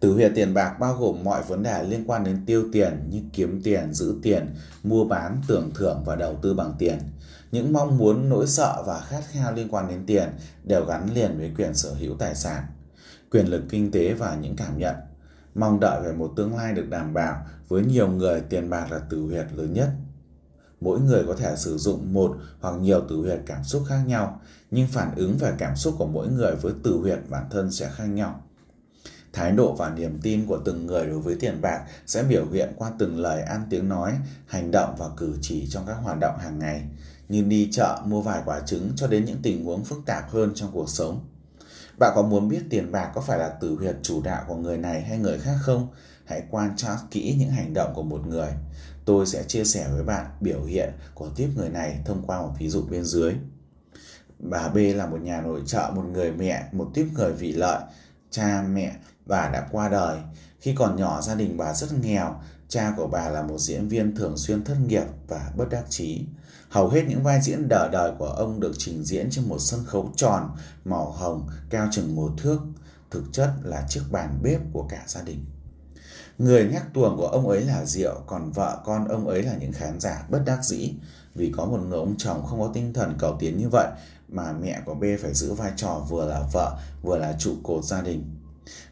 từ 0.00 0.12
huyệt 0.12 0.32
tiền 0.34 0.54
bạc 0.54 0.76
bao 0.80 0.94
gồm 0.94 1.24
mọi 1.24 1.42
vấn 1.42 1.62
đề 1.62 1.82
liên 1.82 2.04
quan 2.06 2.24
đến 2.24 2.46
tiêu 2.46 2.64
tiền 2.72 3.06
như 3.10 3.20
kiếm 3.32 3.60
tiền, 3.64 3.94
giữ 3.94 4.14
tiền, 4.22 4.54
mua 4.82 5.04
bán, 5.04 5.42
tưởng 5.48 5.70
thưởng 5.74 6.02
và 6.06 6.16
đầu 6.16 6.36
tư 6.42 6.54
bằng 6.54 6.74
tiền. 6.78 6.98
Những 7.52 7.72
mong 7.72 7.98
muốn, 7.98 8.28
nỗi 8.28 8.46
sợ 8.46 8.82
và 8.86 9.00
khát 9.00 9.22
khao 9.30 9.52
liên 9.52 9.68
quan 9.70 9.88
đến 9.88 10.06
tiền 10.06 10.28
đều 10.64 10.84
gắn 10.84 11.14
liền 11.14 11.38
với 11.38 11.52
quyền 11.56 11.74
sở 11.74 11.94
hữu 11.94 12.16
tài 12.16 12.34
sản, 12.34 12.64
quyền 13.30 13.46
lực 13.46 13.62
kinh 13.68 13.90
tế 13.90 14.12
và 14.12 14.34
những 14.34 14.56
cảm 14.56 14.78
nhận. 14.78 14.94
Mong 15.54 15.80
đợi 15.80 16.00
về 16.04 16.12
một 16.12 16.32
tương 16.36 16.56
lai 16.56 16.74
được 16.74 16.88
đảm 16.88 17.14
bảo, 17.14 17.46
với 17.68 17.84
nhiều 17.84 18.08
người 18.08 18.40
tiền 18.40 18.70
bạc 18.70 18.92
là 18.92 19.00
từ 19.10 19.22
huyệt 19.22 19.46
lớn 19.52 19.72
nhất. 19.72 19.88
Mỗi 20.80 21.00
người 21.00 21.24
có 21.26 21.34
thể 21.36 21.54
sử 21.56 21.78
dụng 21.78 22.12
một 22.12 22.36
hoặc 22.60 22.74
nhiều 22.80 23.02
từ 23.08 23.16
huyệt 23.16 23.40
cảm 23.46 23.64
xúc 23.64 23.82
khác 23.88 24.02
nhau, 24.06 24.40
nhưng 24.70 24.88
phản 24.88 25.14
ứng 25.16 25.38
về 25.38 25.52
cảm 25.58 25.76
xúc 25.76 25.94
của 25.98 26.06
mỗi 26.06 26.28
người 26.28 26.54
với 26.54 26.72
từ 26.84 26.96
huyệt 26.96 27.18
bản 27.28 27.44
thân 27.50 27.72
sẽ 27.72 27.90
khác 27.94 28.06
nhau. 28.06 28.42
Thái 29.32 29.52
độ 29.52 29.74
và 29.74 29.90
niềm 29.90 30.18
tin 30.22 30.46
của 30.46 30.58
từng 30.64 30.86
người 30.86 31.06
đối 31.06 31.18
với 31.18 31.36
tiền 31.40 31.60
bạc 31.60 31.84
sẽ 32.06 32.22
biểu 32.22 32.46
hiện 32.52 32.72
qua 32.76 32.92
từng 32.98 33.18
lời 33.18 33.42
ăn 33.42 33.66
tiếng 33.70 33.88
nói, 33.88 34.12
hành 34.46 34.70
động 34.70 34.94
và 34.98 35.06
cử 35.16 35.34
chỉ 35.40 35.66
trong 35.70 35.86
các 35.86 35.94
hoạt 35.94 36.18
động 36.20 36.38
hàng 36.38 36.58
ngày, 36.58 36.82
như 37.28 37.42
đi 37.42 37.68
chợ 37.72 38.02
mua 38.04 38.20
vài 38.20 38.42
quả 38.44 38.60
trứng 38.60 38.92
cho 38.96 39.06
đến 39.06 39.24
những 39.24 39.38
tình 39.42 39.64
huống 39.64 39.84
phức 39.84 39.98
tạp 40.06 40.30
hơn 40.30 40.52
trong 40.54 40.70
cuộc 40.72 40.90
sống. 40.90 41.26
Bạn 41.98 42.12
có 42.14 42.22
muốn 42.22 42.48
biết 42.48 42.62
tiền 42.70 42.92
bạc 42.92 43.10
có 43.14 43.20
phải 43.20 43.38
là 43.38 43.48
tử 43.48 43.76
huyệt 43.78 43.96
chủ 44.02 44.22
đạo 44.22 44.44
của 44.48 44.56
người 44.56 44.78
này 44.78 45.02
hay 45.02 45.18
người 45.18 45.38
khác 45.38 45.56
không? 45.62 45.88
hãy 46.28 46.42
quan 46.50 46.78
sát 46.78 46.98
kỹ 47.10 47.36
những 47.38 47.50
hành 47.50 47.74
động 47.74 47.92
của 47.94 48.02
một 48.02 48.26
người. 48.26 48.50
Tôi 49.04 49.26
sẽ 49.26 49.44
chia 49.44 49.64
sẻ 49.64 49.88
với 49.92 50.02
bạn 50.04 50.26
biểu 50.40 50.64
hiện 50.64 50.92
của 51.14 51.28
tiếp 51.36 51.48
người 51.56 51.68
này 51.68 51.98
thông 52.04 52.22
qua 52.26 52.40
một 52.42 52.52
ví 52.58 52.68
dụ 52.68 52.82
bên 52.82 53.04
dưới. 53.04 53.34
Bà 54.38 54.68
B 54.68 54.76
là 54.76 55.06
một 55.06 55.20
nhà 55.22 55.40
nội 55.40 55.62
trợ, 55.66 55.90
một 55.94 56.04
người 56.12 56.32
mẹ, 56.32 56.68
một 56.72 56.90
tiếp 56.94 57.08
người 57.14 57.32
vị 57.32 57.52
lợi. 57.52 57.82
Cha 58.30 58.62
mẹ 58.62 58.96
bà 59.26 59.50
đã 59.52 59.68
qua 59.72 59.88
đời. 59.88 60.18
Khi 60.60 60.74
còn 60.74 60.96
nhỏ 60.96 61.20
gia 61.20 61.34
đình 61.34 61.56
bà 61.56 61.74
rất 61.74 61.92
nghèo, 62.02 62.40
cha 62.68 62.94
của 62.96 63.06
bà 63.06 63.28
là 63.28 63.42
một 63.42 63.58
diễn 63.58 63.88
viên 63.88 64.16
thường 64.16 64.36
xuyên 64.36 64.64
thất 64.64 64.76
nghiệp 64.86 65.04
và 65.28 65.52
bất 65.56 65.68
đắc 65.70 65.84
chí. 65.88 66.24
Hầu 66.68 66.88
hết 66.88 67.04
những 67.08 67.22
vai 67.22 67.40
diễn 67.42 67.68
đỡ 67.68 67.88
đời 67.92 68.12
của 68.18 68.28
ông 68.28 68.60
được 68.60 68.72
trình 68.78 69.04
diễn 69.04 69.30
trên 69.30 69.48
một 69.48 69.58
sân 69.58 69.84
khấu 69.86 70.12
tròn, 70.16 70.50
màu 70.84 71.10
hồng, 71.10 71.48
cao 71.70 71.88
chừng 71.92 72.16
một 72.16 72.30
thước. 72.36 72.58
Thực 73.10 73.24
chất 73.32 73.50
là 73.62 73.86
chiếc 73.88 74.02
bàn 74.10 74.38
bếp 74.42 74.60
của 74.72 74.86
cả 74.88 75.04
gia 75.06 75.22
đình. 75.22 75.44
Người 76.38 76.68
nhắc 76.72 76.94
tuồng 76.94 77.16
của 77.16 77.26
ông 77.26 77.48
ấy 77.48 77.60
là 77.60 77.84
Diệu, 77.84 78.20
còn 78.26 78.52
vợ 78.52 78.82
con 78.84 79.08
ông 79.08 79.28
ấy 79.28 79.42
là 79.42 79.54
những 79.60 79.72
khán 79.72 80.00
giả 80.00 80.26
bất 80.30 80.42
đắc 80.46 80.64
dĩ. 80.64 80.94
Vì 81.34 81.52
có 81.56 81.64
một 81.64 81.78
người 81.78 81.98
ông 81.98 82.14
chồng 82.18 82.46
không 82.46 82.60
có 82.60 82.70
tinh 82.74 82.92
thần 82.92 83.14
cầu 83.18 83.36
tiến 83.38 83.58
như 83.58 83.68
vậy 83.68 83.86
mà 84.28 84.52
mẹ 84.52 84.80
của 84.84 84.94
B 84.94 85.04
phải 85.22 85.34
giữ 85.34 85.52
vai 85.52 85.72
trò 85.76 86.06
vừa 86.08 86.28
là 86.28 86.42
vợ 86.52 86.78
vừa 87.02 87.18
là 87.18 87.34
trụ 87.38 87.54
cột 87.62 87.84
gia 87.84 88.02
đình. 88.02 88.36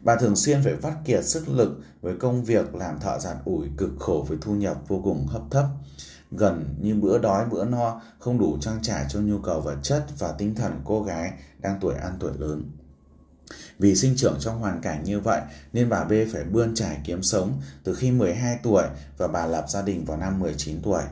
Bà 0.00 0.16
thường 0.16 0.36
xuyên 0.36 0.62
phải 0.64 0.74
vắt 0.74 0.94
kiệt 1.04 1.24
sức 1.24 1.48
lực 1.48 1.80
với 2.02 2.14
công 2.18 2.44
việc 2.44 2.74
làm 2.74 3.00
thợ 3.00 3.18
giặt 3.18 3.36
ủi 3.44 3.68
cực 3.76 3.90
khổ 3.98 4.24
với 4.28 4.38
thu 4.40 4.54
nhập 4.54 4.76
vô 4.88 5.00
cùng 5.04 5.26
hấp 5.26 5.42
thấp. 5.50 5.66
Gần 6.36 6.74
như 6.80 6.94
bữa 6.94 7.18
đói 7.18 7.46
bữa 7.50 7.64
no 7.64 8.00
không 8.18 8.38
đủ 8.38 8.58
trang 8.60 8.78
trải 8.82 9.06
cho 9.08 9.20
nhu 9.20 9.38
cầu 9.38 9.60
vật 9.60 9.76
chất 9.82 10.06
và 10.18 10.32
tinh 10.38 10.54
thần 10.54 10.80
cô 10.84 11.02
gái 11.02 11.32
đang 11.58 11.78
tuổi 11.80 11.94
ăn 11.94 12.16
tuổi 12.20 12.32
lớn. 12.38 12.70
Vì 13.78 13.96
sinh 13.96 14.14
trưởng 14.16 14.36
trong 14.40 14.58
hoàn 14.58 14.80
cảnh 14.80 15.04
như 15.04 15.20
vậy 15.20 15.40
nên 15.72 15.88
bà 15.88 16.04
B 16.04 16.12
phải 16.32 16.44
bươn 16.44 16.74
trải 16.74 17.00
kiếm 17.04 17.22
sống 17.22 17.60
từ 17.84 17.94
khi 17.94 18.10
12 18.10 18.58
tuổi 18.62 18.84
và 19.18 19.28
bà 19.28 19.46
lập 19.46 19.64
gia 19.68 19.82
đình 19.82 20.04
vào 20.04 20.16
năm 20.16 20.38
19 20.38 20.82
tuổi. 20.82 21.02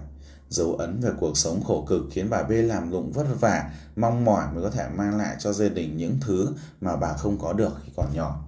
Dấu 0.49 0.75
ấn 0.75 1.01
về 1.01 1.11
cuộc 1.21 1.39
sống 1.39 1.65
khổ 1.65 1.85
cực 1.89 2.03
khiến 2.11 2.31
bà 2.31 2.43
B 2.43 2.51
làm 2.51 2.91
lụng 2.91 3.13
vất 3.13 3.27
vả, 3.41 3.71
mong 3.97 4.25
mỏi 4.25 4.47
mới 4.55 4.63
có 4.63 4.71
thể 4.71 4.89
mang 4.95 5.19
lại 5.19 5.37
cho 5.39 5.53
gia 5.53 5.69
đình 5.69 5.97
những 5.97 6.19
thứ 6.21 6.49
mà 6.81 6.97
bà 6.97 7.13
không 7.13 7.39
có 7.39 7.53
được 7.53 7.73
khi 7.85 7.93
còn 7.97 8.07
nhỏ. 8.15 8.45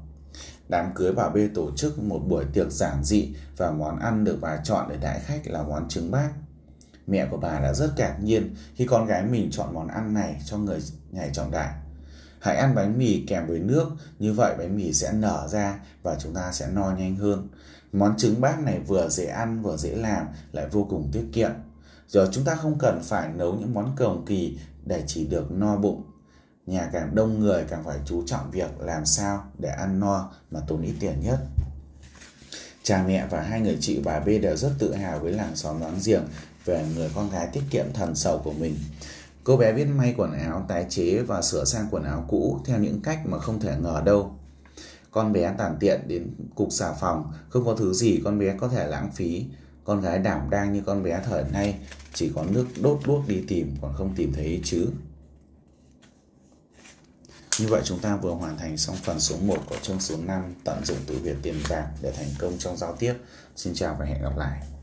Đám 0.68 0.94
cưới 0.94 1.12
bà 1.12 1.28
B 1.28 1.36
tổ 1.54 1.70
chức 1.76 1.98
một 1.98 2.18
buổi 2.28 2.44
tiệc 2.52 2.70
giản 2.70 3.04
dị 3.04 3.34
và 3.56 3.70
món 3.70 3.98
ăn 3.98 4.24
được 4.24 4.38
bà 4.40 4.56
chọn 4.56 4.86
để 4.88 4.96
đãi 5.00 5.20
khách 5.20 5.40
là 5.44 5.62
món 5.62 5.88
trứng 5.88 6.10
bát. 6.10 6.30
Mẹ 7.07 7.26
của 7.30 7.36
bà 7.36 7.61
đã 7.61 7.74
rất 7.74 7.92
ngạc 7.96 8.16
nhiên 8.22 8.54
khi 8.74 8.86
con 8.86 9.07
gái 9.07 9.22
mình 9.24 9.48
chọn 9.50 9.74
món 9.74 9.88
ăn 9.88 10.14
này 10.14 10.42
cho 10.46 10.59
người 10.59 10.78
nhảy 11.11 11.30
trọng 11.32 11.50
đại. 11.50 11.74
Hãy 12.40 12.57
ăn 12.57 12.74
bánh 12.74 12.98
mì 12.98 13.24
kèm 13.26 13.46
với 13.46 13.59
nước, 13.59 13.88
như 14.18 14.32
vậy 14.32 14.54
bánh 14.59 14.76
mì 14.76 14.92
sẽ 14.92 15.12
nở 15.12 15.48
ra 15.50 15.78
và 16.02 16.16
chúng 16.18 16.34
ta 16.34 16.52
sẽ 16.52 16.68
no 16.68 16.90
nhanh 16.98 17.16
hơn. 17.16 17.48
Món 17.92 18.16
trứng 18.16 18.40
bát 18.40 18.61
này 18.61 18.80
vừa 18.86 19.09
dễ 19.09 19.26
ăn 19.26 19.62
vừa 19.62 19.76
dễ 19.76 19.94
làm 19.94 20.26
lại 20.52 20.66
vô 20.72 20.86
cùng 20.90 21.11
tiết 21.12 21.24
kiệm. 21.32 21.50
Giờ 22.09 22.28
chúng 22.32 22.44
ta 22.44 22.54
không 22.54 22.78
cần 22.78 23.00
phải 23.02 23.28
nấu 23.34 23.54
những 23.54 23.74
món 23.74 23.92
cầu 23.96 24.22
kỳ 24.26 24.59
để 24.84 25.04
chỉ 25.07 25.26
được 25.26 25.52
no 25.52 25.76
bụng. 25.76 26.02
Nhà 26.66 26.90
càng 26.92 27.14
đông 27.14 27.40
người 27.40 27.64
càng 27.68 27.84
phải 27.84 27.98
chú 28.04 28.22
trọng 28.26 28.50
việc 28.50 28.80
làm 28.80 29.04
sao 29.07 29.44
để 29.59 29.68
ăn 29.68 30.00
no 30.00 30.30
mà 30.50 30.61
tốn 30.68 30.82
ít 30.82 30.94
tiền 31.00 31.20
nhất. 31.20 31.38
Cha 32.82 33.04
mẹ 33.07 33.26
và 33.30 33.40
hai 33.40 33.61
người 33.61 33.78
chị 33.80 34.00
bà 34.04 34.20
B 34.20 34.26
đều 34.26 34.57
rất 34.57 34.70
tự 34.78 34.94
hào 34.94 35.18
với 35.18 35.32
làng 35.32 35.57
xóm 35.57 35.80
láng 35.80 35.98
giềng 36.04 36.24
về 36.66 36.86
người 36.94 37.10
con 37.14 37.30
gái 37.30 37.48
tiết 37.52 37.62
kiệm 37.70 37.86
thần 37.94 38.14
sầu 38.14 38.38
của 38.44 38.52
mình. 38.52 38.76
Cô 39.44 39.56
bé 39.56 39.72
biết 39.72 39.84
may 39.84 40.14
quần 40.16 40.32
áo, 40.32 40.64
tái 40.68 40.86
chế 40.88 41.18
và 41.18 41.42
sửa 41.42 41.64
sang 41.64 41.86
quần 41.90 42.04
áo 42.04 42.24
cũ 42.28 42.60
theo 42.64 42.78
những 42.78 43.00
cách 43.02 43.20
mà 43.24 43.38
không 43.38 43.60
thể 43.60 43.76
ngờ 43.80 44.02
đâu. 44.04 44.38
Con 45.10 45.32
bé 45.32 45.54
tàn 45.58 45.76
tiện 45.80 46.08
đến 46.08 46.30
cục 46.54 46.72
xà 46.72 46.92
phòng, 46.92 47.32
không 47.48 47.64
có 47.64 47.74
thứ 47.74 47.92
gì 47.92 48.20
con 48.24 48.38
bé 48.38 48.54
có 48.60 48.68
thể 48.68 48.86
lãng 48.86 49.12
phí. 49.12 49.46
Con 49.84 50.00
gái 50.00 50.18
đảm 50.18 50.50
đang 50.50 50.72
như 50.72 50.82
con 50.86 51.02
bé 51.02 51.20
thời 51.24 51.44
nay, 51.52 51.78
chỉ 52.14 52.32
có 52.34 52.44
nước 52.50 52.66
đốt 52.82 52.98
đuốc 53.06 53.28
đi 53.28 53.44
tìm 53.48 53.76
còn 53.82 53.94
không 53.94 54.14
tìm 54.16 54.32
thấy 54.32 54.60
chứ. 54.64 54.88
Như 57.60 57.66
vậy 57.68 57.82
chúng 57.84 57.98
ta 57.98 58.16
vừa 58.16 58.32
hoàn 58.32 58.58
thành 58.58 58.76
xong 58.76 58.96
phần 58.96 59.20
số 59.20 59.36
1 59.36 59.56
của 59.70 59.76
chương 59.82 60.00
số 60.00 60.16
5 60.26 60.54
tận 60.64 60.84
dụng 60.84 60.98
từ 61.06 61.18
Việt 61.18 61.36
tiền 61.42 61.60
bạc 61.70 61.88
để 62.02 62.12
thành 62.12 62.28
công 62.38 62.58
trong 62.58 62.76
giao 62.76 62.96
tiếp. 62.96 63.14
Xin 63.56 63.74
chào 63.74 63.96
và 63.98 64.04
hẹn 64.04 64.22
gặp 64.22 64.36
lại. 64.36 64.75